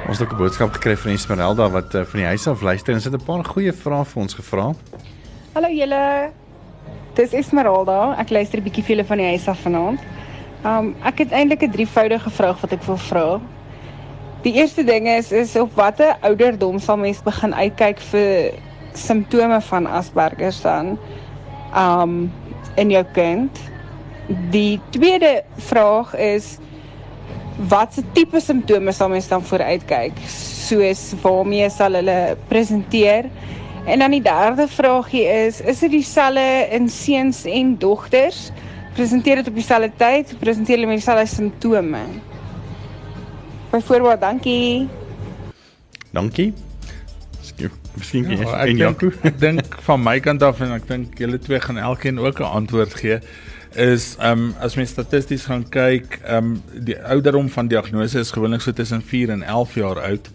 Ons 0.09 0.18
het 0.18 0.33
'n 0.33 0.37
boodskap 0.37 0.73
gekry 0.73 0.97
van 0.97 1.12
Esmeralda 1.12 1.68
wat 1.70 1.94
uh, 1.94 2.05
van 2.05 2.20
die 2.20 2.27
huis 2.27 2.47
af 2.47 2.62
luister 2.62 2.94
en 2.94 3.01
sy 3.01 3.11
het 3.11 3.20
'n 3.20 3.25
paar 3.25 3.44
goeie 3.44 3.73
vrae 3.73 4.05
vir 4.05 4.23
ons 4.23 4.35
gevra. 4.35 4.75
Hallo 5.53 5.68
julle. 5.68 6.31
Dis 7.14 7.33
Esmeralda. 7.33 8.14
Ek 8.18 8.31
luister 8.31 8.59
'n 8.59 8.62
bietjie 8.62 8.83
vir 8.83 8.97
julle 8.97 9.07
van 9.07 9.18
die 9.18 9.27
huis 9.27 9.49
af 9.49 9.59
vanaand. 9.59 10.01
Um 10.64 10.94
ek 11.05 11.18
het 11.18 11.33
eintlik 11.33 11.62
'n 11.62 11.70
drievoudige 11.70 12.31
vraag 12.31 12.61
wat 12.61 12.73
ek 12.73 12.83
wil 12.83 12.97
vra. 12.97 13.40
Die 14.42 14.53
eerste 14.53 14.85
ding 14.85 15.09
is 15.09 15.33
is 15.33 15.57
op 15.57 15.75
watter 15.75 16.16
ouderdom 16.20 16.79
sal 16.79 16.97
mens 16.97 17.23
begin 17.23 17.55
uitkyk 17.55 18.01
vir 18.01 18.53
simptome 18.99 19.61
van 19.61 19.87
Asperger 19.87 20.55
dan 20.63 20.99
um 21.77 22.33
in 22.77 22.91
jou 22.91 23.05
kind. 23.13 23.59
Die 24.51 24.81
tweede 24.91 25.43
vraag 25.57 26.15
is 26.17 26.57
watse 27.69 28.03
tipe 28.13 28.41
simptome 28.41 28.93
sal 28.93 29.09
mens 29.13 29.29
dan 29.29 29.45
vooruitkyk? 29.45 30.19
Soos 30.29 31.13
waarmee 31.23 31.71
sal 31.71 31.99
hulle 32.01 32.37
presenteer? 32.49 33.31
En 33.85 34.01
dan 34.01 34.11
die 34.17 34.23
derde 34.25 34.69
vraagie 34.69 35.25
is, 35.29 35.61
is 35.61 35.83
dit 35.85 35.91
dieselfde 35.91 36.69
in 36.73 36.89
seuns 36.89 37.45
en 37.45 37.75
dogters? 37.79 38.49
Presenteer 38.97 39.43
dit 39.43 39.49
op 39.49 39.55
dieselfde 39.55 39.91
tyd? 40.01 40.37
Presenteer 40.41 40.79
hulle 40.79 40.89
met 40.89 41.03
dieselfde 41.03 41.27
simptome? 41.29 42.05
Byvoorbeeld, 43.71 44.21
dankie. 44.21 44.89
Dankie. 46.11 46.53
Miskien 47.95 48.31
ja, 48.31 48.63
ek 48.65 48.75
en 48.75 48.77
Jaco. 48.77 49.11
Ek 49.23 49.41
dink 49.41 49.77
van 49.87 50.03
my 50.03 50.19
kant 50.21 50.43
af 50.43 50.61
en 50.65 50.73
ek 50.75 50.89
dink 50.89 51.19
julle 51.19 51.39
twee 51.39 51.61
gaan 51.61 51.79
elkeen 51.79 52.19
ook 52.19 52.41
'n 52.41 52.55
antwoord 52.63 52.95
gee 53.01 53.21
is 53.75 54.17
ehm 54.19 54.39
um, 54.39 54.55
as 54.63 54.75
mens 54.75 54.91
statisties 54.91 55.45
gaan 55.51 55.65
kyk, 55.69 56.21
ehm 56.23 56.55
um, 56.55 56.85
die 56.87 56.97
ouderdom 57.03 57.49
van 57.51 57.69
diagnose 57.69 58.19
is 58.19 58.31
gewoonlik 58.31 58.61
so 58.61 58.73
tussen 58.73 59.03
4 59.03 59.31
en 59.31 59.43
11 59.43 59.75
jaar 59.75 60.01
oud. 60.01 60.31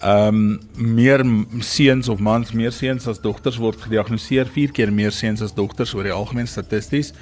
Ehm 0.00 0.26
um, 0.26 0.60
meer 0.74 1.24
seuns 1.58 2.08
of 2.08 2.18
mans, 2.18 2.52
meer 2.52 2.72
seuns 2.72 3.06
as 3.06 3.20
dogters 3.20 3.56
word 3.56 3.80
gediagnoseer, 3.80 4.46
4 4.46 4.72
keer 4.72 4.92
meer 4.92 5.12
seuns 5.12 5.42
as 5.42 5.54
dogters 5.54 5.94
oor 5.94 6.08
die 6.08 6.12
algemeen 6.12 6.48
statisties 6.48 7.12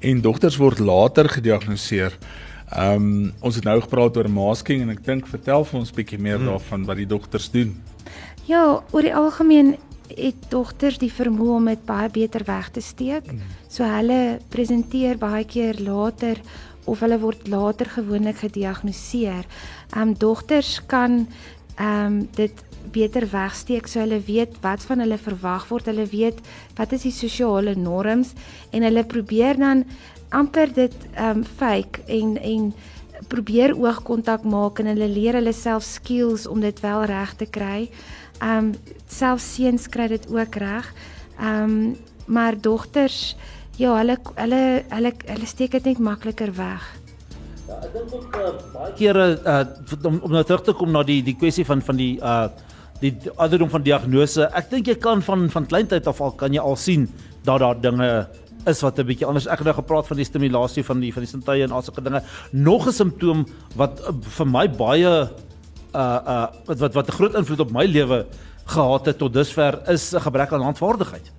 en 0.00 0.20
dogters 0.20 0.56
word 0.56 0.78
later 0.78 1.28
gediagnoseer. 1.28 2.18
Ehm 2.72 2.94
um, 2.94 3.32
ons 3.40 3.54
het 3.54 3.64
nou 3.64 3.80
gepraat 3.80 4.16
oor 4.16 4.30
masking 4.30 4.82
en 4.82 4.90
ek 4.90 5.04
dink 5.04 5.26
vertel 5.26 5.64
vir 5.64 5.78
ons 5.80 5.92
bietjie 5.92 6.18
meer 6.18 6.38
hmm. 6.38 6.50
daarvan 6.50 6.84
wat 6.84 6.96
die 6.96 7.06
dogters 7.06 7.50
doen. 7.50 7.76
Ja, 8.46 8.82
oor 8.94 9.02
die 9.02 9.14
algemeen 9.14 9.74
het 10.14 10.46
dogters 10.52 11.00
die 11.02 11.10
vermoë 11.10 11.56
om 11.58 11.66
dit 11.70 11.82
baie 11.86 12.10
beter 12.14 12.44
weg 12.46 12.70
te 12.70 12.80
steek. 12.84 13.26
Mm. 13.26 13.42
So 13.68 13.86
hulle 13.90 14.38
presenteer 14.54 15.18
baie 15.18 15.44
keer 15.44 15.80
later 15.82 16.38
of 16.86 17.02
hulle 17.02 17.18
word 17.18 17.48
later 17.50 17.90
gewoonlik 17.96 18.44
gediagnoseer. 18.44 19.46
Ehm 19.90 20.12
um, 20.12 20.14
dogters 20.14 20.78
kan 20.86 21.26
ehm 21.76 22.06
um, 22.06 22.28
dit 22.38 22.64
beter 22.94 23.26
wegsteek 23.32 23.88
so 23.90 23.98
hulle 24.00 24.20
weet 24.22 24.54
wat 24.62 24.84
van 24.86 25.02
hulle 25.02 25.18
verwag 25.18 25.66
word. 25.68 25.90
Hulle 25.90 26.06
weet 26.06 26.38
wat 26.78 26.92
is 26.94 27.08
die 27.08 27.14
sosiale 27.14 27.74
norms 27.74 28.32
en 28.70 28.86
hulle 28.86 29.04
probeer 29.04 29.58
dan 29.58 29.84
amper 30.30 30.72
dit 30.72 30.94
ehm 31.14 31.42
um, 31.42 31.44
fake 31.44 32.06
en 32.06 32.36
en 32.38 32.70
probeer 33.28 33.72
oogkontak 33.74 34.44
maak 34.44 34.78
en 34.78 34.90
hulle 34.92 35.08
leer 35.08 35.38
hulle 35.38 35.52
self 35.56 35.84
skills 35.86 36.46
om 36.46 36.60
dit 36.60 36.80
wel 36.84 37.04
reg 37.10 37.34
te 37.40 37.46
kry. 37.46 37.88
Ehm 38.40 38.58
um, 38.58 38.74
self 39.08 39.40
seuns 39.40 39.88
kry 39.88 40.08
dit 40.08 40.28
ook 40.30 40.54
reg. 40.54 40.92
Ehm 41.38 41.62
um, 41.62 41.96
maar 42.26 42.60
dogters 42.60 43.36
ja, 43.76 43.96
hulle 43.96 44.16
hulle 44.34 44.62
hulle 44.88 45.12
hulle 45.26 45.46
steek 45.46 45.76
dit 45.76 45.84
net 45.84 45.98
makliker 45.98 46.52
weg. 46.56 46.86
Ja, 47.66 47.80
ek 47.82 47.92
dink 47.92 48.14
ook 48.14 48.38
uh, 48.38 48.52
baie 48.72 48.94
kere 48.98 49.26
uh, 49.42 50.06
om 50.06 50.20
om 50.22 50.34
nou 50.36 50.44
terug 50.46 50.64
te 50.66 50.74
kom 50.76 50.92
na 50.94 51.02
die 51.06 51.22
die 51.26 51.36
kwessie 51.36 51.66
van 51.66 51.82
van 51.82 52.00
die 52.00 52.16
uh 52.20 52.48
die 53.02 53.12
ouderdom 53.36 53.68
van 53.68 53.82
diagnose. 53.84 54.46
Ek 54.56 54.70
dink 54.70 54.88
jy 54.88 54.94
kan 54.96 55.20
van 55.24 55.50
van 55.52 55.66
kleintyd 55.68 56.06
af 56.08 56.20
al 56.24 56.32
kan 56.40 56.54
jy 56.54 56.62
al 56.62 56.78
sien 56.80 57.04
dat 57.44 57.60
daar 57.60 57.76
dinge 57.76 58.08
is 58.66 58.80
wat 58.82 58.98
'n 58.98 59.06
bietjie 59.06 59.26
anders. 59.26 59.46
Ek 59.46 59.58
het 59.58 59.66
nou 59.68 59.76
gepraat 59.76 60.06
van 60.06 60.16
die 60.16 60.24
stimulasie 60.24 60.84
van 60.84 61.00
die 61.00 61.12
van 61.12 61.22
die 61.22 61.30
sintuie 61.30 61.62
en 61.62 61.72
al 61.72 61.82
sulke 61.82 62.02
dinge. 62.02 62.22
Nog 62.52 62.86
'n 62.88 62.92
simptoom 62.92 63.46
wat 63.76 64.00
uh, 64.00 64.12
vir 64.20 64.46
my 64.46 64.66
baie 64.68 65.28
uh 65.96 66.20
uh 66.34 66.46
wat 66.66 66.78
wat 66.78 66.94
wat 66.94 67.08
'n 67.08 67.16
groot 67.18 67.34
invloed 67.34 67.60
op 67.60 67.72
my 67.72 67.84
lewe 67.84 68.26
gehad 68.66 69.06
het 69.06 69.18
tot 69.18 69.32
dusver 69.32 69.80
is 69.88 70.12
'n 70.12 70.20
gebrek 70.20 70.52
aan 70.52 70.62
handvaardigheid. 70.62 71.32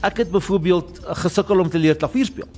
Ek 0.00 0.16
het 0.16 0.30
byvoorbeeld 0.30 1.00
gesukkel 1.22 1.60
om 1.60 1.68
te 1.70 1.78
leer 1.78 1.96
klavier 1.96 2.24
speel. 2.24 2.48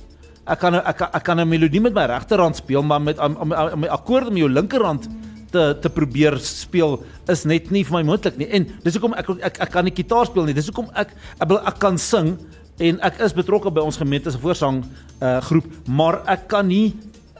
Ek 0.45 0.59
kan 0.59 0.73
ek 0.75 1.01
ek 1.01 1.23
kan 1.23 1.39
'n 1.39 1.47
melodie 1.47 1.81
met 1.81 1.93
my 1.93 2.05
regterhand 2.05 2.55
speel, 2.55 2.83
maar 2.83 3.01
met 3.01 3.17
met 3.17 3.75
my 3.75 3.87
akkoorde 3.87 4.31
met 4.31 4.39
jou 4.39 4.49
linkerhand 4.49 5.07
te 5.51 5.77
te 5.81 5.89
probeer 5.89 6.37
speel 6.37 7.03
is 7.27 7.43
net 7.43 7.71
nie 7.71 7.83
vir 7.83 7.93
my 7.93 8.03
moontlik 8.03 8.37
nie. 8.37 8.47
En 8.47 8.67
dis 8.83 8.93
hoekom 8.93 9.13
ek 9.13 9.29
ek 9.29 9.59
ek 9.59 9.71
kan 9.71 9.83
nie 9.83 9.95
gitaar 9.95 10.25
speel 10.25 10.45
nie. 10.45 10.53
Dis 10.53 10.65
hoekom 10.65 10.89
ek 10.93 11.13
ek, 11.39 11.51
ek 11.51 11.79
kan 11.79 11.97
sing 11.97 12.37
en 12.77 12.99
ek 13.01 13.19
is 13.19 13.33
betrokke 13.33 13.71
by 13.71 13.81
ons 13.81 13.97
gemeente 13.97 14.31
se 14.31 14.39
voorsang 14.39 14.83
uh 15.21 15.41
groep, 15.41 15.65
maar 15.87 16.21
ek 16.27 16.47
kan 16.47 16.67
nie 16.67 16.93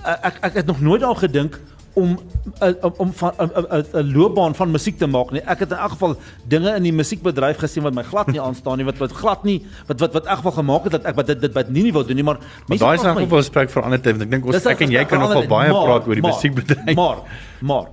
ek 0.04 0.40
ek 0.42 0.54
het 0.54 0.66
nog 0.66 0.82
nooit 0.82 1.02
daaraan 1.02 1.24
gedink 1.30 1.60
om 1.96 2.20
uh, 2.62 2.92
om 2.98 3.14
van 3.14 3.34
'n 3.40 3.52
uh, 3.96 4.16
loopbaan 4.16 4.56
van 4.56 4.72
musiek 4.72 4.98
te 4.98 5.08
maak 5.08 5.32
nie. 5.32 5.42
Ek 5.42 5.60
het 5.60 5.72
in 5.72 5.78
elk 5.78 5.92
geval 5.96 6.16
dinge 6.48 6.76
in 6.76 6.84
die 6.84 6.94
musiekbedryf 6.94 7.58
gesien 7.58 7.84
wat 7.84 7.94
my 7.94 8.04
glad 8.04 8.28
nie 8.28 8.42
aanstaan 8.42 8.78
nie, 8.78 8.86
wat 8.86 8.98
wat 8.98 9.12
glad 9.12 9.44
nie 9.44 9.66
wat 9.88 10.00
wat 10.00 10.14
wat 10.14 10.26
elk 10.26 10.42
geval 10.44 10.52
gemaak 10.52 10.84
het 10.84 10.92
dat 10.92 11.06
ek 11.12 11.16
wat 11.16 11.28
dit 11.28 11.42
dit 11.42 11.54
wat 11.54 11.70
nie 11.70 11.84
nie 11.84 11.94
wil 11.94 12.06
doen 12.06 12.16
nie, 12.16 12.24
maar 12.24 12.40
Maar 12.68 12.78
daai 12.78 12.98
is 12.98 13.04
elk 13.04 13.20
geval 13.20 13.38
'n 13.38 13.44
gesprek 13.44 13.70
vir 13.70 13.84
ander 13.84 14.02
tyd 14.02 14.22
ek 14.22 14.32
dink 14.32 14.46
ons 14.46 14.66
ek 14.66 14.82
en 14.82 14.92
jy 14.92 15.06
kan 15.06 15.20
nogal 15.20 15.48
baie 15.48 15.72
maar, 15.72 15.86
praat 15.86 16.08
oor 16.08 16.16
die 16.16 16.28
musiekbedryf. 16.28 16.96
Maar 16.96 17.18
maar 17.60 17.86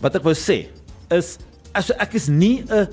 wat 0.00 0.16
ek 0.16 0.22
wou 0.22 0.34
sê 0.34 0.66
is 1.10 1.38
as 1.74 1.90
ek 1.90 2.14
is 2.14 2.28
nie 2.28 2.64
'n 2.64 2.88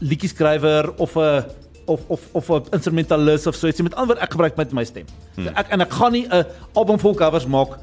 liedjie 0.00 0.28
skrywer 0.28 0.92
of 0.98 1.16
'n 1.16 1.44
of 1.86 2.00
of 2.08 2.20
of 2.32 2.50
'n 2.50 2.62
instrumentalis 2.72 3.46
of 3.46 3.54
so 3.54 3.66
iets 3.66 3.80
met 3.80 3.94
ander 3.94 4.16
ek 4.20 4.30
gebruik 4.30 4.56
met 4.56 4.72
my 4.72 4.84
stem. 4.84 5.06
Hmm. 5.34 5.44
So 5.44 5.50
ek 5.54 5.66
en 5.70 5.80
ek 5.80 5.90
gaan 5.90 6.12
nie 6.12 6.26
'n 6.28 6.44
album 6.74 6.98
vol 6.98 7.14
covers 7.14 7.46
maak 7.46 7.78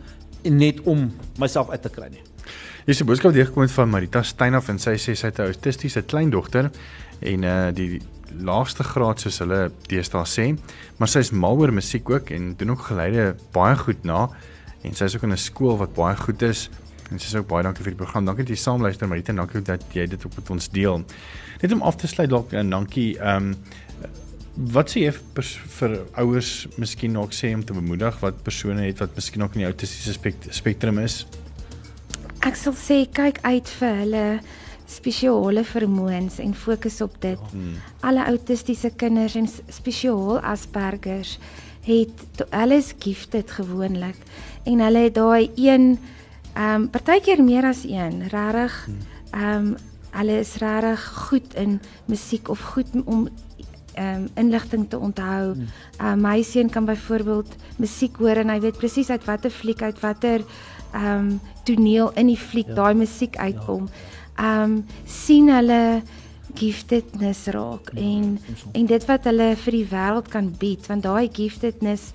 net 0.50 0.82
om 0.82 1.12
myself 1.38 1.70
uit 1.70 1.82
te 1.82 1.90
kry 1.90 2.10
nie. 2.10 2.24
Hier 2.86 2.94
is 2.94 3.02
'n 3.02 3.06
boodskap 3.06 3.34
wat 3.34 3.48
gekom 3.48 3.62
het 3.62 3.72
van 3.72 3.90
Marita 3.90 4.22
Steynhoff 4.22 4.70
en 4.70 4.80
sy 4.80 4.94
sê 4.94 5.16
sy 5.16 5.28
het 5.28 5.40
'n 5.40 5.46
autistiese 5.52 6.02
kleindogter 6.02 6.72
en 7.22 7.44
uh 7.44 7.72
die 7.74 8.02
laagste 8.42 8.84
graad 8.84 9.20
soos 9.20 9.40
hulle 9.40 9.72
deesdae 9.88 10.26
sê, 10.26 10.58
maar 10.98 11.08
sy 11.08 11.20
is 11.20 11.32
mal 11.32 11.58
oor 11.58 11.72
musiek 11.74 12.10
ook 12.10 12.30
en 12.30 12.56
doen 12.58 12.72
ook 12.72 12.82
geleide 12.90 13.36
baie 13.54 13.76
goed 13.76 14.04
na 14.04 14.30
en 14.84 14.94
sy 14.94 15.06
is 15.06 15.16
ook 15.16 15.24
in 15.24 15.32
'n 15.32 15.38
skool 15.38 15.78
wat 15.78 15.94
baie 15.94 16.16
goed 16.16 16.42
is 16.42 16.70
en 17.12 17.20
sê 17.20 17.38
ook 17.38 17.48
baie 17.48 17.64
dankie 17.64 17.84
vir 17.84 17.94
die 17.94 18.04
program. 18.04 18.26
Dankie 18.26 18.44
dat 18.44 18.56
jy 18.56 18.62
saam 18.62 18.82
luister 18.82 19.08
Marita 19.08 19.30
en 19.30 19.36
dankie 19.44 19.62
dat 19.62 19.84
jy 19.94 20.08
dit 20.08 20.26
ook 20.26 20.36
met 20.36 20.50
ons 20.50 20.70
deel. 20.70 21.04
Net 21.62 21.72
om 21.72 21.82
af 21.82 21.96
te 21.96 22.08
sluit 22.08 22.30
dalk 22.30 22.54
en 22.54 22.70
dankie 22.70 23.18
ehm 23.20 23.52
um, 23.52 23.56
Wat 24.56 24.88
sê 24.88 25.02
jy 25.04 25.12
vir, 25.12 25.48
vir 25.78 25.94
ouers 26.22 26.52
miskien 26.80 27.18
ook 27.20 27.34
sê 27.36 27.52
om 27.56 27.64
te 27.66 27.76
bemoedig 27.76 28.22
wat 28.22 28.38
persone 28.44 28.86
het 28.86 29.02
wat 29.04 29.18
miskien 29.18 29.44
ook 29.44 29.58
in 29.58 29.66
die 29.66 29.68
autistiese 29.68 30.16
spektrum 30.56 31.02
is? 31.04 31.26
Ek 32.46 32.56
sal 32.56 32.76
sê 32.80 33.02
kyk 33.12 33.42
uit 33.44 33.72
vir 33.82 34.00
hulle 34.04 34.24
spesiale 34.88 35.66
vermoëns 35.68 36.38
en 36.40 36.54
fokus 36.56 37.02
op 37.04 37.18
dit. 37.20 37.42
Hmm. 37.52 37.76
Alle 38.08 38.24
autistiese 38.30 38.94
kinders 38.96 39.36
en 39.36 39.50
spesiaal 39.50 40.40
Aspergers 40.40 41.36
het 41.86 42.46
hulle 42.50 42.78
is 42.80 42.94
gifted 43.00 43.52
gewoonlik 43.58 44.22
en 44.64 44.86
hulle 44.86 45.08
het 45.10 45.18
daai 45.20 45.52
een 45.56 45.98
ehm 46.56 46.86
um, 46.86 46.88
partykeer 46.90 47.44
meer 47.44 47.68
as 47.68 47.84
een 47.84 48.24
regtig 48.32 48.78
hmm. 48.86 49.04
ehm 49.32 49.68
um, 49.68 49.76
hulle 50.16 50.40
is 50.40 50.54
regtig 50.64 51.02
goed 51.28 51.56
in 51.60 51.82
musiek 52.08 52.48
of 52.50 52.62
goed 52.72 52.88
om 53.04 53.28
ehm 53.96 54.26
um, 54.26 54.28
inligting 54.36 54.90
te 54.90 55.00
onthou. 55.00 55.54
Hmm. 55.54 55.68
Uh, 56.00 56.14
my 56.16 56.42
seun 56.44 56.70
kan 56.70 56.86
byvoorbeeld 56.86 57.56
musiek 57.78 58.18
hoor 58.18 58.44
en 58.44 58.50
hy 58.50 58.60
weet 58.60 58.78
presies 58.78 59.10
uit 59.10 59.26
watter 59.26 59.52
fliek 59.52 59.82
uit 59.82 60.00
watter 60.00 60.44
ehm 60.94 61.08
um, 61.18 61.40
toneel 61.64 62.12
in 62.16 62.28
die 62.28 62.40
fliek 62.40 62.68
ja. 62.68 62.74
daai 62.74 62.94
musiek 62.94 63.38
uitkom. 63.38 63.90
Ehm 64.36 64.62
um, 64.64 64.86
sien 65.06 65.50
hulle 65.50 66.02
giftedness 66.56 67.48
raak 67.52 67.92
ja, 67.94 68.02
en 68.02 68.40
en 68.72 68.86
dit 68.86 69.06
wat 69.10 69.28
hulle 69.28 69.50
vir 69.66 69.78
die 69.80 69.88
wêreld 69.92 70.32
kan 70.32 70.54
bied 70.60 70.88
want 70.88 71.04
daai 71.04 71.28
giftedness 71.34 72.14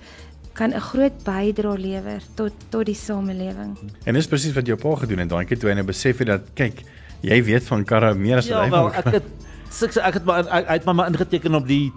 kan 0.52 0.72
'n 0.74 0.80
groot 0.80 1.16
bydrae 1.24 1.78
lewer 1.78 2.22
tot 2.34 2.52
tot 2.68 2.86
die 2.86 2.94
samelewing. 2.94 3.76
En 4.04 4.14
dis 4.14 4.26
presies 4.26 4.54
wat 4.54 4.66
jou 4.66 4.76
pa 4.76 4.94
gedoen 4.96 5.18
het 5.18 5.28
daai 5.28 5.44
keer 5.44 5.58
toe 5.58 5.70
hy 5.70 5.74
nou 5.74 5.86
besef 5.86 6.18
het 6.18 6.26
dat 6.26 6.42
kyk, 6.54 6.82
jy 7.20 7.42
weet 7.44 7.64
van 7.64 7.84
karre 7.84 8.14
meer 8.14 8.36
as 8.36 8.46
ja, 8.46 8.54
wat 8.54 8.64
hy 8.64 8.70
van. 8.70 8.78
Ja, 8.78 8.84
wel, 8.84 8.94
ek 8.98 9.12
het 9.14 9.49
suk 9.70 9.94
ek 10.02 10.18
het 10.18 10.24
maar 10.26 10.46
hy 10.50 10.60
het 10.66 10.86
maar 10.88 11.06
ingeteken 11.06 11.54
op 11.54 11.66
die 11.68 11.92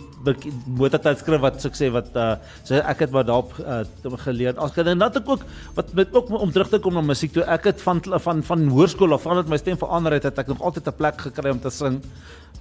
motortydskrif 0.78 1.42
wat 1.44 1.60
suk 1.64 1.76
sê 1.78 1.90
wat 1.94 2.14
uh 2.16 2.36
so 2.64 2.78
ek 2.78 3.04
het 3.06 3.12
maar 3.12 3.26
daarop 3.28 3.54
uh, 3.60 3.82
geleer. 4.26 4.54
As 4.62 4.78
ek 4.78 4.94
net 4.94 5.18
ook 5.26 5.42
wat 5.76 5.94
met 5.98 6.14
ook 6.14 6.30
om 6.38 6.54
terug 6.54 6.70
te 6.70 6.80
kom 6.80 6.94
na 6.94 7.02
musiek 7.02 7.34
toe 7.34 7.44
ek 7.44 7.72
het 7.72 7.82
van 7.82 8.02
van 8.04 8.44
van 8.44 8.68
hoërskool 8.70 9.18
af 9.18 9.26
vandat 9.26 9.50
my 9.50 9.58
stem 9.58 9.78
verander 9.82 10.14
het 10.14 10.30
het 10.30 10.40
ek 10.40 10.54
nog 10.54 10.62
altyd 10.62 10.88
'n 10.88 10.98
plek 10.98 11.22
gekry 11.28 11.50
om 11.50 11.60
te 11.60 11.70
sing. 11.70 12.02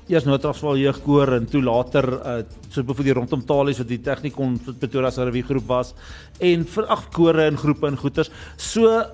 Eers 0.08 0.24
Noordragsval 0.24 0.76
jeugkoor 0.76 1.36
en 1.36 1.46
toe 1.46 1.62
later 1.62 2.06
uh 2.12 2.42
so 2.70 2.82
bevoor 2.82 3.04
die 3.04 3.14
rondom 3.14 3.44
talies 3.46 3.78
wat 3.78 3.88
die 3.88 4.00
tegnikon 4.00 4.58
Pretoria 4.78 5.10
se 5.10 5.24
revue 5.24 5.44
groep 5.44 5.66
was 5.66 5.94
en 6.40 6.64
vir 6.64 6.86
ag 6.86 7.08
kore 7.12 7.46
en 7.46 7.56
groepe 7.56 7.86
en 7.86 7.96
goeters. 7.96 8.30
So 8.56 9.04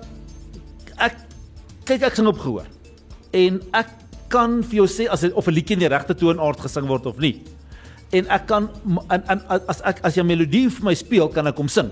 ek 0.97 1.15
kyk 1.85 2.03
ek 2.03 2.15
sing 2.15 2.27
op 2.27 2.39
gehoor. 2.39 2.65
En 3.31 3.61
ek 3.73 4.08
kan 4.29 4.59
vir 4.63 4.83
jou 4.83 4.87
sê 4.87 5.07
as 5.09 5.21
dit 5.25 5.33
of 5.33 5.47
'n 5.47 5.53
liedjie 5.53 5.75
in 5.75 5.83
die 5.85 5.91
regte 5.91 6.15
toonaard 6.15 6.59
gesing 6.59 6.87
word 6.87 7.05
of 7.05 7.17
nie. 7.17 7.43
En 8.11 8.27
ek 8.27 8.47
kan 8.47 8.69
en, 9.09 9.23
en 9.27 9.41
as 9.67 9.81
ek 9.81 9.99
as 10.03 10.15
jy 10.15 10.23
'n 10.23 10.27
melodie 10.27 10.69
vir 10.69 10.85
my 10.85 10.93
speel, 10.93 11.29
kan 11.29 11.47
ek 11.47 11.57
hom 11.57 11.67
sing. 11.67 11.91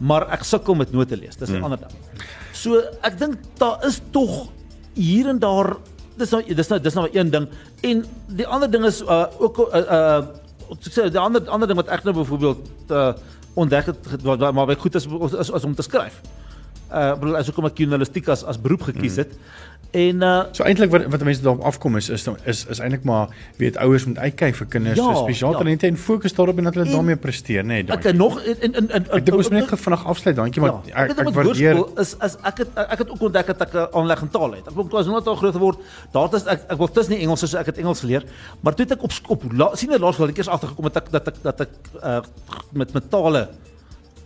Maar 0.00 0.30
ek 0.32 0.44
sukkel 0.44 0.74
met 0.74 0.92
note 0.92 1.16
lees. 1.16 1.36
Dis 1.36 1.50
'n 1.50 1.54
hmm. 1.54 1.64
ander 1.64 1.78
ding. 1.78 1.92
So 2.52 2.80
ek 3.02 3.18
dink 3.18 3.36
daar 3.58 3.84
is 3.84 4.00
tog 4.12 4.48
hier 4.94 5.28
en 5.28 5.38
daar 5.38 5.76
dis 6.16 6.30
nou 6.30 6.42
dis 6.54 6.68
nou 6.68 6.80
dis 6.80 6.94
nou 6.94 7.08
een 7.12 7.30
ding 7.30 7.48
en 7.82 8.04
die 8.28 8.46
ander 8.46 8.70
ding 8.70 8.84
is 8.84 9.00
uh, 9.02 9.26
ook 9.38 9.58
uh 9.58 9.80
uh 9.80 10.20
ek 10.70 10.92
sê 10.92 11.08
die 11.10 11.18
ander 11.18 11.42
ander 11.48 11.68
ding 11.68 11.78
wat 11.80 11.88
ek 11.88 12.04
nou 12.04 12.14
byvoorbeeld 12.14 12.90
uh 12.90 13.12
ontdek 13.54 13.86
het 13.90 14.22
maar 14.24 14.66
baie 14.66 14.78
goed 14.78 14.94
is 14.94 15.06
is, 15.06 15.50
is 15.50 15.64
om 15.64 15.74
te 15.74 15.82
skryf. 15.82 16.20
Uh 16.90 17.14
bedoel 17.18 17.40
as 17.40 17.48
ek 17.50 17.54
kom 17.54 17.66
ek 17.66 17.78
journalistiek 17.82 18.28
as 18.28 18.44
as 18.44 18.60
beroep 18.60 18.82
gekies 18.90 19.16
hmm. 19.16 19.24
het. 19.24 19.32
Hmm. 19.34 19.69
En 19.90 20.22
uh 20.22 20.42
so 20.54 20.62
eintlik 20.62 20.90
wat 20.90 21.06
wat 21.10 21.22
mense 21.26 21.42
daarop 21.42 21.64
afkom 21.66 21.96
is 21.98 22.08
is 22.08 22.26
is 22.44 22.60
is 22.70 22.78
eintlik 22.78 23.02
maar 23.02 23.28
weet 23.58 23.76
ouers 23.82 24.04
moet 24.06 24.18
uitkyk 24.18 24.54
vir 24.54 24.66
kinders 24.66 24.98
ja, 24.98 25.06
se 25.08 25.22
spesiale 25.22 25.56
ja. 25.56 25.62
talente 25.62 25.86
en 25.86 25.96
fokus 25.98 26.34
daarop 26.34 26.58
en 26.58 26.68
dat 26.68 26.76
hulle 26.78 26.90
daarmee 26.90 27.16
presteer 27.16 27.64
nê. 27.64 27.80
Nee, 27.82 27.96
ek 27.96 28.12
nog 28.14 28.38
in 28.44 28.60
in 28.60 28.86
in 28.86 29.08
ek 29.10 29.24
dink 29.26 29.36
ons 29.36 29.50
moet 29.50 29.58
net 29.58 29.82
vinnig 29.84 30.04
afsluit 30.12 30.36
dankie 30.36 30.62
maar 30.62 30.76
ja, 30.86 30.94
ek, 31.04 31.10
ek, 31.16 31.22
ek 31.24 31.34
waardeer 31.38 31.80
is 32.04 32.14
is 32.28 32.36
ek 32.52 32.62
het 32.62 32.78
ek 32.84 33.02
het 33.02 33.10
ook 33.10 33.24
ontdek 33.30 33.50
dat 33.50 33.64
ek 33.66 33.74
'n 33.74 33.88
aanleg 33.98 34.22
in 34.26 34.30
taal 34.36 34.54
het. 34.58 34.68
Ek 34.70 34.78
wou 34.78 34.86
as 35.00 35.10
nou 35.10 35.36
groot 35.42 35.58
word, 35.64 35.78
daar 36.12 36.34
is 36.38 36.46
ek 36.46 36.70
ek 36.70 36.78
wil 36.78 36.90
tussen 36.90 37.14
nie 37.14 37.22
Engels 37.26 37.42
so 37.42 37.58
ek 37.58 37.72
het 37.74 37.78
Engels 37.82 38.04
geleer, 38.06 38.24
maar 38.60 38.74
toe 38.74 38.86
het 38.86 38.94
ek 38.94 39.02
op 39.02 39.12
op 39.26 39.42
sien 39.74 39.90
net 39.90 40.00
laas 40.00 40.18
wel 40.18 40.30
ek 40.30 40.38
eers 40.38 40.48
agtergekom 40.48 40.84
het 40.84 40.94
dat 40.94 41.02
ek 41.02 41.12
dat 41.12 41.28
ek 41.28 41.42
dat 41.42 41.60
ek 41.66 41.72
uh 42.02 42.20
met 42.72 42.94
met 42.94 43.10
tale 43.10 43.48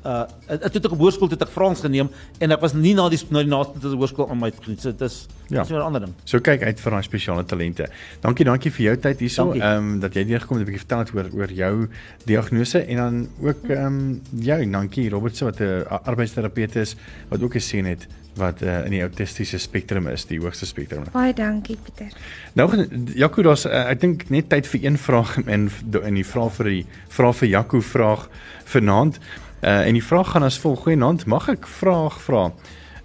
uh 0.05 0.25
ek 0.49 0.75
het 0.77 0.87
ook 0.87 0.93
op 0.93 1.05
hoërskool 1.05 1.29
toe 1.33 1.39
ek 1.41 1.53
Frans 1.53 1.81
geneem 1.81 2.11
en 2.39 2.53
ek 2.53 2.61
was 2.61 2.75
nie 2.77 2.95
na 2.95 3.09
die 3.09 3.21
na 3.31 3.43
die 3.43 3.51
naaste 3.51 3.93
hoërskool 3.95 4.31
aan 4.31 4.41
my 4.41 4.51
geniet. 4.61 4.83
So 4.83 4.93
dit 4.93 5.01
is 5.01 5.27
ja. 5.49 5.63
dis 5.63 5.71
'n 5.71 5.81
ander 5.81 6.01
ding. 6.01 6.13
So 6.25 6.41
kyk 6.41 6.63
uit 6.63 6.81
vir 6.81 6.91
daai 6.91 7.03
spesiale 7.03 7.45
talente. 7.45 7.89
Dankie, 8.21 8.45
dankie 8.45 8.71
vir 8.71 8.85
jou 8.85 8.97
tyd 8.97 9.21
hierso. 9.21 9.53
Ehm 9.53 9.95
um, 9.95 10.01
dat 10.01 10.15
jy 10.15 10.25
hier 10.25 10.41
gekom 10.41 10.59
het 10.59 10.67
'n 10.67 10.71
bietjie 10.71 10.87
vertel 10.87 10.99
het 10.99 11.15
oor 11.15 11.31
oor 11.41 11.53
jou 11.53 11.89
diagnose 12.25 12.85
en 12.85 12.97
dan 12.97 13.29
ook 13.41 13.65
ehm 13.69 13.87
um, 13.87 14.21
jou 14.41 14.71
dankie 14.71 15.09
Robert 15.11 15.37
se 15.37 15.45
wat 15.45 15.61
'n 15.61 15.65
uh, 15.65 15.99
arbeidsterapeut 16.05 16.77
is 16.77 16.97
wat 17.29 17.43
ook 17.43 17.53
gesien 17.53 17.85
het 17.87 18.07
wat 18.35 18.63
uh, 18.63 18.85
in 18.85 18.91
die 18.91 19.01
autistiese 19.01 19.59
spektrum 19.59 20.09
is, 20.11 20.25
die 20.27 20.41
hoogste 20.43 20.67
spektrum. 20.67 21.07
Baie 21.13 21.35
dankie 21.35 21.77
Pieter. 21.77 22.11
Nou 22.59 22.67
Jaco, 23.15 23.43
daar's 23.43 23.67
uh, 23.67 23.91
ek 23.91 24.01
dink 24.01 24.27
net 24.35 24.49
tyd 24.51 24.67
vir 24.67 24.85
een 24.85 24.99
vraag 24.99 25.37
in 25.47 25.71
in 26.03 26.15
die 26.15 26.27
vraag 26.27 26.53
vir 26.59 26.71
die 26.73 26.85
vraag 27.09 27.37
vir 27.37 27.49
Jaco 27.49 27.81
vraag 27.81 28.29
vanaand. 28.65 29.21
Uh 29.65 29.87
en 29.89 29.97
die 29.97 30.05
vraag 30.05 30.35
gaan 30.35 30.45
as 30.45 30.59
volg: 30.61 30.83
Goeienaand, 30.85 31.25
mag 31.27 31.49
ek 31.49 31.69
vraag 31.81 32.21
vra 32.21 32.51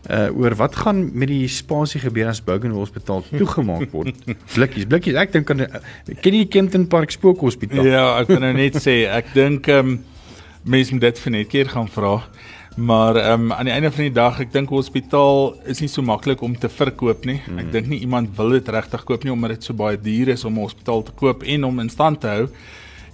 uh 0.08 0.28
oor 0.36 0.56
wat 0.56 0.76
gaan 0.76 1.10
met 1.14 1.28
die 1.28 1.48
spasie 1.52 2.00
gebeur 2.00 2.30
as 2.32 2.40
Bogan 2.44 2.72
Hospitaal 2.72 3.24
toegemaak 3.40 3.92
word? 3.92 4.16
blikkies, 4.56 4.88
blikkies. 4.88 5.18
Ek 5.20 5.34
dink 5.36 5.52
aan 5.52 5.66
uh, 5.66 5.82
ken 6.24 6.38
jy 6.38 6.46
Kempton 6.52 6.88
Park 6.92 7.12
Spookhospitaal? 7.16 7.88
Ja, 7.88 8.06
ek 8.22 8.32
kan 8.32 8.44
nou 8.44 8.54
net 8.56 8.80
sê 8.80 9.02
ek 9.08 9.34
dink 9.36 9.68
ehm 9.72 9.96
um, 9.96 10.00
mense 10.70 10.92
moet 10.92 11.06
dit 11.08 11.20
vir 11.24 11.34
net 11.34 11.52
keer 11.52 11.70
gaan 11.72 11.88
vra. 11.92 12.18
Maar 12.80 13.16
ehm 13.16 13.48
um, 13.48 13.54
aan 13.54 13.68
die 13.68 13.76
einde 13.76 13.92
van 13.92 14.08
die 14.08 14.16
dag, 14.16 14.40
ek 14.40 14.52
dink 14.54 14.72
hospitaal 14.72 15.54
is 15.68 15.82
nie 15.84 15.92
so 15.92 16.06
maklik 16.06 16.42
om 16.46 16.56
te 16.56 16.70
verkoop 16.72 17.26
nie. 17.28 17.40
Hmm. 17.46 17.60
Ek 17.66 17.72
dink 17.76 17.92
nie 17.92 18.00
iemand 18.06 18.32
wil 18.38 18.56
dit 18.56 18.72
regtig 18.72 19.04
koop 19.08 19.28
nie 19.28 19.36
omdat 19.36 19.58
dit 19.58 19.68
so 19.68 19.76
baie 19.76 20.00
duur 20.00 20.32
is 20.36 20.46
om 20.48 20.56
'n 20.56 20.64
hospitaal 20.64 21.04
te 21.04 21.16
koop 21.16 21.44
en 21.44 21.64
om 21.64 21.80
in 21.80 21.90
stand 21.90 22.22
te 22.22 22.28
hou. 22.28 22.48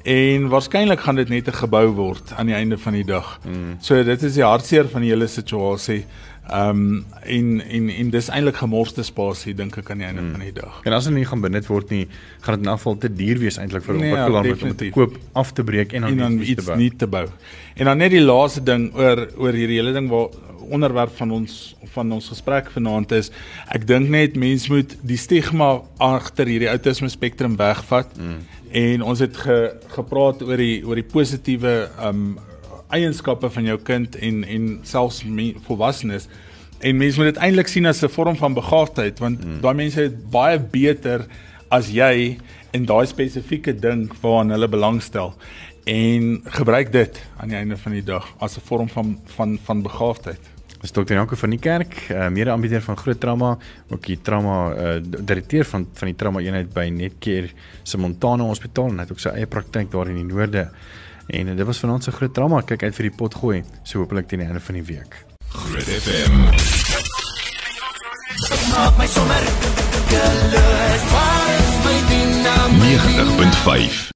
En 0.05 0.47
waarskynlik 0.53 0.99
gaan 1.01 1.15
dit 1.15 1.29
net 1.29 1.47
'n 1.47 1.53
gebou 1.65 1.87
word 1.87 2.33
aan 2.37 2.45
die 2.45 2.55
einde 2.55 2.77
van 2.77 2.93
die 2.93 3.05
dag. 3.05 3.39
Mm. 3.43 3.75
So 3.79 4.03
dit 4.03 4.23
is 4.23 4.33
die 4.33 4.43
hartseer 4.43 4.89
van 4.89 5.01
die 5.01 5.09
hele 5.09 5.27
situasie. 5.27 6.05
Ehm 6.49 6.69
um, 6.69 7.05
en 7.23 7.61
en 7.69 7.89
en 7.89 8.09
dis 8.09 8.27
eintlik 8.29 8.55
gemorste 8.55 9.03
spasie 9.03 9.53
dink 9.53 9.77
ek 9.77 9.89
aan 9.89 9.97
die 9.97 10.05
einde 10.05 10.21
mm. 10.21 10.31
van 10.31 10.39
die 10.39 10.53
dag. 10.53 10.79
En 10.83 10.93
as 10.93 11.03
dit 11.03 11.13
nie 11.13 11.25
gaan 11.25 11.41
benut 11.41 11.65
word 11.65 11.89
nie, 11.89 12.07
gaan 12.39 12.55
dit 12.55 12.63
in 12.63 12.71
afval 12.71 12.97
te 12.97 13.09
duur 13.13 13.37
wees 13.37 13.57
eintlik 13.57 13.83
vir 13.83 13.95
'n 13.95 13.99
nee, 13.99 14.09
ja, 14.09 14.25
ontwikkelaar 14.25 14.69
om 14.69 14.75
te 14.75 14.89
koop, 14.89 15.17
af 15.33 15.51
te 15.51 15.63
breek 15.63 15.93
en 15.93 16.01
dan, 16.01 16.11
en 16.11 16.17
dan 16.17 16.39
iets, 16.39 16.49
iets 16.49 16.63
te 16.63 16.69
bou. 16.69 16.77
nie 16.77 16.95
te 16.95 17.07
bou. 17.07 17.27
En 17.75 17.85
dan 17.85 17.97
net 17.97 18.11
die 18.11 18.21
laaste 18.21 18.63
ding 18.63 18.93
oor 18.93 19.27
oor 19.37 19.53
hierdie 19.53 19.81
hele 19.81 19.93
ding 19.93 20.09
waar 20.09 20.27
onderwerp 20.69 21.17
van 21.17 21.31
ons 21.31 21.75
van 21.83 22.11
ons 22.11 22.27
gesprek 22.27 22.71
vanaand 22.71 23.11
is 23.11 23.31
ek 23.67 23.87
dink 23.87 24.09
net 24.09 24.35
mense 24.35 24.71
moet 24.73 24.97
die 25.01 25.17
stigma 25.17 25.81
agter 25.97 26.45
hierdie 26.45 26.69
autisme 26.69 27.09
spektrum 27.09 27.57
wegvat. 27.57 28.17
Mm 28.17 28.45
en 28.75 29.03
ons 29.07 29.19
het 29.23 29.37
ge, 29.37 29.59
gepraat 29.95 30.43
oor 30.43 30.59
die 30.59 30.83
oor 30.85 30.99
die 30.99 31.07
positiewe 31.07 31.75
um 32.03 32.35
eienskappe 32.93 33.49
van 33.49 33.65
jou 33.71 33.77
kind 33.81 34.15
en 34.21 34.43
en 34.43 34.67
selfs 34.85 35.23
volwassenes 35.67 36.27
en 36.85 36.97
mense 36.99 37.19
moet 37.19 37.33
dit 37.33 37.41
eintlik 37.47 37.71
sien 37.71 37.87
as 37.89 38.03
'n 38.03 38.11
vorm 38.13 38.35
van 38.35 38.53
begaafdheid 38.53 39.19
want 39.19 39.43
hmm. 39.43 39.61
daai 39.61 39.73
mense 39.73 40.01
is 40.01 40.17
baie 40.31 40.59
beter 40.59 41.25
as 41.69 41.89
jy 41.89 42.37
in 42.73 42.85
daai 42.85 43.05
spesifieke 43.07 43.73
ding 43.73 44.09
waaraan 44.21 44.51
hulle 44.55 44.67
belangstel 44.67 45.33
en 45.85 46.41
gebruik 46.43 46.91
dit 46.91 47.21
aan 47.37 47.49
die 47.49 47.57
einde 47.57 47.77
van 47.77 47.91
die 47.91 48.03
dag 48.03 48.27
as 48.39 48.57
'n 48.57 48.65
vorm 48.65 48.89
van 48.89 49.19
van 49.25 49.59
van 49.63 49.81
begaafdheid. 49.81 50.54
Dis 50.85 50.93
Dr. 50.93 51.15
Janko 51.17 51.33
van 51.39 51.49
die 51.49 51.57
kerk, 51.57 51.95
uh, 52.13 52.27
mede-aanbieder 52.29 52.83
van 52.85 52.97
Groot 52.97 53.17
Trauma, 53.19 53.55
ook 53.89 54.03
die 54.05 54.19
trauma 54.21 54.57
uh, 54.69 54.91
direkteur 55.01 55.65
van 55.65 55.87
van 55.97 56.11
die 56.11 56.15
trauma 56.15 56.43
eenheid 56.45 56.69
by 56.75 56.85
Netcare 56.93 57.49
se 57.81 57.97
Montana 57.97 58.45
Hospitaal 58.45 58.93
en 58.93 59.01
hy 59.01 59.07
het 59.07 59.15
ook 59.15 59.23
sy 59.23 59.33
eie 59.33 59.49
praktyk 59.49 59.89
daar 59.95 60.13
in 60.13 60.21
die 60.21 60.27
noorde. 60.29 60.67
En 61.33 61.49
uh, 61.49 61.57
dit 61.57 61.65
was 61.65 61.81
vanaand 61.81 62.05
se 62.05 62.13
groot 62.13 62.37
trauma. 62.37 62.61
Kyk 62.61 62.85
uit 62.85 63.01
vir 63.01 63.09
die 63.09 63.15
pot 63.17 63.41
gooi, 63.41 63.63
so 63.81 64.03
hopelik 64.03 64.29
teen 64.29 64.45
die 64.45 64.49
einde 64.51 64.61
van 64.61 64.77
die 64.77 64.85
week. 64.93 65.21
Groot 65.57 65.89
FM. 66.05 66.41
Maak 68.69 68.97
my 69.01 69.09
sommer 69.09 69.53
gelus. 70.13 71.13
Waar 71.17 71.55
is 71.61 71.77
my 71.87 72.01
dynamiek? 72.13 74.03
90.5 74.05 74.13